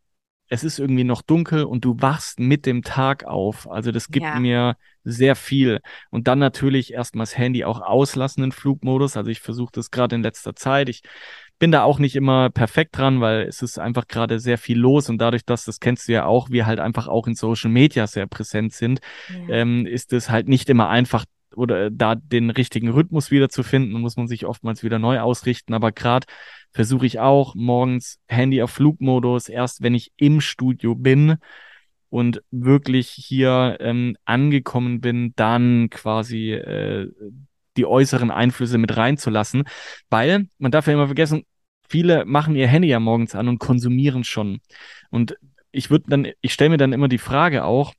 es 0.49 0.63
ist 0.63 0.79
irgendwie 0.79 1.03
noch 1.03 1.23
dunkel 1.23 1.63
und 1.63 1.83
du 1.83 1.99
wachst 1.99 2.39
mit 2.39 2.67
dem 2.67 2.83
Tag 2.83 3.23
auf. 3.23 3.69
Also 3.69 3.91
das 3.91 4.09
gibt 4.09 4.25
ja. 4.25 4.39
mir 4.39 4.77
sehr 5.03 5.35
viel. 5.35 5.79
Und 6.11 6.27
dann 6.27 6.39
natürlich 6.39 6.93
erstmal 6.93 7.23
das 7.23 7.37
Handy 7.37 7.65
auch 7.65 7.81
auslassen 7.81 8.43
in 8.43 8.51
Flugmodus. 8.51 9.17
Also 9.17 9.31
ich 9.31 9.41
versuche 9.41 9.71
das 9.73 9.89
gerade 9.89 10.15
in 10.15 10.23
letzter 10.23 10.55
Zeit. 10.55 10.89
Ich 10.89 11.01
bin 11.59 11.71
da 11.71 11.83
auch 11.83 11.99
nicht 11.99 12.15
immer 12.15 12.49
perfekt 12.49 12.97
dran, 12.97 13.21
weil 13.21 13.41
es 13.41 13.61
ist 13.61 13.77
einfach 13.77 14.07
gerade 14.07 14.39
sehr 14.39 14.57
viel 14.57 14.79
los 14.79 15.09
und 15.09 15.19
dadurch, 15.19 15.45
dass, 15.45 15.65
das 15.65 15.79
kennst 15.79 16.07
du 16.07 16.13
ja 16.13 16.25
auch, 16.25 16.49
wir 16.49 16.65
halt 16.65 16.79
einfach 16.79 17.07
auch 17.07 17.27
in 17.27 17.35
Social 17.35 17.69
Media 17.69 18.07
sehr 18.07 18.27
präsent 18.27 18.73
sind, 18.73 19.01
ja. 19.29 19.55
ähm, 19.55 19.85
ist 19.85 20.13
es 20.13 20.29
halt 20.29 20.47
nicht 20.47 20.69
immer 20.69 20.89
einfach 20.89 21.25
oder 21.55 21.89
da 21.89 22.15
den 22.15 22.49
richtigen 22.49 22.89
Rhythmus 22.89 23.31
wieder 23.31 23.49
zu 23.49 23.63
finden, 23.63 23.99
muss 23.99 24.17
man 24.17 24.27
sich 24.27 24.45
oftmals 24.45 24.83
wieder 24.83 24.99
neu 24.99 25.19
ausrichten. 25.19 25.73
Aber 25.73 25.91
gerade 25.91 26.27
versuche 26.71 27.05
ich 27.05 27.19
auch 27.19 27.55
morgens 27.55 28.19
Handy 28.27 28.61
auf 28.61 28.71
Flugmodus, 28.71 29.49
erst 29.49 29.81
wenn 29.81 29.95
ich 29.95 30.11
im 30.15 30.41
Studio 30.41 30.95
bin 30.95 31.37
und 32.09 32.41
wirklich 32.51 33.09
hier 33.09 33.77
ähm, 33.79 34.15
angekommen 34.25 35.01
bin, 35.01 35.33
dann 35.35 35.89
quasi 35.89 36.53
äh, 36.53 37.11
die 37.77 37.85
äußeren 37.85 38.31
Einflüsse 38.31 38.77
mit 38.77 38.95
reinzulassen, 38.95 39.63
weil 40.09 40.47
man 40.57 40.71
darf 40.71 40.87
ja 40.87 40.93
immer 40.93 41.07
vergessen, 41.07 41.43
viele 41.87 42.25
machen 42.25 42.55
ihr 42.55 42.67
Handy 42.67 42.87
ja 42.87 42.99
morgens 42.99 43.35
an 43.35 43.47
und 43.47 43.59
konsumieren 43.59 44.23
schon. 44.23 44.59
Und 45.09 45.37
ich 45.71 45.89
würde 45.89 46.05
dann, 46.07 46.27
ich 46.41 46.53
stelle 46.53 46.71
mir 46.71 46.77
dann 46.77 46.93
immer 46.93 47.07
die 47.07 47.17
Frage 47.17 47.63
auch, 47.63 47.93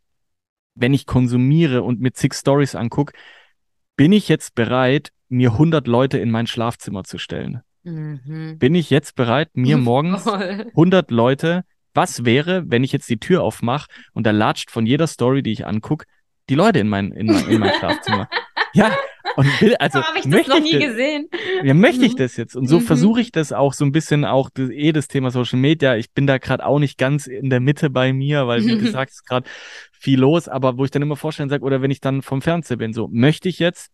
wenn 0.74 0.94
ich 0.94 1.06
konsumiere 1.06 1.82
und 1.82 2.00
mir 2.00 2.12
zig 2.12 2.34
Stories 2.34 2.74
angucke, 2.74 3.12
bin 3.96 4.12
ich 4.12 4.28
jetzt 4.28 4.54
bereit, 4.54 5.10
mir 5.28 5.52
100 5.52 5.86
Leute 5.86 6.18
in 6.18 6.30
mein 6.30 6.46
Schlafzimmer 6.46 7.04
zu 7.04 7.18
stellen? 7.18 7.60
Mhm. 7.82 8.58
Bin 8.58 8.74
ich 8.74 8.90
jetzt 8.90 9.14
bereit, 9.14 9.50
mir 9.54 9.76
morgens 9.78 10.26
100 10.26 11.10
Leute, 11.10 11.64
was 11.92 12.24
wäre, 12.24 12.64
wenn 12.66 12.84
ich 12.84 12.92
jetzt 12.92 13.08
die 13.08 13.18
Tür 13.18 13.42
aufmache 13.42 13.88
und 14.12 14.26
da 14.26 14.30
latscht 14.30 14.70
von 14.70 14.86
jeder 14.86 15.06
Story, 15.06 15.42
die 15.42 15.52
ich 15.52 15.66
angucke, 15.66 16.06
die 16.48 16.54
Leute 16.54 16.78
in 16.78 16.88
mein, 16.88 17.12
in 17.12 17.26
mein, 17.26 17.48
in 17.48 17.60
mein 17.60 17.74
Schlafzimmer? 17.78 18.28
Ja, 18.72 18.96
und 19.36 19.60
will, 19.60 19.76
also. 19.76 20.02
habe 20.02 20.18
ich 20.18 20.28
das 20.28 20.46
noch 20.46 20.60
nie 20.60 20.72
das, 20.72 20.82
gesehen. 20.82 21.28
Ja, 21.62 21.74
möchte 21.74 22.04
ich 22.04 22.14
mhm. 22.14 22.18
das 22.18 22.36
jetzt. 22.36 22.56
Und 22.56 22.66
so 22.66 22.80
mhm. 22.80 22.84
versuche 22.84 23.20
ich 23.20 23.32
das 23.32 23.52
auch 23.52 23.72
so 23.72 23.84
ein 23.84 23.92
bisschen 23.92 24.24
auch, 24.24 24.50
das, 24.50 24.70
eh 24.70 24.92
das 24.92 25.08
Thema 25.08 25.30
Social 25.30 25.58
Media. 25.58 25.96
Ich 25.96 26.12
bin 26.12 26.26
da 26.26 26.38
gerade 26.38 26.64
auch 26.64 26.78
nicht 26.78 26.98
ganz 26.98 27.26
in 27.26 27.50
der 27.50 27.60
Mitte 27.60 27.90
bei 27.90 28.12
mir, 28.12 28.46
weil, 28.46 28.64
wie 28.64 28.78
gesagt, 28.78 29.12
ist 29.12 29.26
gerade 29.26 29.48
viel 29.92 30.20
los, 30.20 30.48
aber 30.48 30.78
wo 30.78 30.84
ich 30.84 30.90
dann 30.90 31.02
immer 31.02 31.16
vorstellen 31.16 31.48
sage, 31.48 31.64
oder 31.64 31.82
wenn 31.82 31.90
ich 31.90 32.00
dann 32.00 32.22
vom 32.22 32.42
Fernseher 32.42 32.76
bin, 32.76 32.92
so, 32.92 33.08
möchte 33.08 33.48
ich 33.48 33.58
jetzt 33.58 33.90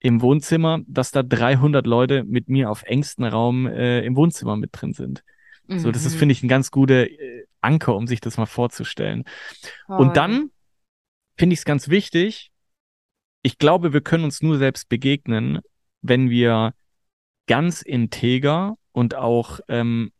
im 0.00 0.22
Wohnzimmer, 0.22 0.80
dass 0.86 1.10
da 1.10 1.22
300 1.22 1.86
Leute 1.86 2.24
mit 2.24 2.48
mir 2.48 2.70
auf 2.70 2.82
engstem 2.84 3.24
Raum 3.24 3.66
äh, 3.66 4.00
im 4.02 4.14
Wohnzimmer 4.14 4.56
mit 4.56 4.70
drin 4.72 4.92
sind. 4.92 5.24
Mhm. 5.66 5.78
So, 5.80 5.90
das 5.90 6.04
ist, 6.04 6.14
mhm. 6.14 6.18
finde 6.18 6.32
ich, 6.32 6.42
ein 6.42 6.48
ganz 6.48 6.70
guter 6.70 7.08
äh, 7.08 7.44
Anker, 7.60 7.96
um 7.96 8.06
sich 8.06 8.20
das 8.20 8.36
mal 8.36 8.46
vorzustellen. 8.46 9.24
Oh. 9.88 9.96
Und 9.96 10.16
dann 10.16 10.50
finde 11.36 11.54
ich 11.54 11.60
es 11.60 11.64
ganz 11.64 11.88
wichtig, 11.88 12.52
ich 13.48 13.56
glaube, 13.56 13.94
wir 13.94 14.02
können 14.02 14.24
uns 14.24 14.42
nur 14.42 14.58
selbst 14.58 14.90
begegnen, 14.90 15.60
wenn 16.02 16.28
wir 16.28 16.74
ganz 17.46 17.80
integer 17.80 18.76
und 18.92 19.14
auch 19.14 19.60
ähm, 19.68 20.12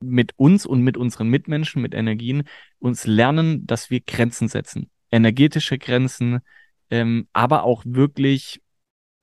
mit 0.00 0.34
uns 0.36 0.66
und 0.66 0.82
mit 0.82 0.98
unseren 0.98 1.28
Mitmenschen, 1.28 1.80
mit 1.80 1.94
Energien, 1.94 2.42
uns 2.80 3.06
lernen, 3.06 3.66
dass 3.66 3.88
wir 3.88 4.00
Grenzen 4.00 4.48
setzen. 4.48 4.90
Energetische 5.10 5.78
Grenzen, 5.78 6.40
ähm, 6.90 7.28
aber 7.32 7.62
auch 7.62 7.82
wirklich 7.86 8.60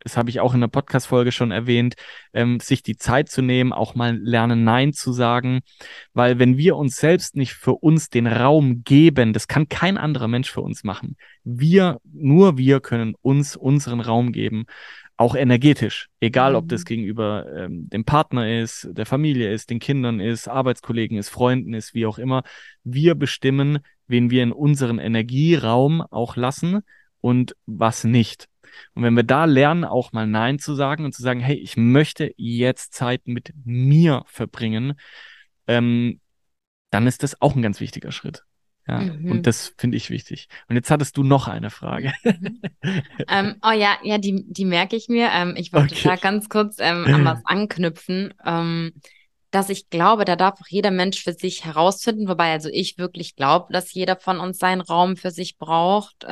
das 0.05 0.17
habe 0.17 0.29
ich 0.29 0.39
auch 0.39 0.53
in 0.53 0.61
der 0.61 0.67
Podcast-Folge 0.67 1.31
schon 1.31 1.49
erwähnt, 1.49 1.95
ähm, 2.31 2.59
sich 2.59 2.83
die 2.83 2.95
Zeit 2.95 3.27
zu 3.27 3.41
nehmen, 3.41 3.73
auch 3.73 3.95
mal 3.95 4.15
lernen, 4.15 4.63
Nein 4.63 4.93
zu 4.93 5.11
sagen. 5.11 5.61
Weil 6.13 6.37
wenn 6.37 6.57
wir 6.57 6.75
uns 6.75 6.97
selbst 6.97 7.35
nicht 7.35 7.53
für 7.53 7.73
uns 7.73 8.09
den 8.09 8.27
Raum 8.27 8.83
geben, 8.83 9.33
das 9.33 9.47
kann 9.47 9.67
kein 9.67 9.97
anderer 9.97 10.27
Mensch 10.27 10.51
für 10.51 10.61
uns 10.61 10.83
machen. 10.83 11.17
Wir, 11.43 11.99
nur 12.03 12.59
wir 12.59 12.81
können 12.81 13.15
uns 13.21 13.55
unseren 13.55 13.99
Raum 13.99 14.31
geben. 14.31 14.65
Auch 15.17 15.33
energetisch, 15.33 16.09
egal 16.19 16.55
ob 16.55 16.67
das 16.67 16.81
mhm. 16.81 16.85
gegenüber 16.85 17.47
ähm, 17.57 17.89
dem 17.89 18.05
Partner 18.05 18.59
ist, 18.61 18.87
der 18.91 19.07
Familie 19.07 19.51
ist, 19.51 19.71
den 19.71 19.79
Kindern 19.79 20.19
ist, 20.19 20.47
Arbeitskollegen 20.47 21.17
ist, 21.17 21.29
Freunden 21.29 21.73
ist, 21.73 21.95
wie 21.95 22.05
auch 22.05 22.19
immer. 22.19 22.43
Wir 22.83 23.15
bestimmen, 23.15 23.79
wen 24.07 24.29
wir 24.29 24.43
in 24.43 24.51
unseren 24.51 24.99
Energieraum 24.99 26.01
auch 26.01 26.35
lassen 26.35 26.81
und 27.21 27.55
was 27.65 28.03
nicht. 28.03 28.49
Und 28.93 29.03
wenn 29.03 29.15
wir 29.15 29.23
da 29.23 29.45
lernen, 29.45 29.83
auch 29.83 30.11
mal 30.11 30.27
Nein 30.27 30.59
zu 30.59 30.73
sagen 30.75 31.05
und 31.05 31.13
zu 31.13 31.21
sagen, 31.21 31.39
hey, 31.39 31.55
ich 31.55 31.77
möchte 31.77 32.33
jetzt 32.37 32.93
Zeit 32.93 33.21
mit 33.25 33.53
mir 33.63 34.23
verbringen, 34.27 34.99
ähm, 35.67 36.19
dann 36.91 37.07
ist 37.07 37.23
das 37.23 37.41
auch 37.41 37.55
ein 37.55 37.61
ganz 37.61 37.79
wichtiger 37.79 38.11
Schritt. 38.11 38.43
Ja, 38.87 38.99
mhm. 38.99 39.31
und 39.31 39.47
das 39.47 39.73
finde 39.77 39.97
ich 39.97 40.11
wichtig. 40.11 40.47
Und 40.67 40.75
jetzt 40.75 40.91
hattest 40.91 41.17
du 41.17 41.23
noch 41.23 41.47
eine 41.47 41.71
Frage. 41.71 42.13
Mhm. 42.23 42.61
ähm, 43.29 43.55
oh 43.63 43.71
ja, 43.71 43.97
ja, 44.03 44.19
die, 44.19 44.45
die 44.47 44.65
merke 44.65 44.95
ich 44.95 45.07
mir. 45.09 45.29
Ähm, 45.33 45.55
ich 45.57 45.73
wollte 45.73 45.95
okay. 45.95 46.07
da 46.09 46.15
ganz 46.17 46.49
kurz 46.49 46.77
ähm, 46.79 47.05
an 47.05 47.25
was 47.25 47.39
anknüpfen, 47.45 48.33
ähm, 48.45 48.93
dass 49.49 49.69
ich 49.69 49.89
glaube, 49.89 50.25
da 50.25 50.35
darf 50.35 50.61
auch 50.61 50.67
jeder 50.67 50.91
Mensch 50.91 51.23
für 51.23 51.33
sich 51.33 51.65
herausfinden, 51.65 52.27
wobei 52.27 52.51
also 52.51 52.69
ich 52.71 52.97
wirklich 52.97 53.35
glaube, 53.35 53.73
dass 53.73 53.93
jeder 53.93 54.17
von 54.17 54.39
uns 54.39 54.59
seinen 54.59 54.81
Raum 54.81 55.17
für 55.17 55.31
sich 55.31 55.57
braucht. 55.57 56.25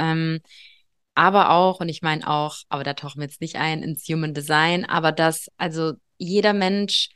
Aber 1.15 1.52
auch, 1.52 1.80
und 1.80 1.89
ich 1.89 2.02
meine 2.02 2.28
auch, 2.28 2.58
aber 2.69 2.84
da 2.84 2.93
tauchen 2.93 3.19
wir 3.19 3.28
jetzt 3.28 3.41
nicht 3.41 3.56
ein 3.56 3.84
ins 3.84 4.08
Human 4.08 4.34
Design, 4.34 4.86
aber 4.86 5.12
dass 5.12 5.47
also 5.58 5.93
jeder 6.17 6.54
Mensch, 6.54 7.10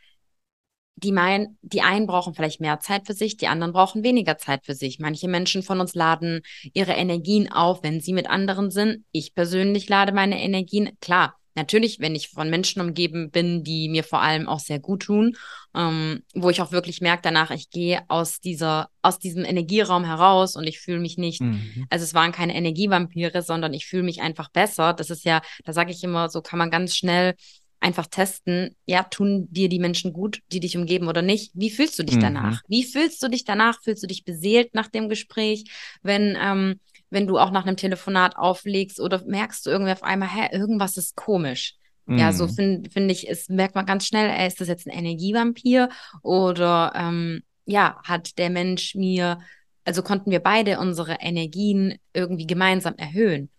die 0.95 1.11
meinen, 1.11 1.57
die 1.61 1.81
einen 1.81 2.07
brauchen 2.07 2.33
vielleicht 2.33 2.59
mehr 2.59 2.79
Zeit 2.79 3.05
für 3.05 3.13
sich, 3.13 3.37
die 3.37 3.47
anderen 3.47 3.73
brauchen 3.73 4.03
weniger 4.03 4.37
Zeit 4.37 4.65
für 4.65 4.73
sich. 4.73 4.99
Manche 4.99 5.27
Menschen 5.27 5.63
von 5.63 5.79
uns 5.79 5.93
laden 5.93 6.41
ihre 6.73 6.93
Energien 6.93 7.51
auf, 7.51 7.83
wenn 7.83 8.01
sie 8.01 8.13
mit 8.13 8.29
anderen 8.29 8.71
sind. 8.71 9.05
Ich 9.11 9.35
persönlich 9.35 9.89
lade 9.89 10.11
meine 10.11 10.41
Energien, 10.41 10.91
klar, 10.99 11.35
Natürlich, 11.57 11.99
wenn 11.99 12.13
ich 12.13 12.29
von 12.29 12.51
Menschen 12.51 12.83
umgeben 12.83 13.31
bin, 13.31 13.63
die 13.63 13.89
mir 13.89 14.03
vor 14.03 14.21
allem 14.21 14.47
auch 14.47 14.59
sehr 14.59 14.77
gut 14.77 15.01
tun, 15.01 15.35
ähm, 15.75 16.21
wo 16.35 16.51
ich 16.51 16.61
auch 16.61 16.71
wirklich 16.71 17.01
merke 17.01 17.23
danach, 17.23 17.49
ich 17.49 17.71
gehe 17.71 18.01
aus 18.09 18.39
dieser, 18.39 18.89
aus 19.01 19.17
diesem 19.17 19.43
Energieraum 19.43 20.05
heraus 20.05 20.55
und 20.55 20.67
ich 20.67 20.79
fühle 20.79 20.99
mich 20.99 21.17
nicht, 21.17 21.41
mhm. 21.41 21.87
also 21.89 22.03
es 22.03 22.13
waren 22.13 22.31
keine 22.31 22.55
Energievampire, 22.55 23.41
sondern 23.41 23.73
ich 23.73 23.87
fühle 23.87 24.03
mich 24.03 24.21
einfach 24.21 24.49
besser. 24.51 24.93
Das 24.93 25.09
ist 25.09 25.25
ja, 25.25 25.41
da 25.65 25.73
sage 25.73 25.89
ich 25.89 26.03
immer, 26.03 26.29
so 26.29 26.43
kann 26.43 26.59
man 26.59 26.69
ganz 26.69 26.95
schnell 26.95 27.33
einfach 27.79 28.05
testen, 28.05 28.75
ja, 28.85 29.03
tun 29.03 29.47
dir 29.49 29.67
die 29.67 29.79
Menschen 29.79 30.13
gut, 30.13 30.41
die 30.51 30.59
dich 30.59 30.77
umgeben 30.77 31.07
oder 31.07 31.23
nicht? 31.23 31.51
Wie 31.55 31.71
fühlst 31.71 31.97
du 31.97 32.03
dich 32.03 32.17
mhm. 32.17 32.21
danach? 32.21 32.61
Wie 32.67 32.83
fühlst 32.83 33.21
du 33.23 33.29
dich 33.29 33.45
danach? 33.45 33.81
Fühlst 33.81 34.03
du 34.03 34.07
dich 34.07 34.25
beseelt 34.25 34.75
nach 34.75 34.87
dem 34.87 35.09
Gespräch? 35.09 35.63
Wenn 36.03 36.37
ähm, 36.39 36.79
wenn 37.09 37.27
du 37.27 37.37
auch 37.37 37.51
nach 37.51 37.65
einem 37.65 37.77
Telefonat 37.77 38.35
auflegst 38.37 38.99
oder 38.99 39.23
merkst 39.25 39.65
du 39.65 39.69
irgendwie 39.69 39.91
auf 39.91 40.03
einmal, 40.03 40.29
hä, 40.29 40.49
irgendwas 40.51 40.97
ist 40.97 41.15
komisch. 41.15 41.75
Mm. 42.05 42.17
Ja, 42.17 42.33
so 42.33 42.47
mhm. 42.47 42.53
finde 42.53 42.89
find 42.89 43.11
ich, 43.11 43.29
es 43.29 43.49
merkt 43.49 43.75
man 43.75 43.85
ganz 43.85 44.07
schnell, 44.07 44.29
ey, 44.29 44.47
ist 44.47 44.61
das 44.61 44.67
jetzt 44.67 44.87
ein 44.87 44.97
Energievampir 44.97 45.89
oder 46.21 46.93
ähm, 46.95 47.43
ja, 47.65 47.99
hat 48.03 48.37
der 48.37 48.49
Mensch 48.49 48.95
mir, 48.95 49.39
also 49.85 50.01
konnten 50.01 50.31
wir 50.31 50.39
beide 50.39 50.79
unsere 50.79 51.17
Energien 51.19 51.97
irgendwie 52.13 52.47
gemeinsam 52.47 52.95
erhöhen. 52.95 53.49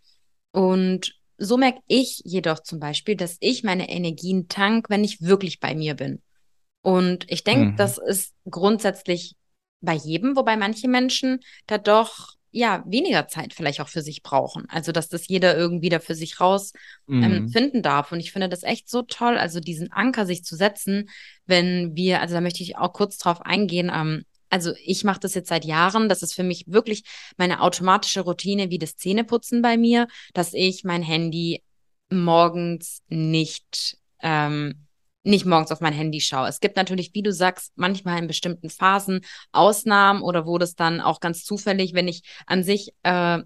Und 0.50 1.14
so 1.36 1.56
merke 1.56 1.80
ich 1.86 2.22
jedoch 2.24 2.60
zum 2.60 2.80
Beispiel, 2.80 3.16
dass 3.16 3.36
ich 3.40 3.62
meine 3.62 3.88
Energien 3.88 4.48
tank, 4.48 4.90
wenn 4.90 5.04
ich 5.04 5.22
wirklich 5.22 5.60
bei 5.60 5.74
mir 5.74 5.94
bin. 5.94 6.20
Und 6.82 7.30
ich 7.30 7.44
denke, 7.44 7.72
mhm. 7.72 7.76
das 7.76 7.98
ist 7.98 8.34
grundsätzlich 8.48 9.36
bei 9.80 9.94
jedem, 9.94 10.36
wobei 10.36 10.56
manche 10.56 10.88
Menschen 10.88 11.40
da 11.66 11.78
doch 11.78 12.34
ja 12.58 12.82
weniger 12.86 13.28
Zeit 13.28 13.54
vielleicht 13.54 13.80
auch 13.80 13.88
für 13.88 14.02
sich 14.02 14.22
brauchen. 14.22 14.66
Also 14.68 14.92
dass 14.92 15.08
das 15.08 15.28
jeder 15.28 15.56
irgendwie 15.56 15.88
da 15.88 16.00
für 16.00 16.14
sich 16.14 16.40
raus 16.40 16.72
ähm, 17.08 17.20
mhm. 17.20 17.48
finden 17.48 17.82
darf. 17.82 18.12
Und 18.12 18.20
ich 18.20 18.32
finde 18.32 18.48
das 18.48 18.62
echt 18.62 18.88
so 18.88 19.02
toll, 19.02 19.38
also 19.38 19.60
diesen 19.60 19.92
Anker 19.92 20.26
sich 20.26 20.44
zu 20.44 20.56
setzen, 20.56 21.08
wenn 21.46 21.94
wir, 21.96 22.20
also 22.20 22.34
da 22.34 22.40
möchte 22.40 22.62
ich 22.62 22.76
auch 22.76 22.92
kurz 22.92 23.18
drauf 23.18 23.40
eingehen. 23.42 23.90
Ähm, 23.94 24.24
also 24.50 24.72
ich 24.84 25.04
mache 25.04 25.20
das 25.20 25.34
jetzt 25.34 25.48
seit 25.48 25.64
Jahren. 25.64 26.08
Das 26.08 26.22
ist 26.22 26.34
für 26.34 26.42
mich 26.42 26.64
wirklich 26.66 27.04
meine 27.36 27.60
automatische 27.62 28.22
Routine 28.22 28.70
wie 28.70 28.78
das 28.78 28.96
Zähneputzen 28.96 29.62
bei 29.62 29.76
mir, 29.76 30.08
dass 30.34 30.52
ich 30.52 30.84
mein 30.84 31.02
Handy 31.02 31.62
morgens 32.10 33.02
nicht 33.08 33.98
ähm, 34.20 34.87
nicht 35.24 35.44
morgens 35.46 35.72
auf 35.72 35.80
mein 35.80 35.92
Handy 35.92 36.20
schaue. 36.20 36.48
Es 36.48 36.60
gibt 36.60 36.76
natürlich, 36.76 37.12
wie 37.14 37.22
du 37.22 37.32
sagst, 37.32 37.72
manchmal 37.76 38.18
in 38.18 38.28
bestimmten 38.28 38.70
Phasen 38.70 39.20
Ausnahmen 39.52 40.22
oder 40.22 40.46
wo 40.46 40.58
das 40.58 40.74
dann 40.74 41.00
auch 41.00 41.20
ganz 41.20 41.44
zufällig, 41.44 41.92
wenn 41.94 42.08
ich 42.08 42.22
an 42.46 42.62
sich 42.62 42.92
äh, 43.02 43.40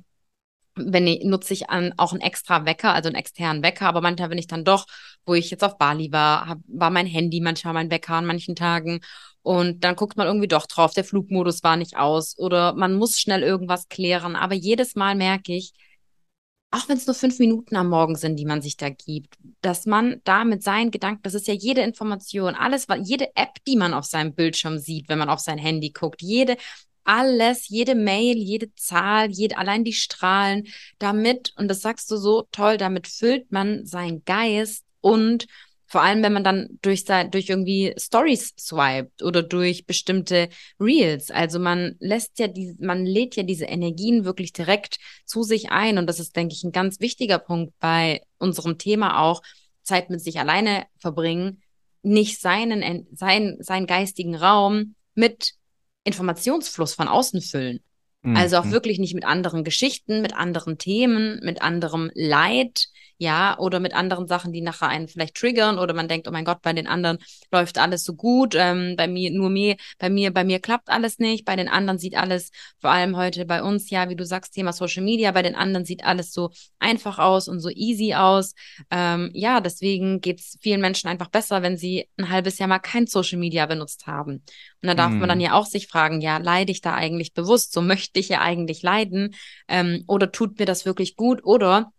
wenn 0.74 1.06
ich, 1.06 1.24
nutze 1.24 1.52
ich 1.52 1.70
an, 1.70 1.92
auch 1.96 2.12
einen 2.12 2.22
extra 2.22 2.64
Wecker, 2.64 2.94
also 2.94 3.08
einen 3.08 3.16
externen 3.16 3.62
Wecker, 3.62 3.86
aber 3.86 4.00
manchmal, 4.00 4.30
wenn 4.30 4.38
ich 4.38 4.46
dann 4.46 4.64
doch, 4.64 4.86
wo 5.26 5.34
ich 5.34 5.50
jetzt 5.50 5.64
auf 5.64 5.76
Bali 5.78 6.12
war, 6.12 6.46
hab, 6.46 6.58
war 6.66 6.90
mein 6.90 7.06
Handy 7.06 7.40
manchmal 7.40 7.74
mein 7.74 7.90
Wecker 7.90 8.14
an 8.14 8.26
manchen 8.26 8.56
Tagen. 8.56 9.00
Und 9.42 9.84
dann 9.84 9.96
guckt 9.96 10.16
man 10.16 10.26
irgendwie 10.26 10.48
doch 10.48 10.66
drauf, 10.66 10.94
der 10.94 11.04
Flugmodus 11.04 11.62
war 11.62 11.76
nicht 11.76 11.96
aus 11.96 12.38
oder 12.38 12.74
man 12.74 12.94
muss 12.94 13.18
schnell 13.18 13.42
irgendwas 13.42 13.88
klären, 13.88 14.36
aber 14.36 14.54
jedes 14.54 14.94
Mal 14.94 15.14
merke 15.14 15.54
ich, 15.54 15.72
auch 16.72 16.88
wenn 16.88 16.96
es 16.96 17.06
nur 17.06 17.14
fünf 17.14 17.38
Minuten 17.38 17.76
am 17.76 17.90
Morgen 17.90 18.16
sind, 18.16 18.36
die 18.36 18.46
man 18.46 18.62
sich 18.62 18.78
da 18.78 18.88
gibt, 18.88 19.36
dass 19.60 19.84
man 19.84 20.22
da 20.24 20.44
mit 20.44 20.62
seinen 20.62 20.90
Gedanken, 20.90 21.22
das 21.22 21.34
ist 21.34 21.46
ja 21.46 21.54
jede 21.54 21.82
Information, 21.82 22.54
alles, 22.54 22.86
jede 23.02 23.28
App, 23.36 23.62
die 23.66 23.76
man 23.76 23.92
auf 23.92 24.06
seinem 24.06 24.34
Bildschirm 24.34 24.78
sieht, 24.78 25.08
wenn 25.08 25.18
man 25.18 25.28
auf 25.28 25.38
sein 25.38 25.58
Handy 25.58 25.90
guckt, 25.90 26.22
jede, 26.22 26.56
alles, 27.04 27.68
jede 27.68 27.94
Mail, 27.94 28.38
jede 28.38 28.74
Zahl, 28.74 29.30
jede, 29.30 29.58
allein 29.58 29.84
die 29.84 29.92
Strahlen, 29.92 30.66
damit, 30.98 31.52
und 31.56 31.68
das 31.68 31.82
sagst 31.82 32.10
du 32.10 32.16
so 32.16 32.48
toll, 32.52 32.78
damit 32.78 33.06
füllt 33.06 33.52
man 33.52 33.84
seinen 33.84 34.24
Geist 34.24 34.84
und 35.00 35.46
vor 35.92 36.00
allem, 36.00 36.22
wenn 36.22 36.32
man 36.32 36.42
dann 36.42 36.78
durch, 36.80 37.04
durch 37.04 37.50
irgendwie 37.50 37.92
Stories 37.98 38.54
swiped 38.58 39.22
oder 39.22 39.42
durch 39.42 39.84
bestimmte 39.84 40.48
Reels. 40.80 41.30
Also 41.30 41.58
man 41.58 41.96
lässt 41.98 42.38
ja 42.38 42.48
die, 42.48 42.74
man 42.80 43.04
lädt 43.04 43.36
ja 43.36 43.42
diese 43.42 43.66
Energien 43.66 44.24
wirklich 44.24 44.54
direkt 44.54 44.96
zu 45.26 45.42
sich 45.42 45.70
ein. 45.70 45.98
Und 45.98 46.06
das 46.06 46.18
ist, 46.18 46.34
denke 46.34 46.54
ich, 46.54 46.64
ein 46.64 46.72
ganz 46.72 47.00
wichtiger 47.00 47.38
Punkt 47.38 47.74
bei 47.78 48.22
unserem 48.38 48.78
Thema 48.78 49.20
auch, 49.20 49.42
Zeit 49.82 50.08
mit 50.08 50.22
sich 50.22 50.40
alleine 50.40 50.86
verbringen, 50.96 51.60
nicht 52.00 52.40
seinen, 52.40 53.06
seinen, 53.12 53.62
seinen 53.62 53.86
geistigen 53.86 54.34
Raum 54.34 54.94
mit 55.14 55.52
Informationsfluss 56.04 56.94
von 56.94 57.06
außen 57.06 57.42
füllen. 57.42 57.80
Also 58.24 58.56
auch 58.56 58.64
mhm. 58.64 58.72
wirklich 58.72 58.98
nicht 58.98 59.14
mit 59.14 59.24
anderen 59.24 59.62
Geschichten, 59.62 60.22
mit 60.22 60.34
anderen 60.34 60.78
Themen, 60.78 61.40
mit 61.42 61.60
anderem 61.60 62.10
Leid, 62.14 62.86
ja, 63.22 63.56
oder 63.56 63.78
mit 63.78 63.94
anderen 63.94 64.26
Sachen, 64.26 64.52
die 64.52 64.62
nachher 64.62 64.88
einen 64.88 65.06
vielleicht 65.06 65.36
triggern 65.36 65.78
oder 65.78 65.94
man 65.94 66.08
denkt, 66.08 66.26
oh 66.26 66.32
mein 66.32 66.44
Gott, 66.44 66.60
bei 66.60 66.72
den 66.72 66.88
anderen 66.88 67.18
läuft 67.52 67.78
alles 67.78 68.02
so 68.02 68.14
gut, 68.14 68.56
ähm, 68.58 68.96
bei 68.96 69.06
mir 69.06 69.30
nur 69.30 69.48
mir, 69.48 69.76
bei 70.00 70.10
mir, 70.10 70.32
bei 70.32 70.42
mir 70.42 70.58
klappt 70.58 70.90
alles 70.90 71.20
nicht, 71.20 71.44
bei 71.44 71.54
den 71.54 71.68
anderen 71.68 72.00
sieht 72.00 72.16
alles, 72.16 72.50
vor 72.80 72.90
allem 72.90 73.16
heute 73.16 73.44
bei 73.44 73.62
uns, 73.62 73.90
ja, 73.90 74.08
wie 74.08 74.16
du 74.16 74.26
sagst, 74.26 74.54
Thema 74.54 74.72
Social 74.72 75.04
Media, 75.04 75.30
bei 75.30 75.42
den 75.42 75.54
anderen 75.54 75.86
sieht 75.86 76.04
alles 76.04 76.32
so 76.32 76.50
einfach 76.80 77.20
aus 77.20 77.46
und 77.46 77.60
so 77.60 77.68
easy 77.68 78.14
aus. 78.14 78.54
Ähm, 78.90 79.30
ja, 79.34 79.60
deswegen 79.60 80.20
geht's 80.20 80.58
vielen 80.60 80.80
Menschen 80.80 81.08
einfach 81.08 81.28
besser, 81.28 81.62
wenn 81.62 81.76
sie 81.76 82.08
ein 82.18 82.28
halbes 82.28 82.58
Jahr 82.58 82.68
mal 82.68 82.80
kein 82.80 83.06
Social 83.06 83.38
Media 83.38 83.66
benutzt 83.66 84.08
haben. 84.08 84.42
Und 84.82 84.88
da 84.88 84.94
darf 84.94 85.12
hm. 85.12 85.20
man 85.20 85.28
dann 85.28 85.38
mhm. 85.38 85.44
ja 85.44 85.52
auch 85.52 85.66
sich 85.66 85.86
fragen, 85.86 86.20
ja, 86.20 86.38
leide 86.38 86.72
ich 86.72 86.80
da 86.80 86.94
eigentlich 86.94 87.34
bewusst? 87.34 87.72
So 87.72 87.82
möchte 87.82 88.18
ich 88.18 88.28
ja 88.28 88.40
eigentlich 88.40 88.82
leiden? 88.82 89.36
Ähm, 89.68 90.02
oder 90.08 90.32
tut 90.32 90.58
mir 90.58 90.66
das 90.66 90.84
wirklich 90.84 91.14
gut? 91.14 91.44
Oder 91.44 91.92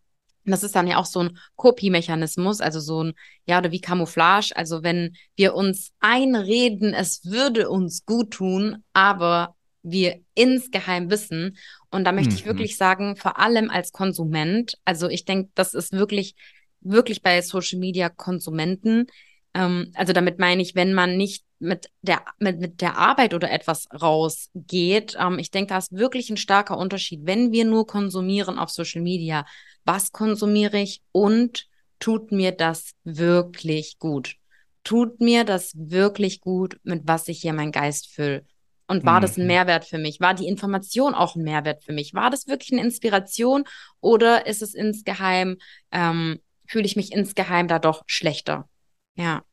das 0.51 0.63
ist 0.63 0.75
dann 0.75 0.87
ja 0.87 0.97
auch 0.97 1.05
so 1.05 1.19
ein 1.21 1.37
Kopiemechanismus, 1.55 2.59
also 2.59 2.79
so 2.79 3.03
ein, 3.03 3.13
ja, 3.45 3.59
oder 3.59 3.71
wie 3.71 3.81
Camouflage. 3.81 4.51
Also 4.55 4.83
wenn 4.83 5.15
wir 5.35 5.55
uns 5.55 5.91
einreden, 5.99 6.93
es 6.93 7.25
würde 7.25 7.69
uns 7.69 8.05
gut 8.05 8.31
tun, 8.31 8.83
aber 8.93 9.55
wir 9.83 10.21
insgeheim 10.33 11.09
wissen. 11.09 11.57
Und 11.91 12.05
da 12.05 12.11
möchte 12.11 12.31
mhm. 12.31 12.35
ich 12.37 12.45
wirklich 12.45 12.77
sagen, 12.77 13.15
vor 13.15 13.37
allem 13.37 13.69
als 13.69 13.91
Konsument, 13.91 14.77
also 14.85 15.09
ich 15.09 15.25
denke, 15.25 15.51
das 15.55 15.73
ist 15.73 15.91
wirklich, 15.93 16.35
wirklich 16.81 17.21
bei 17.21 17.41
Social 17.41 17.79
Media 17.79 18.09
Konsumenten. 18.09 19.07
Ähm, 19.53 19.91
also 19.93 20.13
damit 20.13 20.39
meine 20.39 20.61
ich, 20.61 20.75
wenn 20.75 20.93
man 20.93 21.17
nicht 21.17 21.45
mit 21.63 21.89
der, 22.01 22.23
mit, 22.39 22.59
mit 22.59 22.81
der 22.81 22.97
Arbeit 22.97 23.33
oder 23.33 23.49
etwas 23.49 23.87
rausgeht. 23.91 25.17
Ähm, 25.19 25.39
ich 25.39 25.49
denke, 25.49 25.69
da 25.69 25.77
ist 25.77 25.91
wirklich 25.91 26.29
ein 26.29 26.37
starker 26.37 26.77
Unterschied, 26.77 27.21
wenn 27.23 27.51
wir 27.51 27.65
nur 27.65 27.87
konsumieren 27.87 28.59
auf 28.59 28.69
Social 28.69 29.01
Media. 29.01 29.45
Was 29.85 30.11
konsumiere 30.11 30.79
ich 30.79 31.01
und 31.11 31.67
tut 31.99 32.31
mir 32.31 32.51
das 32.51 32.91
wirklich 33.03 33.97
gut? 33.97 34.35
Tut 34.83 35.21
mir 35.21 35.45
das 35.45 35.73
wirklich 35.75 36.41
gut, 36.41 36.77
mit 36.83 37.03
was 37.05 37.27
ich 37.29 37.41
hier 37.41 37.53
meinen 37.53 37.71
Geist 37.71 38.07
fülle? 38.13 38.45
Und 38.87 39.05
war 39.05 39.19
mhm. 39.19 39.21
das 39.21 39.37
ein 39.37 39.43
mhm. 39.43 39.47
Mehrwert 39.47 39.85
für 39.85 39.97
mich? 39.97 40.19
War 40.19 40.33
die 40.33 40.47
Information 40.47 41.15
auch 41.15 41.35
ein 41.35 41.43
Mehrwert 41.43 41.83
für 41.83 41.93
mich? 41.93 42.13
War 42.13 42.29
das 42.29 42.47
wirklich 42.47 42.73
eine 42.73 42.83
Inspiration 42.83 43.63
oder 44.01 44.45
ist 44.45 44.61
es 44.61 44.73
insgeheim, 44.73 45.57
ähm, 45.91 46.41
fühle 46.67 46.85
ich 46.85 46.97
mich 46.97 47.13
insgeheim 47.13 47.69
da 47.69 47.79
doch 47.79 48.03
schlechter? 48.05 48.67
Ja. 49.15 49.43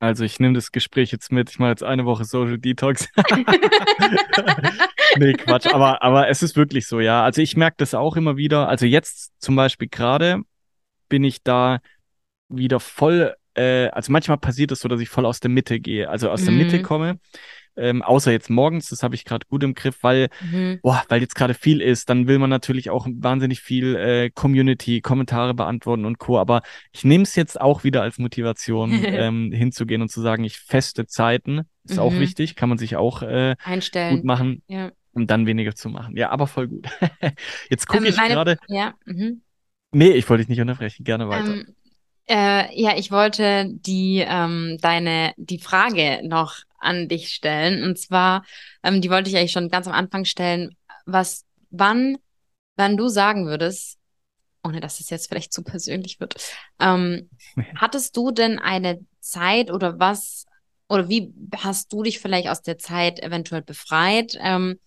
Also 0.00 0.24
ich 0.24 0.38
nehme 0.38 0.54
das 0.54 0.70
Gespräch 0.70 1.10
jetzt 1.10 1.32
mit. 1.32 1.50
Ich 1.50 1.58
mache 1.58 1.70
jetzt 1.70 1.82
eine 1.82 2.04
Woche 2.04 2.24
Social 2.24 2.58
Detox. 2.58 3.08
nee, 5.16 5.32
Quatsch. 5.32 5.66
Aber, 5.66 6.02
aber 6.02 6.28
es 6.28 6.42
ist 6.42 6.56
wirklich 6.56 6.86
so, 6.86 7.00
ja. 7.00 7.24
Also 7.24 7.42
ich 7.42 7.56
merke 7.56 7.76
das 7.78 7.94
auch 7.94 8.16
immer 8.16 8.36
wieder. 8.36 8.68
Also 8.68 8.86
jetzt 8.86 9.32
zum 9.40 9.56
Beispiel 9.56 9.88
gerade 9.88 10.42
bin 11.08 11.24
ich 11.24 11.42
da 11.42 11.80
wieder 12.48 12.78
voll, 12.78 13.34
äh, 13.54 13.88
also 13.88 14.12
manchmal 14.12 14.38
passiert 14.38 14.70
es 14.70 14.80
so, 14.80 14.88
dass 14.88 15.00
ich 15.00 15.08
voll 15.08 15.26
aus 15.26 15.40
der 15.40 15.50
Mitte 15.50 15.80
gehe. 15.80 16.08
Also 16.08 16.30
aus 16.30 16.42
mhm. 16.42 16.46
der 16.46 16.54
Mitte 16.54 16.78
mhm. 16.78 16.82
komme 16.82 17.18
ähm, 17.78 18.02
außer 18.02 18.32
jetzt 18.32 18.50
morgens, 18.50 18.88
das 18.88 19.02
habe 19.02 19.14
ich 19.14 19.24
gerade 19.24 19.46
gut 19.48 19.62
im 19.62 19.74
Griff, 19.74 19.98
weil, 20.02 20.28
mhm. 20.40 20.80
boah, 20.82 21.02
weil 21.08 21.20
jetzt 21.20 21.34
gerade 21.34 21.54
viel 21.54 21.80
ist, 21.80 22.10
dann 22.10 22.26
will 22.26 22.38
man 22.38 22.50
natürlich 22.50 22.90
auch 22.90 23.06
wahnsinnig 23.10 23.60
viel 23.60 23.96
äh, 23.96 24.30
Community, 24.30 25.00
Kommentare 25.00 25.54
beantworten 25.54 26.04
und 26.04 26.18
Co. 26.18 26.38
Aber 26.38 26.62
ich 26.92 27.04
nehme 27.04 27.22
es 27.22 27.34
jetzt 27.36 27.60
auch 27.60 27.84
wieder 27.84 28.02
als 28.02 28.18
Motivation, 28.18 28.92
ähm, 29.04 29.52
hinzugehen 29.52 30.02
und 30.02 30.10
zu 30.10 30.20
sagen, 30.20 30.44
ich 30.44 30.58
feste 30.58 31.06
Zeiten, 31.06 31.62
ist 31.84 31.96
mhm. 31.96 32.02
auch 32.02 32.14
wichtig, 32.14 32.56
kann 32.56 32.68
man 32.68 32.78
sich 32.78 32.96
auch 32.96 33.22
äh, 33.22 33.56
einstellen. 33.64 34.16
Gut 34.16 34.24
machen. 34.24 34.62
Ja. 34.68 34.90
Um 35.12 35.26
dann 35.26 35.46
weniger 35.46 35.74
zu 35.74 35.88
machen. 35.88 36.16
Ja, 36.16 36.30
aber 36.30 36.46
voll 36.46 36.68
gut. 36.68 36.86
jetzt 37.70 37.88
gucke 37.88 38.04
ähm, 38.04 38.10
ich 38.10 38.16
gerade. 38.16 38.58
Ja. 38.68 38.94
Mhm. 39.06 39.42
Nee, 39.90 40.10
ich 40.10 40.28
wollte 40.28 40.42
dich 40.42 40.48
nicht 40.48 40.60
unterbrechen. 40.60 41.04
Gerne 41.04 41.28
weiter. 41.28 41.54
Ähm, 41.54 41.74
äh, 42.28 42.80
ja, 42.80 42.96
ich 42.96 43.10
wollte 43.10 43.70
die 43.70 44.22
ähm, 44.26 44.76
deine 44.80 45.32
die 45.36 45.58
Frage 45.58 46.20
noch 46.24 46.56
an 46.78 47.08
dich 47.08 47.32
stellen 47.32 47.82
und 47.84 47.98
zwar, 47.98 48.44
ähm, 48.82 49.00
die 49.00 49.10
wollte 49.10 49.30
ich 49.30 49.36
eigentlich 49.36 49.52
schon 49.52 49.68
ganz 49.68 49.86
am 49.86 49.92
Anfang 49.92 50.24
stellen. 50.24 50.76
Was, 51.06 51.44
wann, 51.70 52.18
wann 52.76 52.96
du 52.96 53.08
sagen 53.08 53.46
würdest, 53.46 53.98
ohne 54.64 54.80
dass 54.80 55.00
es 55.00 55.10
jetzt 55.10 55.28
vielleicht 55.28 55.52
zu 55.52 55.62
persönlich 55.62 56.20
wird, 56.20 56.34
ähm, 56.80 57.30
hattest 57.76 58.16
du 58.16 58.30
denn 58.30 58.58
eine 58.58 59.00
Zeit 59.20 59.70
oder 59.70 59.98
was 59.98 60.46
oder 60.88 61.08
wie 61.08 61.32
hast 61.56 61.92
du 61.92 62.02
dich 62.02 62.18
vielleicht 62.18 62.48
aus 62.48 62.62
der 62.62 62.78
Zeit 62.78 63.20
eventuell 63.20 63.62
befreit, 63.62 64.38
ähm, 64.40 64.78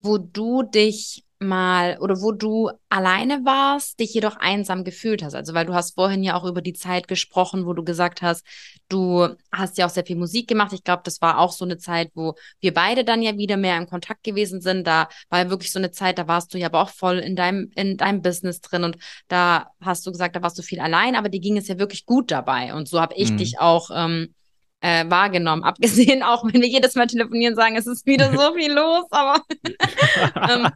wo 0.00 0.18
du 0.18 0.62
dich 0.62 1.25
mal 1.38 1.98
oder 2.00 2.20
wo 2.22 2.32
du 2.32 2.70
alleine 2.88 3.44
warst, 3.44 4.00
dich 4.00 4.14
jedoch 4.14 4.36
einsam 4.36 4.84
gefühlt 4.84 5.22
hast. 5.22 5.34
Also 5.34 5.52
weil 5.54 5.66
du 5.66 5.74
hast 5.74 5.94
vorhin 5.94 6.22
ja 6.22 6.34
auch 6.34 6.44
über 6.44 6.62
die 6.62 6.72
Zeit 6.72 7.08
gesprochen, 7.08 7.66
wo 7.66 7.74
du 7.74 7.84
gesagt 7.84 8.22
hast, 8.22 8.44
du 8.88 9.28
hast 9.52 9.76
ja 9.76 9.86
auch 9.86 9.90
sehr 9.90 10.06
viel 10.06 10.16
Musik 10.16 10.48
gemacht. 10.48 10.72
Ich 10.72 10.84
glaube, 10.84 11.02
das 11.04 11.20
war 11.20 11.38
auch 11.38 11.52
so 11.52 11.64
eine 11.64 11.76
Zeit, 11.78 12.10
wo 12.14 12.34
wir 12.60 12.72
beide 12.72 13.04
dann 13.04 13.22
ja 13.22 13.36
wieder 13.36 13.56
mehr 13.56 13.76
in 13.76 13.86
Kontakt 13.86 14.22
gewesen 14.22 14.60
sind. 14.60 14.86
Da 14.86 15.08
war 15.28 15.40
ja 15.40 15.50
wirklich 15.50 15.72
so 15.72 15.78
eine 15.78 15.90
Zeit, 15.90 16.18
da 16.18 16.26
warst 16.26 16.54
du 16.54 16.58
ja 16.58 16.68
aber 16.68 16.80
auch 16.80 16.90
voll 16.90 17.18
in 17.18 17.36
deinem 17.36 17.70
in 17.74 17.96
deinem 17.96 18.22
Business 18.22 18.60
drin 18.60 18.84
und 18.84 18.96
da 19.28 19.70
hast 19.80 20.06
du 20.06 20.12
gesagt, 20.12 20.36
da 20.36 20.42
warst 20.42 20.58
du 20.58 20.62
viel 20.62 20.80
allein, 20.80 21.16
aber 21.16 21.28
dir 21.28 21.40
ging 21.40 21.56
es 21.56 21.68
ja 21.68 21.78
wirklich 21.78 22.06
gut 22.06 22.30
dabei 22.30 22.74
und 22.74 22.88
so 22.88 23.00
habe 23.00 23.14
ich 23.14 23.32
mhm. 23.32 23.36
dich 23.36 23.60
auch 23.60 23.90
ähm, 23.94 24.34
äh, 24.80 25.08
wahrgenommen. 25.08 25.64
Abgesehen 25.64 26.22
auch, 26.22 26.44
wenn 26.44 26.60
wir 26.60 26.68
jedes 26.68 26.94
Mal 26.94 27.06
telefonieren, 27.06 27.54
sagen, 27.54 27.76
es 27.76 27.86
ist 27.86 28.06
wieder 28.06 28.30
so 28.36 28.54
viel 28.54 28.72
los, 28.72 29.04
aber, 29.10 29.42
ähm, 30.48 30.68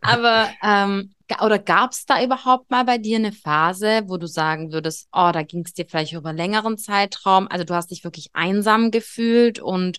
aber 0.00 0.48
ähm, 0.62 1.12
oder 1.42 1.58
gab 1.58 1.90
es 1.92 2.06
da 2.06 2.22
überhaupt 2.22 2.70
mal 2.70 2.84
bei 2.84 2.98
dir 2.98 3.16
eine 3.16 3.32
Phase, 3.32 4.02
wo 4.06 4.16
du 4.16 4.28
sagen 4.28 4.72
würdest, 4.72 5.08
oh, 5.12 5.30
da 5.32 5.42
ging 5.42 5.64
es 5.64 5.74
dir 5.74 5.86
vielleicht 5.86 6.12
über 6.12 6.32
längeren 6.32 6.78
Zeitraum, 6.78 7.48
also 7.48 7.64
du 7.64 7.74
hast 7.74 7.90
dich 7.90 8.04
wirklich 8.04 8.28
einsam 8.32 8.90
gefühlt 8.90 9.58
und 9.58 9.98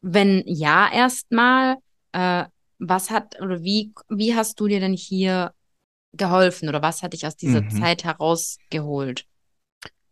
wenn 0.00 0.42
ja, 0.46 0.90
erstmal, 0.90 1.76
äh, 2.12 2.44
was 2.78 3.10
hat 3.10 3.40
oder 3.40 3.62
wie, 3.62 3.92
wie 4.08 4.34
hast 4.34 4.60
du 4.60 4.68
dir 4.68 4.80
denn 4.80 4.92
hier 4.92 5.52
geholfen 6.12 6.68
oder 6.68 6.82
was 6.82 7.02
hat 7.02 7.12
dich 7.12 7.26
aus 7.26 7.36
dieser 7.36 7.62
mhm. 7.62 7.70
Zeit 7.70 8.04
herausgeholt? 8.04 9.26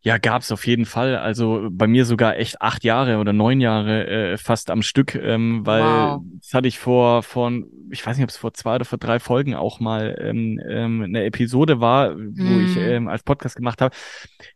Ja, 0.04 0.18
gab's 0.18 0.52
auf 0.52 0.66
jeden 0.66 0.84
Fall. 0.84 1.16
Also 1.16 1.68
bei 1.70 1.86
mir 1.86 2.04
sogar 2.04 2.36
echt 2.36 2.60
acht 2.60 2.84
Jahre 2.84 3.16
oder 3.16 3.32
neun 3.32 3.62
Jahre 3.62 4.06
äh, 4.06 4.36
fast 4.36 4.68
am 4.68 4.82
Stück, 4.82 5.14
ähm, 5.14 5.64
weil 5.64 5.82
wow. 5.82 6.22
das 6.40 6.52
hatte 6.52 6.68
ich 6.68 6.78
vor, 6.78 7.22
vor, 7.22 7.50
ich 7.90 8.04
weiß 8.04 8.18
nicht, 8.18 8.24
ob 8.24 8.28
es 8.28 8.36
vor 8.36 8.52
zwei 8.52 8.74
oder 8.74 8.84
vor 8.84 8.98
drei 8.98 9.18
Folgen 9.18 9.54
auch 9.54 9.80
mal 9.80 10.14
ähm, 10.20 10.60
ähm, 10.68 11.02
eine 11.04 11.24
Episode 11.24 11.80
war, 11.80 12.14
wo 12.16 12.42
mm. 12.42 12.66
ich 12.66 12.76
ähm, 12.76 13.08
als 13.08 13.22
Podcast 13.22 13.56
gemacht 13.56 13.80
habe. 13.80 13.96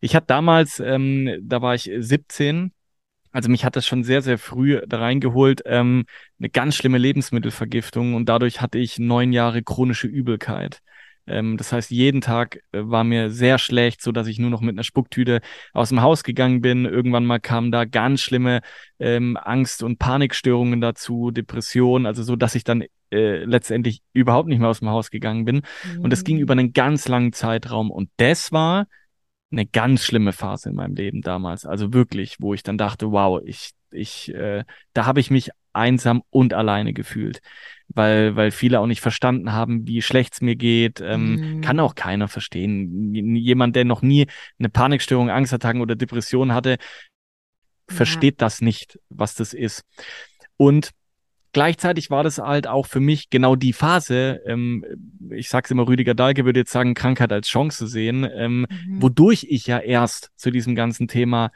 Ich 0.01 0.15
hatte 0.15 0.27
damals, 0.27 0.81
ähm, 0.81 1.39
da 1.41 1.63
war 1.63 1.75
ich 1.75 1.91
17, 1.97 2.73
also 3.33 3.49
mich 3.49 3.65
hat 3.65 3.75
das 3.75 3.87
schon 3.87 4.05
sehr, 4.05 4.21
sehr 4.21 4.37
früh 4.37 4.83
da 4.87 4.99
reingeholt, 4.99 5.63
ähm, 5.65 6.05
eine 6.39 6.51
ganz 6.51 6.77
schlimme 6.77 6.99
Lebensmittelvergiftung 6.99 8.15
und 8.15 8.29
dadurch 8.29 8.61
hatte 8.61 8.77
ich 8.77 8.99
neun 8.99 9.33
Jahre 9.33 9.63
chronische 9.63 10.09
Übelkeit. 10.09 10.83
Ähm, 11.29 11.57
das 11.57 11.73
heißt, 11.73 11.91
jeden 11.91 12.21
Tag 12.21 12.61
äh, 12.73 12.81
war 12.83 13.05
mir 13.05 13.31
sehr 13.31 13.59
schlecht, 13.59 14.03
so 14.03 14.13
dass 14.13 14.27
ich 14.27 14.39
nur 14.39 14.51
noch 14.51 14.61
mit 14.61 14.75
einer 14.75 14.85
Spucktüte 14.85 15.41
aus 15.73 15.91
dem 15.91 16.03
Haus 16.03 16.25
gegangen 16.25 16.61
bin. 16.61 16.85
Irgendwann 16.85 17.27
mal 17.27 17.41
kamen 17.41 17.71
da 17.71 17.85
ganz 17.85 18.21
schlimme 18.21 18.61
ähm, 18.99 19.37
Angst- 19.37 19.83
und 19.83 19.99
Panikstörungen 19.99 20.81
dazu, 20.81 21.31
Depressionen, 21.31 22.07
also 22.07 22.23
so, 22.23 22.37
dass 22.37 22.55
ich 22.55 22.65
dann 22.65 22.85
äh, 23.11 23.45
letztendlich 23.45 24.03
überhaupt 24.13 24.49
nicht 24.49 24.59
mehr 24.59 24.69
aus 24.69 24.81
dem 24.81 24.91
Haus 24.91 25.11
gegangen 25.11 25.45
bin. 25.45 25.63
Mhm. 25.97 26.01
Und 26.03 26.11
das 26.11 26.25
ging 26.25 26.39
über 26.39 26.53
einen 26.53 26.73
ganz 26.73 27.09
langen 27.09 27.33
Zeitraum. 27.33 27.91
Und 27.91 28.11
das 28.17 28.53
war 28.53 28.87
eine 29.51 29.67
ganz 29.67 30.05
schlimme 30.05 30.33
Phase 30.33 30.69
in 30.69 30.75
meinem 30.75 30.95
Leben 30.95 31.23
damals. 31.23 31.65
Also 31.65 31.93
wirklich, 31.95 32.37
wo 32.41 32.55
ich 32.55 32.63
dann 32.63 32.77
dachte, 32.77 33.11
wow, 33.13 33.41
ich, 33.45 33.71
ich, 33.91 34.35
äh, 34.35 34.65
da 34.93 35.07
habe 35.07 35.21
ich 35.21 35.31
mich 35.31 35.51
einsam 35.73 36.23
und 36.31 36.55
alleine 36.55 36.93
gefühlt 36.93 37.41
weil, 37.89 38.37
weil 38.37 38.51
viele 38.51 38.81
auch 38.81 38.87
nicht 38.87 39.01
verstanden 39.01 39.53
haben, 39.53 39.87
wie 39.87 40.03
schlecht 40.03 40.35
es 40.35 40.41
mir 40.41 40.57
geht. 40.57 41.01
Ähm, 41.01 41.57
mhm. 41.57 41.61
Kann 41.63 41.81
auch 41.81 41.95
keiner 41.95 42.29
verstehen. 42.29 43.15
Jemand, 43.15 43.77
der 43.77 43.85
noch 43.85 44.03
nie 44.03 44.27
eine 44.59 44.69
Panikstörung, 44.69 45.31
Angstattacken 45.31 45.81
oder 45.81 45.97
Depression 45.97 46.53
hatte, 46.53 46.71
ja. 46.71 46.77
versteht 47.89 48.43
das 48.43 48.61
nicht, 48.61 48.99
was 49.09 49.35
das 49.35 49.55
ist. 49.55 49.85
Und 50.57 50.91
gleichzeitig 51.53 52.11
war 52.11 52.23
das 52.23 52.39
halt 52.39 52.67
auch 52.67 52.87
für 52.87 53.01
mich 53.01 53.31
genau 53.31 53.57
die 53.57 53.73
Phase, 53.73 54.43
ähm, 54.47 54.85
ich 55.31 55.49
sag's 55.49 55.71
immer, 55.71 55.89
Rüdiger 55.89 56.15
Dahlke 56.15 56.45
würde 56.45 56.61
jetzt 56.61 56.73
sagen, 56.73 56.95
Krankheit 56.95 57.33
als 57.33 57.49
Chance 57.49 57.87
sehen, 57.87 58.29
ähm, 58.35 58.67
mhm. 58.69 59.03
wodurch 59.03 59.47
ich 59.49 59.67
ja 59.67 59.79
erst 59.79 60.31
zu 60.37 60.51
diesem 60.51 60.75
ganzen 60.75 61.09
Thema 61.09 61.51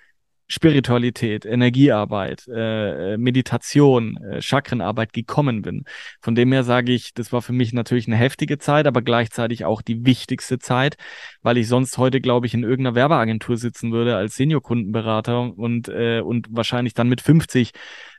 Spiritualität, 0.48 1.46
Energiearbeit, 1.46 2.46
äh, 2.52 3.16
Meditation, 3.16 4.16
äh, 4.18 4.42
Chakrenarbeit 4.42 5.12
gekommen 5.12 5.62
bin. 5.62 5.84
Von 6.20 6.34
dem 6.34 6.52
her 6.52 6.64
sage 6.64 6.92
ich, 6.92 7.14
das 7.14 7.32
war 7.32 7.42
für 7.42 7.52
mich 7.52 7.72
natürlich 7.72 8.06
eine 8.06 8.16
heftige 8.16 8.58
Zeit, 8.58 8.86
aber 8.86 9.02
gleichzeitig 9.02 9.64
auch 9.64 9.82
die 9.82 10.04
wichtigste 10.04 10.58
Zeit, 10.58 10.96
weil 11.42 11.58
ich 11.58 11.68
sonst 11.68 11.96
heute, 11.98 12.20
glaube 12.20 12.46
ich, 12.46 12.54
in 12.54 12.64
irgendeiner 12.64 12.94
Werbeagentur 12.94 13.56
sitzen 13.56 13.92
würde 13.92 14.16
als 14.16 14.36
Senior-Kundenberater 14.36 15.56
und, 15.56 15.88
äh, 15.88 16.20
und 16.20 16.48
wahrscheinlich 16.50 16.94
dann 16.94 17.08
mit 17.08 17.20
50 17.20 17.72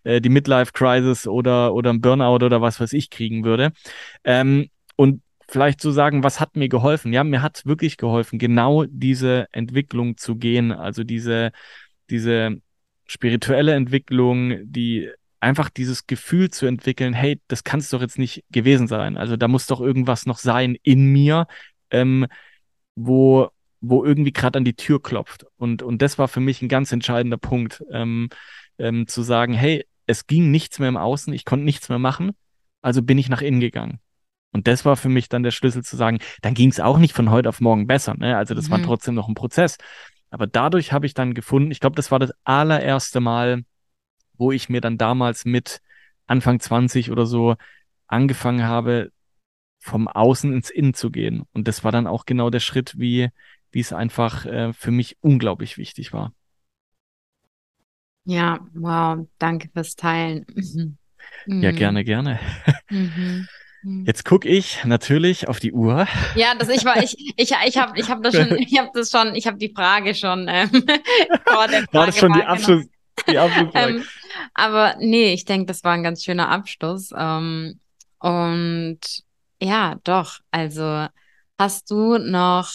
äh, 0.03 0.21
die 0.21 0.29
Midlife-Crisis 0.29 1.27
oder, 1.27 1.73
oder 1.73 1.91
ein 1.91 2.01
Burnout 2.01 2.45
oder 2.45 2.61
was 2.61 2.79
weiß 2.79 2.93
ich 2.93 3.09
kriegen 3.09 3.43
würde. 3.43 3.71
Ähm, 4.23 4.69
und 4.95 5.21
vielleicht 5.47 5.81
zu 5.81 5.91
sagen, 5.91 6.23
was 6.23 6.39
hat 6.39 6.55
mir 6.55 6.69
geholfen? 6.69 7.13
Ja, 7.13 7.23
mir 7.23 7.41
hat 7.41 7.65
wirklich 7.65 7.97
geholfen, 7.97 8.39
genau 8.39 8.85
diese 8.87 9.47
Entwicklung 9.51 10.17
zu 10.17 10.35
gehen, 10.35 10.71
also 10.71 11.03
diese 11.03 11.51
diese 12.09 12.61
spirituelle 13.05 13.73
Entwicklung, 13.73 14.59
die 14.63 15.09
einfach 15.39 15.69
dieses 15.69 16.07
Gefühl 16.07 16.49
zu 16.49 16.65
entwickeln, 16.65 17.13
hey, 17.13 17.41
das 17.47 17.63
kann 17.63 17.79
es 17.79 17.89
doch 17.89 18.01
jetzt 18.01 18.17
nicht 18.17 18.43
gewesen 18.49 18.87
sein. 18.87 19.17
Also 19.17 19.35
da 19.35 19.47
muss 19.47 19.67
doch 19.67 19.81
irgendwas 19.81 20.25
noch 20.25 20.37
sein 20.37 20.77
in 20.83 21.11
mir, 21.11 21.47
ähm, 21.91 22.27
wo, 22.95 23.49
wo 23.81 24.05
irgendwie 24.05 24.31
gerade 24.31 24.57
an 24.57 24.65
die 24.65 24.75
Tür 24.75 25.01
klopft. 25.01 25.45
Und, 25.57 25.83
und 25.83 26.01
das 26.01 26.17
war 26.17 26.29
für 26.29 26.39
mich 26.39 26.61
ein 26.61 26.69
ganz 26.69 26.91
entscheidender 26.91 27.37
Punkt, 27.37 27.83
ähm, 27.91 28.29
ähm, 28.77 29.07
zu 29.07 29.21
sagen, 29.21 29.53
hey, 29.53 29.85
es 30.07 30.27
ging 30.27 30.49
nichts 30.49 30.79
mehr 30.79 30.89
im 30.89 30.97
Außen, 30.97 31.33
ich 31.33 31.45
konnte 31.45 31.65
nichts 31.65 31.89
mehr 31.89 31.99
machen, 31.99 32.31
also 32.81 33.01
bin 33.01 33.17
ich 33.17 33.29
nach 33.29 33.41
innen 33.41 33.59
gegangen. 33.59 33.99
Und 34.51 34.67
das 34.67 34.85
war 34.85 34.95
für 34.95 35.09
mich 35.09 35.29
dann 35.29 35.43
der 35.43 35.51
Schlüssel 35.51 35.83
zu 35.83 35.97
sagen, 35.97 36.19
dann 36.41 36.53
ging 36.53 36.69
es 36.69 36.79
auch 36.79 36.99
nicht 36.99 37.13
von 37.13 37.31
heute 37.31 37.49
auf 37.49 37.59
morgen 37.59 37.87
besser. 37.87 38.15
Ne? 38.15 38.37
Also 38.37 38.53
das 38.53 38.67
mhm. 38.67 38.71
war 38.71 38.83
trotzdem 38.83 39.15
noch 39.15 39.27
ein 39.27 39.33
Prozess. 39.33 39.77
Aber 40.33 40.47
dadurch 40.47 40.91
habe 40.91 41.05
ich 41.05 41.13
dann 41.13 41.35
gefunden, 41.35 41.69
ich 41.69 41.79
glaube, 41.79 41.95
das 41.95 42.09
war 42.09 42.17
das 42.17 42.33
allererste 42.43 43.19
Mal, 43.19 43.65
wo 44.33 44.51
ich 44.51 44.67
mir 44.67 44.81
dann 44.81 44.97
damals 44.97 45.45
mit 45.45 45.79
Anfang 46.25 46.59
20 46.59 47.11
oder 47.11 47.27
so 47.27 47.55
angefangen 48.07 48.63
habe, 48.63 49.11
vom 49.77 50.07
Außen 50.07 50.51
ins 50.51 50.71
Innen 50.71 50.95
zu 50.95 51.11
gehen. 51.11 51.43
Und 51.53 51.67
das 51.67 51.83
war 51.83 51.91
dann 51.91 52.07
auch 52.07 52.25
genau 52.25 52.49
der 52.49 52.61
Schritt, 52.61 52.97
wie, 52.97 53.29
wie 53.71 53.79
es 53.79 53.93
einfach 53.93 54.47
äh, 54.47 54.73
für 54.73 54.89
mich 54.89 55.17
unglaublich 55.21 55.77
wichtig 55.77 56.13
war. 56.13 56.33
Ja, 58.25 58.59
wow, 58.73 59.27
danke 59.37 59.69
fürs 59.71 59.95
Teilen. 59.95 60.47
Ja, 61.45 61.71
mhm. 61.71 61.75
gerne, 61.75 62.03
gerne. 62.03 62.39
Mhm. 62.89 63.47
Hm. 63.83 64.05
Jetzt 64.05 64.23
gucke 64.23 64.47
ich 64.47 64.83
natürlich 64.85 65.49
auf 65.49 65.59
die 65.59 65.73
Uhr. 65.73 66.07
Ja, 66.35 66.55
das 66.55 66.69
ich 66.69 66.85
war 66.85 67.03
ich 67.03 67.15
ich 67.35 67.51
ich 67.65 67.77
habe 67.77 67.99
ich 67.99 68.09
habe 68.09 68.21
das 68.21 68.33
schon 68.35 68.57
ich 68.57 68.79
habe 68.79 68.89
das 68.93 69.11
schon 69.11 69.35
ich 69.35 69.45
habe 69.45 69.57
die 69.57 69.73
Frage 69.75 70.15
schon 70.15 70.47
ähm, 70.49 70.69
vor 71.45 71.67
der 71.67 71.83
Frage 71.83 71.93
war 71.93 72.05
das 72.05 72.17
schon 72.17 72.33
die 72.33 72.43
Abschluss 72.43 72.85
die 73.27 73.37
Abschlussfrage. 73.37 73.95
ähm, 73.97 74.05
aber 74.53 74.95
nee, 74.99 75.33
ich 75.33 75.45
denke, 75.45 75.65
das 75.67 75.83
war 75.83 75.93
ein 75.93 76.03
ganz 76.03 76.23
schöner 76.23 76.49
Abschluss 76.49 77.11
ähm, 77.15 77.79
und 78.19 78.99
ja, 79.61 79.95
doch, 80.03 80.39
also 80.49 81.07
hast 81.59 81.91
du 81.91 82.17
noch 82.17 82.71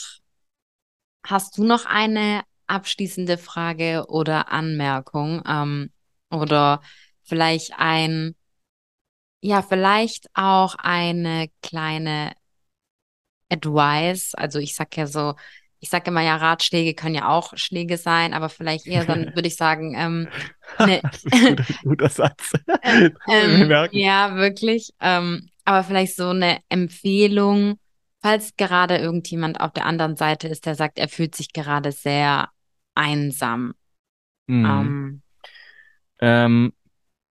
hast 1.26 1.56
du 1.56 1.64
noch 1.64 1.86
eine 1.86 2.42
abschließende 2.66 3.38
Frage 3.38 4.04
oder 4.08 4.52
Anmerkung 4.52 5.42
ähm, 5.46 5.90
oder 6.30 6.82
vielleicht 7.22 7.72
ein 7.78 8.34
ja, 9.40 9.62
vielleicht 9.62 10.28
auch 10.34 10.74
eine 10.76 11.48
kleine 11.62 12.32
Advice. 13.48 14.34
Also 14.34 14.58
ich 14.58 14.74
sag 14.74 14.96
ja 14.96 15.06
so, 15.06 15.34
ich 15.80 15.90
sage 15.90 16.10
immer 16.10 16.22
ja, 16.22 16.36
Ratschläge 16.36 16.94
können 16.94 17.14
ja 17.14 17.28
auch 17.28 17.52
Schläge 17.56 17.96
sein, 17.96 18.34
aber 18.34 18.48
vielleicht 18.48 18.86
eher 18.86 19.04
dann 19.04 19.26
würde 19.34 19.48
ich 19.48 19.56
sagen, 19.56 19.94
ähm, 19.96 20.28
ne, 20.86 21.00
das 21.02 21.24
ist 21.24 21.34
ein 21.34 21.56
guter, 21.56 21.74
guter 21.84 22.08
Satz. 22.08 22.52
Äh, 22.82 23.10
ähm, 23.28 23.88
ja, 23.92 24.34
wirklich. 24.36 24.92
Ähm, 25.00 25.48
aber 25.64 25.84
vielleicht 25.84 26.16
so 26.16 26.28
eine 26.30 26.58
Empfehlung, 26.68 27.78
falls 28.22 28.56
gerade 28.56 28.96
irgendjemand 28.96 29.60
auf 29.60 29.72
der 29.72 29.86
anderen 29.86 30.16
Seite 30.16 30.48
ist, 30.48 30.66
der 30.66 30.74
sagt, 30.74 30.98
er 30.98 31.08
fühlt 31.08 31.34
sich 31.34 31.52
gerade 31.52 31.92
sehr 31.92 32.48
einsam. 32.94 33.74
Mhm. 34.46 34.64
Ähm, 34.64 35.22
ähm, 36.20 36.72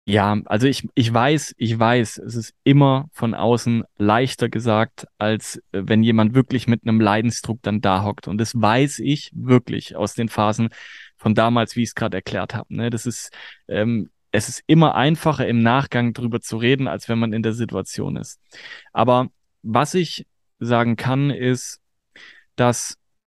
ja, 0.05 0.41
also 0.45 0.67
ich, 0.67 0.87
ich 0.95 1.13
weiß, 1.13 1.53
ich 1.57 1.77
weiß, 1.77 2.17
es 2.17 2.35
ist 2.35 2.53
immer 2.63 3.07
von 3.13 3.35
außen 3.35 3.83
leichter 3.97 4.49
gesagt, 4.49 5.05
als 5.19 5.57
äh, 5.71 5.83
wenn 5.85 6.01
jemand 6.03 6.33
wirklich 6.33 6.67
mit 6.67 6.81
einem 6.83 6.99
Leidensdruck 6.99 7.59
dann 7.61 7.81
da 7.81 8.03
hockt. 8.03 8.27
Und 8.27 8.39
das 8.39 8.59
weiß 8.59 8.99
ich 8.99 9.31
wirklich 9.33 9.95
aus 9.95 10.15
den 10.15 10.27
Phasen 10.27 10.69
von 11.17 11.35
damals, 11.35 11.75
wie 11.75 11.83
ich 11.83 11.89
es 11.89 11.95
gerade 11.95 12.17
erklärt 12.17 12.55
habe. 12.55 12.75
Ne? 12.75 12.89
Das 12.89 13.05
ist, 13.05 13.31
ähm, 13.67 14.09
es 14.31 14.49
ist 14.49 14.63
immer 14.65 14.95
einfacher 14.95 15.47
im 15.47 15.61
Nachgang 15.61 16.13
drüber 16.13 16.41
zu 16.41 16.57
reden, 16.57 16.87
als 16.87 17.07
wenn 17.07 17.19
man 17.19 17.31
in 17.31 17.43
der 17.43 17.53
Situation 17.53 18.15
ist. 18.15 18.39
Aber 18.93 19.29
was 19.61 19.93
ich 19.93 20.25
sagen 20.59 20.95
kann, 20.95 21.29
ist, 21.29 21.79
dass 22.55 22.97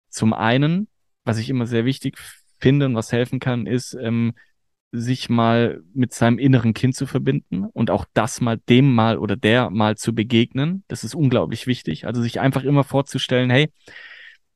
zum 0.10 0.34
einen, 0.34 0.88
was 1.26 1.40
ich 1.40 1.50
immer 1.50 1.66
sehr 1.66 1.84
wichtig 1.84 2.18
finde 2.60 2.86
und 2.86 2.96
was 2.96 3.12
helfen 3.12 3.40
kann, 3.40 3.66
ist, 3.66 3.96
ähm, 4.00 4.34
sich 4.96 5.28
mal 5.28 5.82
mit 5.96 6.14
seinem 6.14 6.38
inneren 6.38 6.76
Kind 6.76 6.96
zu 6.96 7.08
verbinden 7.08 7.66
und 7.66 7.90
auch 7.90 8.06
das 8.14 8.42
mal 8.42 8.60
dem 8.70 8.94
mal 8.94 9.18
oder 9.18 9.36
der 9.36 9.72
mal 9.72 9.98
zu 9.98 10.14
begegnen. 10.14 10.84
Das 10.88 11.04
ist 11.04 11.16
unglaublich 11.16 11.66
wichtig. 11.66 12.06
Also 12.06 12.22
sich 12.22 12.40
einfach 12.40 12.64
immer 12.64 12.84
vorzustellen, 12.84 13.50
hey, 13.50 13.72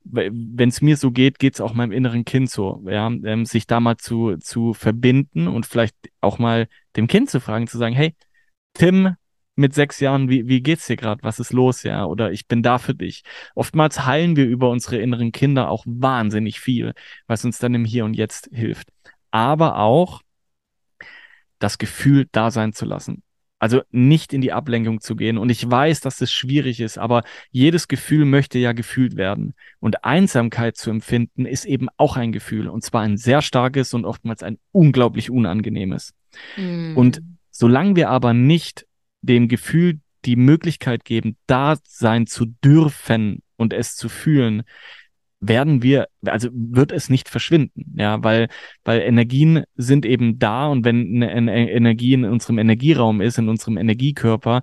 wenn 0.03 0.69
es 0.69 0.81
mir 0.81 0.95
so 0.95 1.11
geht, 1.11 1.39
geht 1.39 1.55
es 1.55 1.61
auch 1.61 1.73
meinem 1.73 1.91
inneren 1.91 2.23
Kind 2.23 2.51
so. 2.51 2.83
Ja, 2.85 3.07
ähm, 3.07 3.45
sich 3.45 3.65
da 3.65 3.79
mal 3.79 3.97
zu, 3.97 4.37
zu 4.37 4.73
verbinden 4.73 5.47
und 5.47 5.65
vielleicht 5.65 5.95
auch 6.21 6.37
mal 6.37 6.67
dem 6.95 7.07
Kind 7.07 7.31
zu 7.31 7.39
fragen, 7.39 7.67
zu 7.67 7.79
sagen, 7.79 7.95
hey, 7.95 8.15
Tim, 8.73 9.15
mit 9.55 9.73
sechs 9.73 9.99
Jahren, 9.99 10.29
wie, 10.29 10.47
wie 10.47 10.61
geht's 10.61 10.85
dir 10.85 10.97
gerade? 10.97 11.23
Was 11.23 11.39
ist 11.39 11.51
los? 11.51 11.81
Ja, 11.81 12.05
oder 12.05 12.31
ich 12.31 12.47
bin 12.47 12.61
da 12.61 12.77
für 12.77 12.93
dich. 12.93 13.23
Oftmals 13.55 14.05
heilen 14.05 14.35
wir 14.35 14.45
über 14.45 14.69
unsere 14.69 14.97
inneren 14.97 15.31
Kinder 15.31 15.69
auch 15.69 15.83
wahnsinnig 15.87 16.59
viel, 16.59 16.93
was 17.25 17.43
uns 17.43 17.57
dann 17.57 17.73
im 17.73 17.83
Hier 17.83 18.05
und 18.05 18.13
Jetzt 18.13 18.49
hilft. 18.53 18.89
Aber 19.31 19.79
auch 19.79 20.21
das 21.59 21.77
Gefühl 21.77 22.27
da 22.31 22.51
sein 22.51 22.73
zu 22.73 22.85
lassen. 22.85 23.23
Also 23.59 23.81
nicht 23.89 24.33
in 24.33 24.41
die 24.41 24.53
Ablenkung 24.53 25.01
zu 25.01 25.15
gehen. 25.15 25.39
Und 25.39 25.49
ich 25.49 25.67
weiß, 25.69 26.01
dass 26.01 26.17
das 26.17 26.31
schwierig 26.31 26.79
ist, 26.79 26.99
aber 26.99 27.23
jedes 27.49 27.87
Gefühl 27.87 28.25
möchte 28.25 28.59
ja 28.59 28.71
gefühlt 28.71 29.15
werden. 29.15 29.55
Und 29.79 30.03
Einsamkeit 30.03 30.77
zu 30.77 30.91
empfinden 30.91 31.45
ist 31.45 31.65
eben 31.65 31.87
auch 31.97 32.17
ein 32.17 32.31
Gefühl. 32.31 32.67
Und 32.67 32.83
zwar 32.83 33.01
ein 33.01 33.17
sehr 33.17 33.41
starkes 33.41 33.95
und 33.95 34.05
oftmals 34.05 34.43
ein 34.43 34.59
unglaublich 34.71 35.31
unangenehmes. 35.31 36.13
Mm. 36.55 36.95
Und 36.95 37.21
solange 37.49 37.95
wir 37.95 38.09
aber 38.09 38.33
nicht 38.33 38.85
dem 39.21 39.47
Gefühl 39.47 40.01
die 40.25 40.35
Möglichkeit 40.35 41.03
geben, 41.03 41.37
da 41.47 41.77
sein 41.87 42.27
zu 42.27 42.45
dürfen 42.63 43.41
und 43.55 43.73
es 43.73 43.95
zu 43.95 44.07
fühlen, 44.07 44.63
werden 45.39 45.83
wir, 45.83 46.07
also 46.25 46.49
wird 46.51 46.91
es 46.91 47.09
nicht 47.09 47.29
verschwinden, 47.29 47.93
ja, 47.95 48.23
weil, 48.23 48.47
weil 48.83 49.01
Energien 49.01 49.63
sind 49.75 50.05
eben 50.05 50.39
da 50.39 50.67
und 50.67 50.83
wenn 50.83 51.23
eine 51.23 51.71
Energie 51.71 52.13
in 52.13 52.25
unserem 52.25 52.57
Energieraum 52.57 53.21
ist, 53.21 53.37
in 53.37 53.49
unserem 53.49 53.77
Energiekörper, 53.77 54.61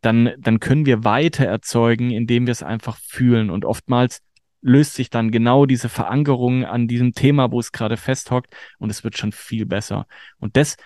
dann, 0.00 0.32
dann 0.38 0.60
können 0.60 0.84
wir 0.86 1.04
weiter 1.04 1.44
erzeugen, 1.44 2.10
indem 2.10 2.46
wir 2.46 2.52
es 2.52 2.62
einfach 2.62 2.98
fühlen 2.98 3.50
und 3.50 3.64
oftmals 3.64 4.20
löst 4.62 4.94
sich 4.94 5.10
dann 5.10 5.30
genau 5.30 5.64
diese 5.64 5.88
Verankerung 5.88 6.64
an 6.64 6.88
diesem 6.88 7.12
Thema, 7.12 7.52
wo 7.52 7.60
es 7.60 7.70
gerade 7.70 7.96
festhockt 7.96 8.52
und 8.78 8.90
es 8.90 9.04
wird 9.04 9.16
schon 9.16 9.30
viel 9.30 9.64
besser. 9.64 10.06
Und 10.38 10.56
das 10.56 10.76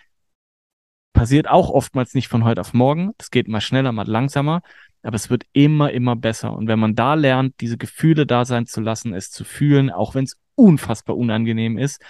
passiert 1.14 1.48
auch 1.48 1.70
oftmals 1.70 2.14
nicht 2.14 2.28
von 2.28 2.44
heute 2.44 2.60
auf 2.60 2.74
morgen. 2.74 3.12
Das 3.16 3.30
geht 3.30 3.48
mal 3.48 3.62
schneller, 3.62 3.92
mal 3.92 4.06
langsamer 4.06 4.60
aber 5.02 5.16
es 5.16 5.30
wird 5.30 5.44
immer, 5.52 5.90
immer 5.92 6.16
besser. 6.16 6.52
Und 6.52 6.68
wenn 6.68 6.78
man 6.78 6.94
da 6.94 7.14
lernt, 7.14 7.60
diese 7.60 7.78
Gefühle 7.78 8.26
da 8.26 8.44
sein 8.44 8.66
zu 8.66 8.80
lassen, 8.80 9.14
es 9.14 9.30
zu 9.30 9.44
fühlen, 9.44 9.90
auch 9.90 10.14
wenn 10.14 10.24
es 10.24 10.36
unfassbar 10.54 11.16
unangenehm 11.16 11.78
ist, 11.78 12.02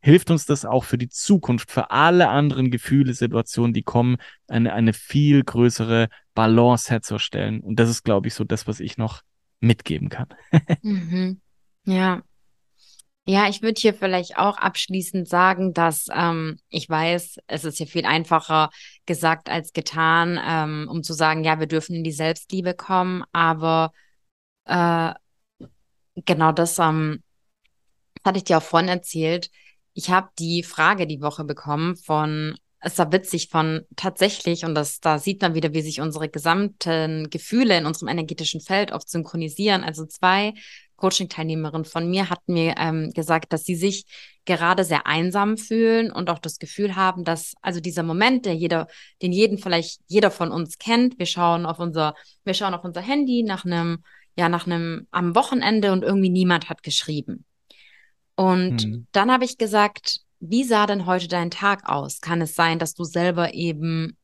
hilft 0.00 0.30
uns 0.30 0.46
das 0.46 0.64
auch 0.64 0.84
für 0.84 0.98
die 0.98 1.08
Zukunft, 1.08 1.70
für 1.70 1.90
alle 1.90 2.28
anderen 2.28 2.70
Gefühle, 2.70 3.14
Situationen, 3.14 3.72
die 3.72 3.82
kommen, 3.82 4.16
eine, 4.46 4.72
eine 4.72 4.92
viel 4.92 5.42
größere 5.42 6.08
Balance 6.34 6.90
herzustellen. 6.90 7.60
Und 7.60 7.80
das 7.80 7.90
ist, 7.90 8.04
glaube 8.04 8.28
ich, 8.28 8.34
so 8.34 8.44
das, 8.44 8.66
was 8.66 8.80
ich 8.80 8.96
noch 8.96 9.22
mitgeben 9.60 10.08
kann. 10.08 10.28
mhm. 10.82 11.40
Ja, 11.84 12.22
ja, 13.28 13.46
ich 13.46 13.60
würde 13.60 13.78
hier 13.78 13.92
vielleicht 13.92 14.38
auch 14.38 14.56
abschließend 14.56 15.28
sagen, 15.28 15.74
dass 15.74 16.06
ähm, 16.10 16.58
ich 16.70 16.88
weiß, 16.88 17.36
es 17.46 17.64
ist 17.64 17.78
ja 17.78 17.84
viel 17.84 18.06
einfacher 18.06 18.70
gesagt 19.04 19.50
als 19.50 19.74
getan, 19.74 20.40
ähm, 20.42 20.88
um 20.90 21.02
zu 21.02 21.12
sagen, 21.12 21.44
ja, 21.44 21.60
wir 21.60 21.66
dürfen 21.66 21.94
in 21.94 22.04
die 22.04 22.12
Selbstliebe 22.12 22.72
kommen, 22.72 23.24
aber 23.32 23.92
äh, 24.64 25.12
genau 26.24 26.52
das 26.52 26.78
ähm, 26.78 27.22
hatte 28.24 28.38
ich 28.38 28.44
dir 28.44 28.56
auch 28.56 28.62
vorhin 28.62 28.88
erzählt. 28.88 29.50
Ich 29.92 30.08
habe 30.08 30.30
die 30.38 30.62
Frage 30.62 31.06
die 31.06 31.20
Woche 31.20 31.44
bekommen 31.44 31.96
von, 31.96 32.56
es 32.80 32.96
war 32.96 33.12
witzig, 33.12 33.50
von 33.50 33.84
tatsächlich, 33.94 34.64
und 34.64 34.74
das, 34.74 35.00
da 35.00 35.18
sieht 35.18 35.42
man 35.42 35.54
wieder, 35.54 35.74
wie 35.74 35.82
sich 35.82 36.00
unsere 36.00 36.30
gesamten 36.30 37.28
Gefühle 37.28 37.76
in 37.76 37.84
unserem 37.84 38.08
energetischen 38.08 38.62
Feld 38.62 38.90
oft 38.90 39.10
synchronisieren. 39.10 39.84
Also 39.84 40.06
zwei 40.06 40.54
Coaching-Teilnehmerin 40.98 41.84
von 41.84 42.10
mir 42.10 42.28
hat 42.28 42.40
mir 42.46 42.74
ähm, 42.76 43.10
gesagt, 43.14 43.52
dass 43.52 43.64
sie 43.64 43.76
sich 43.76 44.04
gerade 44.44 44.84
sehr 44.84 45.06
einsam 45.06 45.56
fühlen 45.56 46.12
und 46.12 46.28
auch 46.28 46.38
das 46.38 46.58
Gefühl 46.58 46.96
haben, 46.96 47.24
dass 47.24 47.54
also 47.62 47.80
dieser 47.80 48.02
Moment, 48.02 48.44
der 48.44 48.54
jeder, 48.54 48.88
den 49.22 49.32
jeden 49.32 49.58
vielleicht 49.58 50.00
jeder 50.06 50.30
von 50.30 50.50
uns 50.50 50.78
kennt, 50.78 51.18
wir 51.18 51.26
schauen 51.26 51.64
auf 51.66 51.78
unser, 51.78 52.14
wir 52.44 52.54
schauen 52.54 52.74
auf 52.74 52.84
unser 52.84 53.00
Handy 53.00 53.42
nach 53.42 53.64
einem, 53.64 54.02
ja, 54.36 54.48
nach 54.48 54.66
einem 54.66 55.06
am 55.10 55.34
Wochenende 55.34 55.92
und 55.92 56.02
irgendwie 56.02 56.30
niemand 56.30 56.68
hat 56.68 56.82
geschrieben. 56.82 57.44
Und 58.34 58.86
mhm. 58.86 59.06
dann 59.12 59.30
habe 59.30 59.44
ich 59.44 59.58
gesagt, 59.58 60.20
wie 60.40 60.64
sah 60.64 60.86
denn 60.86 61.06
heute 61.06 61.28
dein 61.28 61.50
Tag 61.50 61.88
aus? 61.88 62.20
Kann 62.20 62.40
es 62.40 62.54
sein, 62.54 62.78
dass 62.78 62.94
du 62.94 63.04
selber 63.04 63.54
eben 63.54 64.16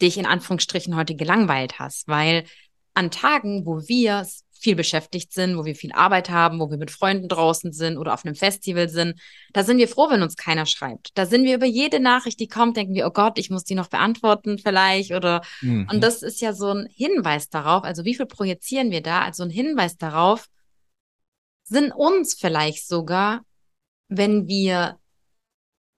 dich 0.00 0.16
in 0.16 0.26
Anführungsstrichen 0.26 0.96
heute 0.96 1.14
gelangweilt 1.14 1.78
hast? 1.78 2.08
Weil 2.08 2.44
an 2.98 3.10
Tagen, 3.10 3.64
wo 3.64 3.80
wir 3.86 4.26
viel 4.60 4.74
beschäftigt 4.74 5.32
sind, 5.32 5.56
wo 5.56 5.64
wir 5.64 5.76
viel 5.76 5.92
Arbeit 5.92 6.30
haben, 6.30 6.58
wo 6.58 6.68
wir 6.68 6.78
mit 6.78 6.90
Freunden 6.90 7.28
draußen 7.28 7.72
sind 7.72 7.96
oder 7.96 8.12
auf 8.12 8.24
einem 8.24 8.34
Festival 8.34 8.88
sind, 8.88 9.20
da 9.52 9.62
sind 9.62 9.78
wir 9.78 9.86
froh, 9.86 10.10
wenn 10.10 10.22
uns 10.22 10.36
keiner 10.36 10.66
schreibt. 10.66 11.16
Da 11.16 11.26
sind 11.26 11.44
wir 11.44 11.54
über 11.54 11.66
jede 11.66 12.00
Nachricht, 12.00 12.40
die 12.40 12.48
kommt, 12.48 12.76
denken 12.76 12.94
wir, 12.94 13.06
oh 13.06 13.10
Gott, 13.10 13.38
ich 13.38 13.50
muss 13.50 13.62
die 13.62 13.76
noch 13.76 13.88
beantworten 13.88 14.58
vielleicht 14.58 15.12
oder 15.12 15.42
mhm. 15.60 15.88
und 15.90 16.02
das 16.02 16.22
ist 16.22 16.40
ja 16.40 16.52
so 16.52 16.70
ein 16.70 16.88
Hinweis 16.90 17.48
darauf, 17.48 17.84
also 17.84 18.04
wie 18.04 18.14
viel 18.14 18.26
projizieren 18.26 18.90
wir 18.90 19.00
da, 19.00 19.22
also 19.22 19.44
ein 19.44 19.50
Hinweis 19.50 19.96
darauf, 19.96 20.48
sind 21.62 21.92
uns 21.92 22.34
vielleicht 22.34 22.88
sogar, 22.88 23.42
wenn 24.08 24.48
wir 24.48 24.98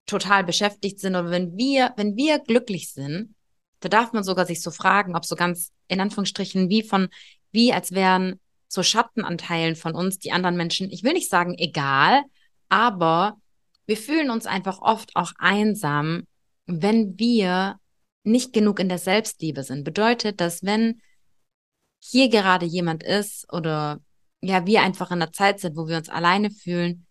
total 0.05 0.45
beschäftigt 0.45 1.01
sind 1.01 1.15
oder 1.15 1.31
wenn 1.31 1.57
wir, 1.57 1.95
wenn 1.97 2.17
wir 2.17 2.41
glücklich 2.41 2.93
sind, 2.93 3.35
da 3.81 3.89
darf 3.89 4.13
man 4.13 4.25
sogar 4.25 4.47
sich 4.47 4.63
so 4.63 4.71
fragen, 4.71 5.17
ob 5.17 5.25
so 5.25 5.37
ganz 5.37 5.73
in 5.89 6.01
Anführungsstrichen 6.01 6.69
wie 6.69 6.83
von, 6.83 7.09
wie 7.51 7.73
als 7.73 7.93
wären 7.93 8.41
so 8.69 8.83
Schattenanteilen 8.83 9.75
von 9.75 9.95
uns, 9.95 10.19
die 10.19 10.33
anderen 10.33 10.57
Menschen, 10.57 10.91
ich 10.91 11.03
will 11.03 11.13
nicht 11.13 11.29
sagen 11.29 11.55
egal, 11.59 12.23
aber 12.69 13.39
wir 13.87 13.97
fühlen 13.97 14.31
uns 14.31 14.47
einfach 14.47 14.81
oft 14.81 15.17
auch 15.17 15.33
einsam, 15.39 16.25
wenn 16.67 17.19
wir 17.19 17.81
nicht 18.23 18.53
genug 18.53 18.79
in 18.79 18.89
der 18.89 18.99
Selbstliebe 18.99 19.65
sind. 19.65 19.83
Bedeutet, 19.83 20.41
dass 20.41 20.63
wenn 20.63 21.01
hier 21.99 22.29
gerade 22.29 22.67
jemand 22.67 23.03
ist 23.03 23.53
oder 23.53 24.01
ja, 24.41 24.67
wir 24.67 24.83
einfach 24.83 25.11
in 25.11 25.19
der 25.19 25.33
Zeit 25.33 25.61
sind, 25.61 25.77
wo 25.77 25.89
wir 25.89 25.97
uns 25.97 26.09
alleine 26.09 26.51
fühlen, 26.51 27.07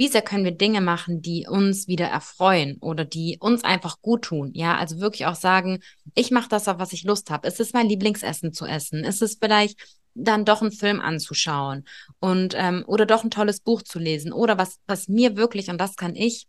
wie 0.00 0.08
sehr 0.08 0.22
können 0.22 0.44
wir 0.44 0.52
Dinge 0.52 0.80
machen, 0.80 1.20
die 1.20 1.46
uns 1.46 1.86
wieder 1.86 2.06
erfreuen 2.06 2.78
oder 2.80 3.04
die 3.04 3.36
uns 3.38 3.64
einfach 3.64 4.00
gut 4.00 4.22
tun? 4.22 4.50
Ja, 4.54 4.78
also 4.78 4.98
wirklich 4.98 5.26
auch 5.26 5.34
sagen, 5.34 5.80
ich 6.14 6.30
mache 6.30 6.48
das, 6.48 6.68
auf 6.68 6.78
was 6.78 6.94
ich 6.94 7.04
Lust 7.04 7.30
habe. 7.30 7.46
Ist 7.46 7.60
es 7.60 7.74
mein 7.74 7.86
Lieblingsessen 7.86 8.54
zu 8.54 8.64
essen? 8.64 9.04
Ist 9.04 9.20
es 9.20 9.36
vielleicht 9.38 9.78
dann 10.14 10.46
doch 10.46 10.62
einen 10.62 10.72
Film 10.72 11.00
anzuschauen 11.00 11.84
und 12.18 12.54
ähm, 12.56 12.82
oder 12.86 13.04
doch 13.04 13.24
ein 13.24 13.30
tolles 13.30 13.60
Buch 13.60 13.82
zu 13.82 13.98
lesen 13.98 14.32
oder 14.32 14.56
was 14.56 14.78
was 14.86 15.06
mir 15.06 15.36
wirklich 15.36 15.68
und 15.68 15.78
das 15.78 15.96
kann 15.96 16.16
ich 16.16 16.48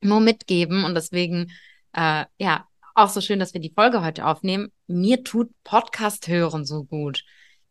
nur 0.00 0.20
mitgeben 0.20 0.84
und 0.84 0.94
deswegen 0.94 1.50
äh, 1.94 2.26
ja 2.38 2.68
auch 2.94 3.08
so 3.08 3.20
schön, 3.20 3.40
dass 3.40 3.54
wir 3.54 3.60
die 3.60 3.72
Folge 3.74 4.04
heute 4.04 4.24
aufnehmen. 4.24 4.70
Mir 4.86 5.24
tut 5.24 5.50
Podcast 5.64 6.28
hören 6.28 6.64
so 6.64 6.84
gut 6.84 7.24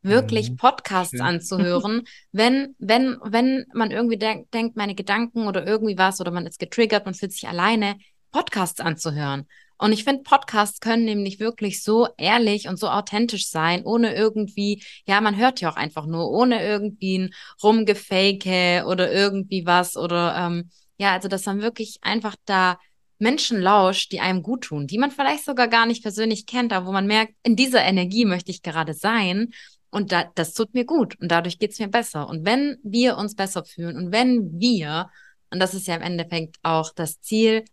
wirklich 0.03 0.51
mhm. 0.51 0.57
Podcasts 0.57 1.17
ja. 1.17 1.25
anzuhören, 1.25 2.03
wenn, 2.31 2.75
wenn, 2.77 3.17
wenn 3.23 3.65
man 3.73 3.91
irgendwie 3.91 4.17
denk, 4.17 4.51
denkt, 4.51 4.75
meine 4.75 4.95
Gedanken 4.95 5.47
oder 5.47 5.65
irgendwie 5.65 5.97
was 5.97 6.21
oder 6.21 6.31
man 6.31 6.45
ist 6.45 6.59
getriggert, 6.59 7.05
man 7.05 7.15
fühlt 7.15 7.31
sich 7.31 7.47
alleine, 7.47 7.95
Podcasts 8.31 8.79
anzuhören. 8.79 9.47
Und 9.77 9.91
ich 9.91 10.03
finde, 10.03 10.23
Podcasts 10.23 10.79
können 10.79 11.05
nämlich 11.05 11.39
wirklich 11.39 11.83
so 11.83 12.07
ehrlich 12.17 12.67
und 12.67 12.79
so 12.79 12.89
authentisch 12.89 13.49
sein, 13.49 13.83
ohne 13.83 14.15
irgendwie, 14.15 14.83
ja, 15.05 15.19
man 15.19 15.37
hört 15.37 15.61
ja 15.61 15.69
auch 15.69 15.75
einfach 15.75 16.05
nur, 16.05 16.29
ohne 16.31 16.63
irgendwie 16.63 17.19
ein 17.19 17.33
Rumgefake 17.61 18.85
oder 18.87 19.11
irgendwie 19.11 19.65
was 19.65 19.97
oder 19.97 20.35
ähm, 20.37 20.69
ja, 20.97 21.11
also 21.13 21.27
dass 21.27 21.45
man 21.45 21.61
wirklich 21.61 21.97
einfach 22.01 22.35
da 22.45 22.77
Menschen 23.19 23.61
lauscht, 23.61 24.11
die 24.11 24.19
einem 24.19 24.43
gut 24.43 24.65
tun, 24.65 24.87
die 24.87 24.97
man 24.97 25.11
vielleicht 25.11 25.45
sogar 25.45 25.67
gar 25.67 25.85
nicht 25.85 26.03
persönlich 26.03 26.45
kennt, 26.45 26.73
aber 26.73 26.85
wo 26.87 26.91
man 26.91 27.07
merkt, 27.07 27.33
in 27.43 27.55
dieser 27.55 27.83
Energie 27.83 28.25
möchte 28.25 28.51
ich 28.51 28.61
gerade 28.61 28.93
sein 28.93 29.49
und 29.93 30.11
da, 30.11 30.25
das 30.33 30.53
tut 30.53 30.73
mir 30.73 30.85
gut 30.85 31.19
und 31.21 31.31
dadurch 31.31 31.59
geht's 31.59 31.77
mir 31.77 31.87
besser. 31.87 32.27
Und 32.27 32.45
wenn 32.45 32.77
wir 32.83 33.15
uns 33.15 33.35
besser 33.35 33.63
fühlen 33.63 33.95
und 33.95 34.11
wenn 34.11 34.59
wir, 34.59 35.09
und 35.51 35.59
das 35.59 35.75
ist 35.75 35.87
ja 35.87 35.95
im 35.95 36.01
Endeffekt 36.01 36.57
auch 36.63 36.91
das 36.93 37.21
Ziel, 37.21 37.63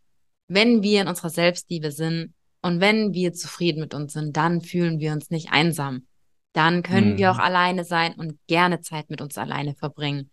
wenn 0.47 0.83
wir 0.83 1.01
in 1.01 1.09
unserer 1.09 1.31
Selbstliebe 1.31 1.91
sind 1.91 2.35
und 2.61 2.81
wenn 2.81 3.15
wir 3.15 3.33
zufrieden 3.33 3.81
mit 3.81 3.95
uns 3.95 4.13
sind, 4.13 4.37
dann 4.37 4.61
fühlen 4.61 5.01
wir 5.01 5.13
uns 5.13 5.31
nicht 5.31 5.51
einsam. 5.51 6.07
Dann 6.53 6.83
können 6.83 7.13
mhm. 7.13 7.19
wir 7.19 7.31
auch 7.31 7.39
alleine 7.39 7.85
sein 7.85 8.13
und 8.15 8.39
gerne 8.47 8.83
Zeit 8.83 9.09
mit 9.09 9.23
uns 9.23 9.39
alleine 9.39 9.75
verbringen. 9.75 10.31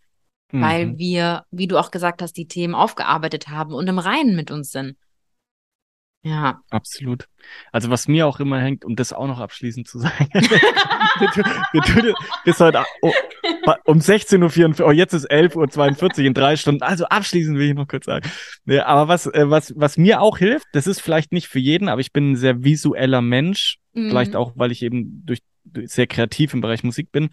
Mhm. 0.52 0.62
Weil 0.62 0.98
wir, 0.98 1.46
wie 1.52 1.68
du 1.68 1.78
auch 1.78 1.92
gesagt 1.92 2.22
hast, 2.22 2.34
die 2.34 2.48
Themen 2.48 2.76
aufgearbeitet 2.76 3.48
haben 3.48 3.74
und 3.74 3.88
im 3.88 4.00
Reinen 4.00 4.36
mit 4.36 4.52
uns 4.52 4.72
sind. 4.72 4.98
Ja. 6.28 6.62
Absolut. 6.70 7.28
Also 7.72 7.90
was 7.90 8.08
mir 8.08 8.28
auch 8.28 8.40
immer 8.40 8.60
hängt, 8.60 8.84
um 8.84 8.96
das 8.96 9.14
auch 9.14 9.28
noch 9.28 9.40
abschließend 9.40 9.88
zu 9.88 10.00
sagen, 10.00 10.30
wir 10.34 11.82
tun 11.82 12.14
bis 12.44 12.60
heute 12.60 12.84
oh, 13.02 13.14
um 13.86 14.00
16.44 14.00 14.82
Uhr, 14.82 14.88
oh, 14.88 14.92
jetzt 14.92 15.14
ist 15.14 15.30
11.42 15.32 16.20
Uhr 16.20 16.26
in 16.26 16.34
drei 16.34 16.56
Stunden. 16.58 16.84
Also 16.84 17.06
abschließend 17.06 17.58
will 17.58 17.70
ich 17.70 17.76
noch 17.76 17.88
kurz 17.88 18.06
sagen. 18.06 18.30
Ja, 18.66 18.86
aber 18.88 19.08
was, 19.08 19.28
äh, 19.28 19.50
was, 19.50 19.74
was 19.78 19.98
mir 19.98 20.22
auch 20.22 20.38
hilft, 20.38 20.68
das 20.74 20.88
ist 20.88 21.02
vielleicht 21.02 21.32
nicht 21.32 21.48
für 21.48 21.60
jeden, 21.60 21.88
aber 21.88 22.02
ich 22.02 22.12
bin 22.12 22.32
ein 22.32 22.36
sehr 22.36 22.64
visueller 22.64 23.22
Mensch. 23.22 23.78
Mhm. 23.94 24.10
Vielleicht 24.10 24.36
auch, 24.36 24.54
weil 24.56 24.72
ich 24.72 24.82
eben 24.82 25.26
durch 25.26 25.40
sehr 25.84 26.08
kreativ 26.08 26.54
im 26.54 26.62
Bereich 26.62 26.84
Musik 26.84 27.12
bin. 27.12 27.30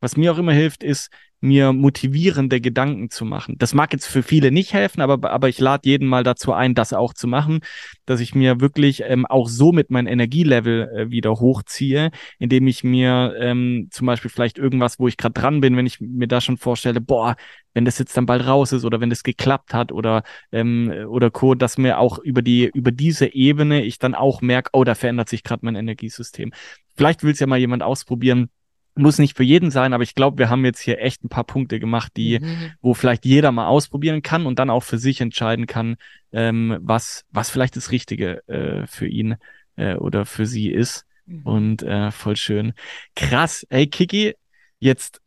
Was 0.00 0.16
mir 0.16 0.32
auch 0.32 0.38
immer 0.38 0.52
hilft, 0.52 0.82
ist, 0.82 1.10
mir 1.40 1.72
motivierende 1.72 2.60
Gedanken 2.60 3.10
zu 3.10 3.24
machen. 3.24 3.56
Das 3.58 3.74
mag 3.74 3.92
jetzt 3.92 4.06
für 4.06 4.22
viele 4.22 4.50
nicht 4.50 4.72
helfen, 4.72 5.00
aber, 5.00 5.30
aber 5.30 5.48
ich 5.48 5.58
lade 5.60 5.88
jeden 5.88 6.08
mal 6.08 6.24
dazu 6.24 6.52
ein, 6.52 6.74
das 6.74 6.92
auch 6.92 7.14
zu 7.14 7.28
machen, 7.28 7.60
dass 8.06 8.20
ich 8.20 8.34
mir 8.34 8.60
wirklich 8.60 9.02
ähm, 9.06 9.26
auch 9.26 9.48
so 9.48 9.72
mit 9.72 9.90
meinem 9.90 10.06
Energielevel 10.06 10.88
äh, 10.88 11.10
wieder 11.10 11.32
hochziehe, 11.32 12.10
indem 12.38 12.66
ich 12.66 12.82
mir 12.84 13.34
ähm, 13.38 13.88
zum 13.90 14.06
Beispiel 14.06 14.30
vielleicht 14.30 14.58
irgendwas, 14.58 14.98
wo 14.98 15.08
ich 15.08 15.16
gerade 15.16 15.34
dran 15.34 15.60
bin, 15.60 15.76
wenn 15.76 15.86
ich 15.86 16.00
mir 16.00 16.28
da 16.28 16.40
schon 16.40 16.56
vorstelle, 16.56 17.00
boah, 17.00 17.36
wenn 17.74 17.84
das 17.84 17.98
jetzt 17.98 18.16
dann 18.16 18.26
bald 18.26 18.44
raus 18.46 18.72
ist 18.72 18.84
oder 18.84 19.00
wenn 19.00 19.10
das 19.10 19.22
geklappt 19.22 19.74
hat 19.74 19.92
oder 19.92 20.24
ähm, 20.50 20.92
oder 21.08 21.30
Co, 21.30 21.54
dass 21.54 21.78
mir 21.78 21.98
auch 21.98 22.18
über 22.18 22.42
die 22.42 22.70
über 22.74 22.90
diese 22.90 23.32
Ebene 23.32 23.84
ich 23.84 23.98
dann 23.98 24.14
auch 24.14 24.40
merke, 24.40 24.70
oh, 24.72 24.84
da 24.84 24.94
verändert 24.96 25.28
sich 25.28 25.44
gerade 25.44 25.64
mein 25.64 25.76
Energiesystem. 25.76 26.52
Vielleicht 26.96 27.22
will 27.22 27.32
es 27.32 27.38
ja 27.38 27.46
mal 27.46 27.58
jemand 27.58 27.84
ausprobieren 27.84 28.50
muss 28.98 29.18
nicht 29.18 29.36
für 29.36 29.44
jeden 29.44 29.70
sein, 29.70 29.92
aber 29.92 30.02
ich 30.02 30.14
glaube, 30.14 30.38
wir 30.38 30.50
haben 30.50 30.64
jetzt 30.64 30.80
hier 30.80 31.00
echt 31.00 31.24
ein 31.24 31.28
paar 31.28 31.44
Punkte 31.44 31.80
gemacht, 31.80 32.12
die, 32.16 32.38
mhm. 32.40 32.72
wo 32.80 32.94
vielleicht 32.94 33.24
jeder 33.24 33.52
mal 33.52 33.66
ausprobieren 33.66 34.22
kann 34.22 34.46
und 34.46 34.58
dann 34.58 34.70
auch 34.70 34.82
für 34.82 34.98
sich 34.98 35.20
entscheiden 35.20 35.66
kann, 35.66 35.96
ähm, 36.32 36.78
was, 36.80 37.24
was 37.30 37.50
vielleicht 37.50 37.76
das 37.76 37.90
Richtige 37.90 38.46
äh, 38.48 38.86
für 38.86 39.06
ihn 39.06 39.36
äh, 39.76 39.94
oder 39.94 40.26
für 40.26 40.46
sie 40.46 40.70
ist. 40.70 41.06
Mhm. 41.26 41.42
Und 41.44 41.82
äh, 41.82 42.10
voll 42.10 42.36
schön. 42.36 42.72
Krass. 43.14 43.66
Hey, 43.70 43.86
Kiki, 43.86 44.34
jetzt 44.78 45.20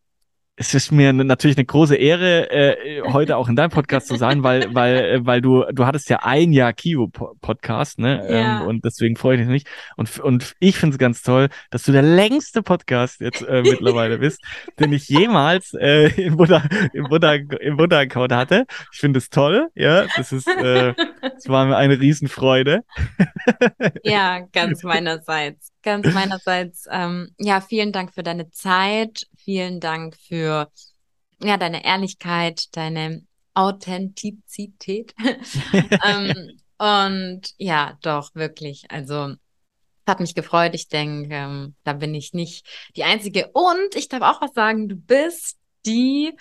es 0.62 0.76
ist 0.76 0.92
mir 0.92 1.12
natürlich 1.12 1.58
eine 1.58 1.66
große 1.66 1.96
Ehre, 1.96 2.52
äh, 2.52 3.02
heute 3.12 3.38
auch 3.38 3.50
in 3.50 3.56
deinem 3.56 3.72
Podcast 3.72 4.08
zu 4.08 4.16
sein, 4.16 4.44
weil, 4.44 4.76
weil, 4.76 4.96
äh, 4.96 5.26
weil 5.26 5.42
du, 5.42 5.66
du 5.72 5.88
hattest 5.88 6.08
ja 6.12 6.20
ein 6.22 6.54
Jahr 6.54 6.72
Kio-Podcast, 6.72 7.98
ne? 7.98 8.24
Ja. 8.30 8.62
Ähm, 8.62 8.68
und 8.68 8.86
deswegen 8.86 9.16
freue 9.16 9.42
ich 9.42 9.48
mich. 9.48 9.64
Und, 9.98 10.20
und 10.20 10.54
ich 10.60 10.78
finde 10.78 10.94
es 10.94 11.00
ganz 11.00 11.24
toll, 11.24 11.50
dass 11.72 11.82
du 11.82 11.92
der 11.92 12.04
längste 12.04 12.62
Podcast 12.62 13.22
jetzt 13.22 13.42
äh, 13.42 13.64
mittlerweile 13.64 14.20
bist, 14.20 14.40
den 14.80 14.94
ich 14.94 15.10
jemals 15.10 15.74
äh, 15.74 16.10
im 16.22 16.38
Buddha, 16.38 16.62
im 16.94 17.06
Buddha, 17.06 17.34
im 17.34 17.78
Buddha-Account 17.78 18.32
hatte. 18.32 18.66
Ich 18.94 19.00
finde 19.00 19.18
es 19.18 19.32
toll, 19.32 19.70
ja. 19.74 20.06
Das 20.16 20.32
ist, 20.32 20.48
äh, 20.48 20.94
das 21.22 21.50
war 21.50 21.66
mir 21.66 21.78
eine 21.78 22.00
Riesenfreude. 22.00 22.82
ja, 24.04 24.42
ganz 24.54 24.84
meinerseits. 24.84 25.71
Ganz 25.84 26.14
meinerseits. 26.14 26.86
Ähm, 26.92 27.34
ja, 27.40 27.62
vielen 27.62 27.92
Dank 27.92 28.14
für 28.14 28.24
deine 28.24 28.52
Zeit 28.52 29.28
Vielen 29.44 29.80
Dank 29.80 30.18
für 30.18 30.72
ja, 31.42 31.58
deine 31.58 31.84
Ehrlichkeit, 31.84 32.76
deine 32.76 33.26
Authentizität. 33.56 35.16
ähm, 36.06 36.60
und 36.78 37.42
ja, 37.58 37.98
doch, 38.04 38.36
wirklich. 38.36 38.86
Also 38.90 39.34
hat 40.06 40.20
mich 40.20 40.36
gefreut. 40.36 40.76
Ich 40.76 40.90
denke, 40.90 41.34
ähm, 41.34 41.76
da 41.84 41.94
bin 41.94 42.14
ich 42.14 42.34
nicht 42.34 42.68
die 42.96 43.04
Einzige. 43.04 43.50
Und 43.54 43.96
ich 43.96 44.10
darf 44.10 44.22
auch 44.22 44.42
was 44.42 44.54
sagen, 44.54 44.88
du 44.88 44.96
bist 44.96 45.58
die 45.88 46.32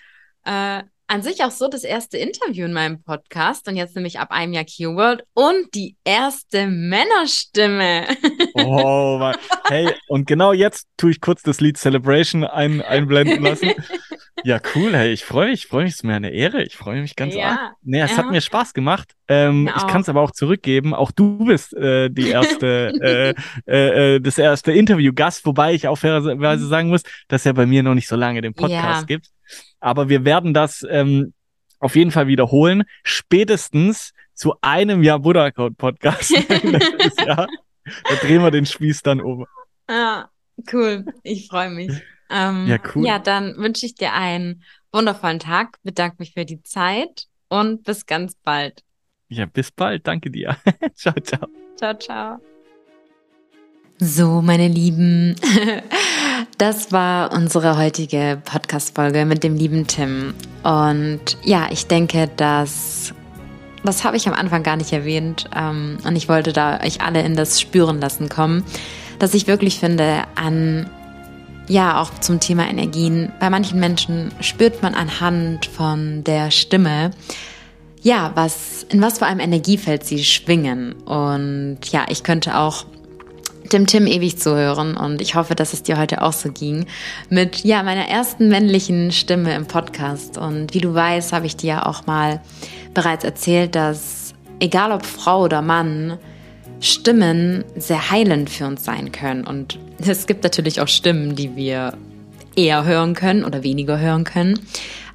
äh, 0.44 0.82
an 1.10 1.22
sich 1.22 1.42
auch 1.42 1.50
so 1.50 1.66
das 1.66 1.82
erste 1.82 2.18
Interview 2.18 2.64
in 2.66 2.72
meinem 2.72 3.02
Podcast 3.02 3.66
und 3.66 3.74
jetzt 3.74 3.96
nämlich 3.96 4.20
ab 4.20 4.30
einem 4.30 4.52
Jahr 4.52 4.64
Keyword 4.64 5.24
und 5.34 5.74
die 5.74 5.96
erste 6.04 6.68
Männerstimme. 6.68 8.06
Oh, 8.54 9.16
Mann. 9.18 9.36
hey, 9.68 9.94
und 10.08 10.26
genau 10.26 10.52
jetzt 10.52 10.86
tue 10.96 11.12
ich 11.12 11.20
kurz 11.20 11.42
das 11.42 11.60
Lied 11.60 11.78
Celebration 11.78 12.44
ein, 12.44 12.82
einblenden 12.82 13.42
lassen. 13.42 13.72
Ja, 14.44 14.60
cool, 14.74 14.94
hey, 14.94 15.12
ich 15.12 15.24
freue 15.24 15.50
mich, 15.50 15.64
ich 15.64 15.66
freue 15.66 15.84
mich, 15.84 15.92
es 15.92 15.96
ist 15.96 16.04
mir 16.04 16.14
eine 16.14 16.30
Ehre, 16.30 16.62
ich 16.62 16.76
freue 16.76 17.00
mich 17.00 17.16
ganz 17.16 17.34
ja, 17.34 17.48
arg. 17.50 17.72
Nee, 17.82 18.00
es 18.00 18.12
ja. 18.12 18.16
hat 18.18 18.30
mir 18.30 18.40
Spaß 18.40 18.74
gemacht. 18.74 19.14
Ähm, 19.28 19.70
ich 19.76 19.86
kann 19.86 20.00
es 20.00 20.08
aber 20.08 20.20
auch 20.20 20.30
zurückgeben, 20.30 20.94
auch 20.94 21.10
du 21.10 21.44
bist 21.44 21.74
äh, 21.74 22.08
die 22.10 22.28
erste, 22.30 23.34
äh, 23.66 23.70
äh, 23.70 24.14
äh, 24.14 24.20
das 24.20 24.38
erste 24.38 24.72
Interview-Gast, 24.72 25.44
wobei 25.46 25.74
ich 25.74 25.88
auch 25.88 25.96
fairerweise 25.96 26.66
sagen 26.66 26.88
muss, 26.88 27.02
dass 27.28 27.46
er 27.46 27.54
bei 27.54 27.66
mir 27.66 27.82
noch 27.82 27.94
nicht 27.94 28.08
so 28.08 28.16
lange 28.16 28.40
den 28.40 28.54
Podcast 28.54 29.02
ja. 29.02 29.06
gibt. 29.06 29.28
Aber 29.80 30.08
wir 30.08 30.24
werden 30.24 30.54
das 30.54 30.86
ähm, 30.88 31.32
auf 31.78 31.96
jeden 31.96 32.10
Fall 32.10 32.26
wiederholen. 32.26 32.84
Spätestens 33.02 34.12
zu 34.34 34.54
einem 34.62 35.02
Jahr 35.02 35.18
Buddha 35.18 35.50
Code 35.50 35.74
Podcast 35.74 36.30
Jahr. 37.26 37.48
Da 37.84 38.14
drehen 38.20 38.42
wir 38.42 38.50
den 38.50 38.66
Spieß 38.66 39.02
dann 39.02 39.20
um. 39.20 39.46
Ja, 39.88 40.30
cool. 40.72 41.04
Ich 41.22 41.48
freue 41.48 41.70
mich. 41.70 41.92
Ähm, 42.30 42.66
ja, 42.66 42.78
cool. 42.94 43.06
Ja, 43.06 43.18
dann 43.18 43.56
wünsche 43.56 43.86
ich 43.86 43.94
dir 43.94 44.12
einen 44.12 44.62
wundervollen 44.92 45.38
Tag, 45.38 45.78
bedanke 45.82 46.16
mich 46.18 46.32
für 46.32 46.44
die 46.44 46.62
Zeit 46.62 47.26
und 47.48 47.84
bis 47.84 48.06
ganz 48.06 48.34
bald. 48.42 48.82
Ja, 49.28 49.46
bis 49.46 49.70
bald. 49.70 50.06
Danke 50.06 50.30
dir. 50.30 50.56
ciao, 50.94 51.14
ciao. 51.22 51.48
Ciao, 51.76 51.94
ciao. 51.94 52.40
So, 53.98 54.40
meine 54.40 54.66
Lieben, 54.66 55.36
das 56.58 56.90
war 56.90 57.32
unsere 57.32 57.76
heutige 57.76 58.40
Podcast-Folge 58.44 59.26
mit 59.26 59.44
dem 59.44 59.56
lieben 59.56 59.86
Tim. 59.86 60.32
Und 60.62 61.36
ja, 61.44 61.68
ich 61.70 61.86
denke, 61.86 62.28
dass 62.36 63.12
das 63.84 64.04
habe 64.04 64.16
ich 64.16 64.26
am 64.26 64.34
Anfang 64.34 64.62
gar 64.62 64.76
nicht 64.76 64.92
erwähnt 64.92 65.48
ähm, 65.56 65.98
und 66.04 66.16
ich 66.16 66.28
wollte 66.28 66.52
da 66.52 66.80
euch 66.82 67.00
alle 67.00 67.22
in 67.22 67.34
das 67.34 67.60
Spüren 67.60 68.00
lassen 68.00 68.28
kommen, 68.28 68.64
dass 69.18 69.34
ich 69.34 69.46
wirklich 69.46 69.78
finde, 69.78 70.24
an 70.34 70.90
ja, 71.70 72.02
auch 72.02 72.10
zum 72.18 72.40
Thema 72.40 72.68
Energien, 72.68 73.32
bei 73.38 73.48
manchen 73.48 73.78
Menschen 73.78 74.32
spürt 74.40 74.82
man 74.82 74.96
anhand 74.96 75.66
von 75.66 76.24
der 76.24 76.50
Stimme, 76.50 77.12
ja, 78.02 78.32
was, 78.34 78.84
in 78.88 79.00
was 79.00 79.20
für 79.20 79.26
einem 79.26 79.38
Energiefeld 79.38 80.04
sie 80.04 80.24
schwingen. 80.24 80.94
Und 81.02 81.78
ja, 81.92 82.06
ich 82.08 82.24
könnte 82.24 82.58
auch 82.58 82.86
dem 83.72 83.86
Tim 83.86 84.08
ewig 84.08 84.36
zuhören 84.36 84.96
und 84.96 85.20
ich 85.20 85.36
hoffe, 85.36 85.54
dass 85.54 85.72
es 85.72 85.84
dir 85.84 85.96
heute 85.96 86.22
auch 86.22 86.32
so 86.32 86.50
ging 86.50 86.86
mit 87.28 87.62
ja 87.62 87.84
meiner 87.84 88.08
ersten 88.08 88.48
männlichen 88.48 89.12
Stimme 89.12 89.54
im 89.54 89.66
Podcast 89.66 90.38
und 90.38 90.74
wie 90.74 90.80
du 90.80 90.92
weißt, 90.92 91.32
habe 91.32 91.46
ich 91.46 91.54
dir 91.54 91.68
ja 91.68 91.86
auch 91.86 92.04
mal 92.04 92.40
bereits 92.94 93.22
erzählt, 93.22 93.76
dass 93.76 94.34
egal 94.58 94.90
ob 94.90 95.06
Frau 95.06 95.44
oder 95.44 95.62
Mann 95.62 96.18
Stimmen 96.80 97.64
sehr 97.76 98.10
heilend 98.10 98.50
für 98.50 98.66
uns 98.66 98.84
sein 98.84 99.12
können 99.12 99.46
und 99.46 99.78
es 99.98 100.26
gibt 100.26 100.42
natürlich 100.42 100.80
auch 100.80 100.88
Stimmen, 100.88 101.36
die 101.36 101.54
wir 101.54 101.94
eher 102.56 102.84
hören 102.84 103.14
können 103.14 103.44
oder 103.44 103.62
weniger 103.62 103.98
hören 103.98 104.24
können, 104.24 104.58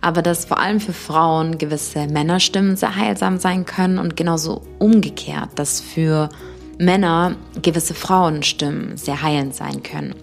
aber 0.02 0.22
dass 0.22 0.46
vor 0.46 0.60
allem 0.60 0.80
für 0.80 0.94
Frauen 0.94 1.58
gewisse 1.58 2.08
Männerstimmen 2.08 2.76
sehr 2.76 2.96
heilsam 2.96 3.40
sein 3.40 3.66
können 3.66 3.98
und 3.98 4.16
genauso 4.16 4.62
umgekehrt, 4.80 5.50
dass 5.56 5.82
für 5.82 6.30
Männer 6.78 7.36
gewisse 7.62 7.94
Frauenstimmen 7.94 8.98
sehr 8.98 9.22
heilend 9.22 9.56
sein 9.56 9.82
können. 9.82 10.14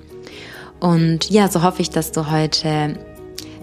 Und 0.80 1.30
ja, 1.30 1.48
so 1.48 1.62
hoffe 1.62 1.82
ich, 1.82 1.90
dass 1.90 2.12
du 2.12 2.30
heute 2.30 2.96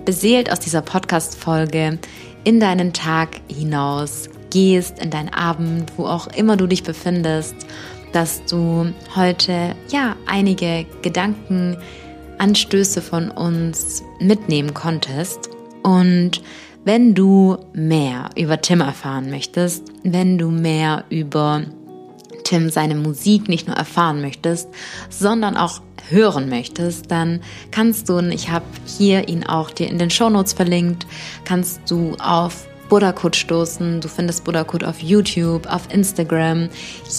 beseelt 0.05 0.51
aus 0.51 0.59
dieser 0.59 0.81
Podcast-Folge 0.81 1.99
in 2.43 2.59
deinen 2.59 2.93
Tag 2.93 3.41
hinaus 3.47 4.29
gehst, 4.49 4.99
in 4.99 5.09
deinen 5.09 5.29
Abend, 5.29 5.93
wo 5.97 6.05
auch 6.05 6.27
immer 6.27 6.57
du 6.57 6.67
dich 6.67 6.83
befindest, 6.83 7.55
dass 8.11 8.43
du 8.45 8.93
heute 9.15 9.75
ja 9.89 10.15
einige 10.25 10.85
Gedankenanstöße 11.01 13.01
von 13.01 13.31
uns 13.31 14.03
mitnehmen 14.19 14.73
konntest. 14.73 15.49
Und 15.83 16.41
wenn 16.85 17.13
du 17.13 17.57
mehr 17.73 18.29
über 18.35 18.61
Tim 18.61 18.81
erfahren 18.81 19.29
möchtest, 19.29 19.83
wenn 20.03 20.37
du 20.37 20.49
mehr 20.49 21.05
über 21.09 21.63
Tim 22.43 22.69
seine 22.69 22.95
Musik 22.95 23.47
nicht 23.47 23.67
nur 23.67 23.77
erfahren 23.77 24.21
möchtest, 24.21 24.69
sondern 25.09 25.55
auch 25.55 25.81
hören 26.09 26.49
möchtest, 26.49 27.11
dann 27.11 27.41
kannst 27.71 28.09
du, 28.09 28.17
und 28.17 28.31
ich 28.31 28.49
habe 28.49 28.65
hier 28.85 29.27
ihn 29.27 29.45
auch 29.45 29.69
dir 29.69 29.87
in 29.87 29.99
den 29.99 30.09
Shownotes 30.09 30.53
verlinkt, 30.53 31.05
kannst 31.45 31.91
du 31.91 32.15
auf 32.17 32.67
Buddha-Code 32.89 33.37
stoßen. 33.37 34.01
Du 34.01 34.07
findest 34.07 34.43
Buddha-Code 34.43 34.87
auf 34.87 34.99
YouTube, 35.01 35.65
auf 35.67 35.83
Instagram, 35.93 36.69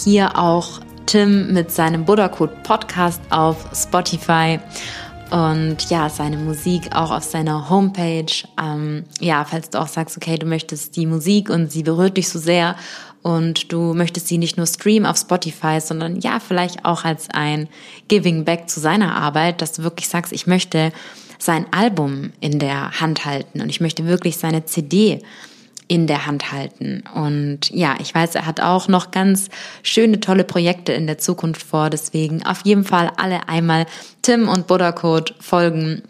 hier 0.03 0.37
auch 0.37 0.81
Tim 1.05 1.51
mit 1.51 1.71
seinem 1.71 2.05
Buddha-Code 2.05 2.53
Podcast 2.63 3.21
auf 3.31 3.65
Spotify 3.73 4.59
und 5.31 5.77
ja, 5.89 6.09
seine 6.09 6.37
Musik 6.37 6.93
auch 6.93 7.09
auf 7.09 7.23
seiner 7.23 7.69
Homepage. 7.69 8.31
Ähm, 8.61 9.05
ja, 9.19 9.45
falls 9.45 9.69
du 9.69 9.79
auch 9.79 9.87
sagst, 9.87 10.17
okay, 10.17 10.37
du 10.37 10.45
möchtest 10.45 10.95
die 10.97 11.05
Musik 11.05 11.49
und 11.49 11.71
sie 11.71 11.83
berührt 11.83 12.17
dich 12.17 12.29
so 12.29 12.37
sehr 12.37 12.75
und 13.23 13.71
du 13.71 13.93
möchtest 13.93 14.27
sie 14.27 14.37
nicht 14.37 14.57
nur 14.57 14.67
streamen 14.67 15.05
auf 15.05 15.17
Spotify, 15.17 15.79
sondern 15.79 16.19
ja, 16.19 16.39
vielleicht 16.39 16.85
auch 16.85 17.05
als 17.05 17.29
ein 17.29 17.69
Giving 18.07 18.45
Back 18.45 18.69
zu 18.69 18.79
seiner 18.79 19.15
Arbeit, 19.15 19.61
dass 19.61 19.71
du 19.71 19.83
wirklich 19.83 20.09
sagst, 20.09 20.33
ich 20.33 20.47
möchte 20.47 20.91
sein 21.39 21.65
Album 21.71 22.33
in 22.39 22.59
der 22.59 22.99
Hand 22.99 23.25
halten 23.25 23.61
und 23.61 23.69
ich 23.69 23.81
möchte 23.81 24.05
wirklich 24.05 24.37
seine 24.37 24.65
CD 24.65 25.21
in 25.91 26.07
der 26.07 26.25
Hand 26.25 26.53
halten. 26.53 27.03
Und 27.13 27.69
ja, 27.69 27.97
ich 27.99 28.15
weiß, 28.15 28.35
er 28.35 28.45
hat 28.45 28.61
auch 28.61 28.87
noch 28.87 29.11
ganz 29.11 29.49
schöne, 29.83 30.21
tolle 30.21 30.45
Projekte 30.45 30.93
in 30.93 31.05
der 31.05 31.17
Zukunft 31.17 31.61
vor. 31.61 31.89
Deswegen 31.89 32.45
auf 32.45 32.61
jeden 32.63 32.85
Fall 32.85 33.11
alle 33.17 33.49
einmal 33.49 33.85
Tim 34.21 34.47
und 34.47 34.67
Buddha 34.67 34.93
Code 34.93 35.33
folgen 35.41 36.01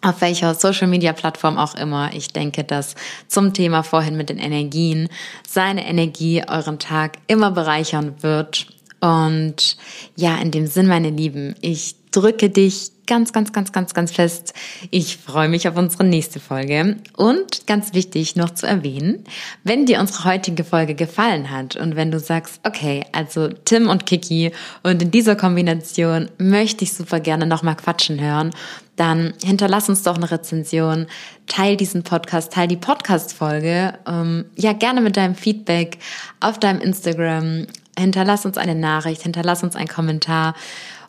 auf 0.00 0.22
welcher 0.22 0.54
Social 0.54 0.86
Media 0.86 1.12
Plattform 1.12 1.58
auch 1.58 1.74
immer. 1.74 2.14
Ich 2.14 2.28
denke, 2.28 2.64
dass 2.64 2.94
zum 3.28 3.52
Thema 3.52 3.82
vorhin 3.82 4.16
mit 4.16 4.30
den 4.30 4.38
Energien 4.38 5.10
seine 5.46 5.86
Energie 5.86 6.42
euren 6.48 6.78
Tag 6.78 7.18
immer 7.26 7.50
bereichern 7.50 8.14
wird. 8.22 8.68
Und 9.00 9.76
ja, 10.14 10.38
in 10.38 10.50
dem 10.50 10.66
Sinn, 10.66 10.86
meine 10.86 11.10
Lieben, 11.10 11.56
ich 11.60 11.94
drücke 12.10 12.48
dich 12.48 12.92
ganz, 13.06 13.32
ganz, 13.32 13.52
ganz, 13.52 13.72
ganz, 13.72 13.94
ganz 13.94 14.12
fest. 14.12 14.54
Ich 14.90 15.16
freue 15.16 15.48
mich 15.48 15.68
auf 15.68 15.76
unsere 15.76 16.04
nächste 16.04 16.40
Folge. 16.40 16.96
Und 17.16 17.66
ganz 17.66 17.94
wichtig 17.94 18.36
noch 18.36 18.50
zu 18.50 18.66
erwähnen, 18.66 19.24
wenn 19.64 19.86
dir 19.86 20.00
unsere 20.00 20.24
heutige 20.24 20.64
Folge 20.64 20.94
gefallen 20.94 21.50
hat 21.50 21.76
und 21.76 21.96
wenn 21.96 22.10
du 22.10 22.18
sagst, 22.18 22.60
okay, 22.64 23.04
also 23.12 23.48
Tim 23.48 23.88
und 23.88 24.06
Kiki 24.06 24.52
und 24.82 25.02
in 25.02 25.10
dieser 25.10 25.36
Kombination 25.36 26.28
möchte 26.38 26.84
ich 26.84 26.92
super 26.92 27.20
gerne 27.20 27.46
nochmal 27.46 27.76
quatschen 27.76 28.20
hören, 28.20 28.50
dann 28.96 29.34
hinterlass 29.44 29.88
uns 29.88 30.02
doch 30.02 30.16
eine 30.16 30.30
Rezension, 30.30 31.06
teil 31.46 31.76
diesen 31.76 32.02
Podcast, 32.02 32.52
teil 32.52 32.66
die 32.66 32.76
Podcast-Folge, 32.76 33.94
ähm, 34.06 34.46
ja 34.56 34.72
gerne 34.72 35.02
mit 35.02 35.16
deinem 35.16 35.34
Feedback 35.34 35.98
auf 36.40 36.58
deinem 36.58 36.80
Instagram, 36.80 37.66
hinterlass 37.98 38.46
uns 38.46 38.58
eine 38.58 38.74
Nachricht, 38.74 39.22
hinterlass 39.22 39.62
uns 39.62 39.76
einen 39.76 39.88
Kommentar 39.88 40.54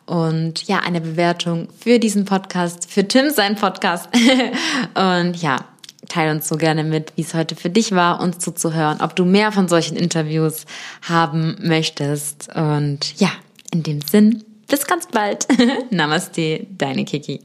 und 0.08 0.66
ja, 0.66 0.78
eine 0.78 1.00
Bewertung 1.00 1.68
für 1.78 1.98
diesen 1.98 2.24
Podcast, 2.24 2.90
für 2.90 3.06
Tim 3.06 3.30
sein 3.30 3.56
Podcast. 3.56 4.08
und 4.94 5.36
ja, 5.36 5.58
teile 6.08 6.32
uns 6.32 6.48
so 6.48 6.56
gerne 6.56 6.84
mit, 6.84 7.12
wie 7.16 7.22
es 7.22 7.34
heute 7.34 7.54
für 7.54 7.70
dich 7.70 7.92
war, 7.92 8.20
uns 8.20 8.38
zuzuhören, 8.38 9.00
ob 9.00 9.14
du 9.14 9.24
mehr 9.24 9.52
von 9.52 9.68
solchen 9.68 9.96
Interviews 9.96 10.64
haben 11.02 11.56
möchtest. 11.60 12.48
Und 12.54 13.18
ja, 13.20 13.30
in 13.72 13.82
dem 13.82 14.00
Sinn, 14.00 14.44
bis 14.66 14.86
ganz 14.86 15.06
bald. 15.06 15.46
Namaste, 15.90 16.66
deine 16.76 17.04
Kiki. 17.04 17.40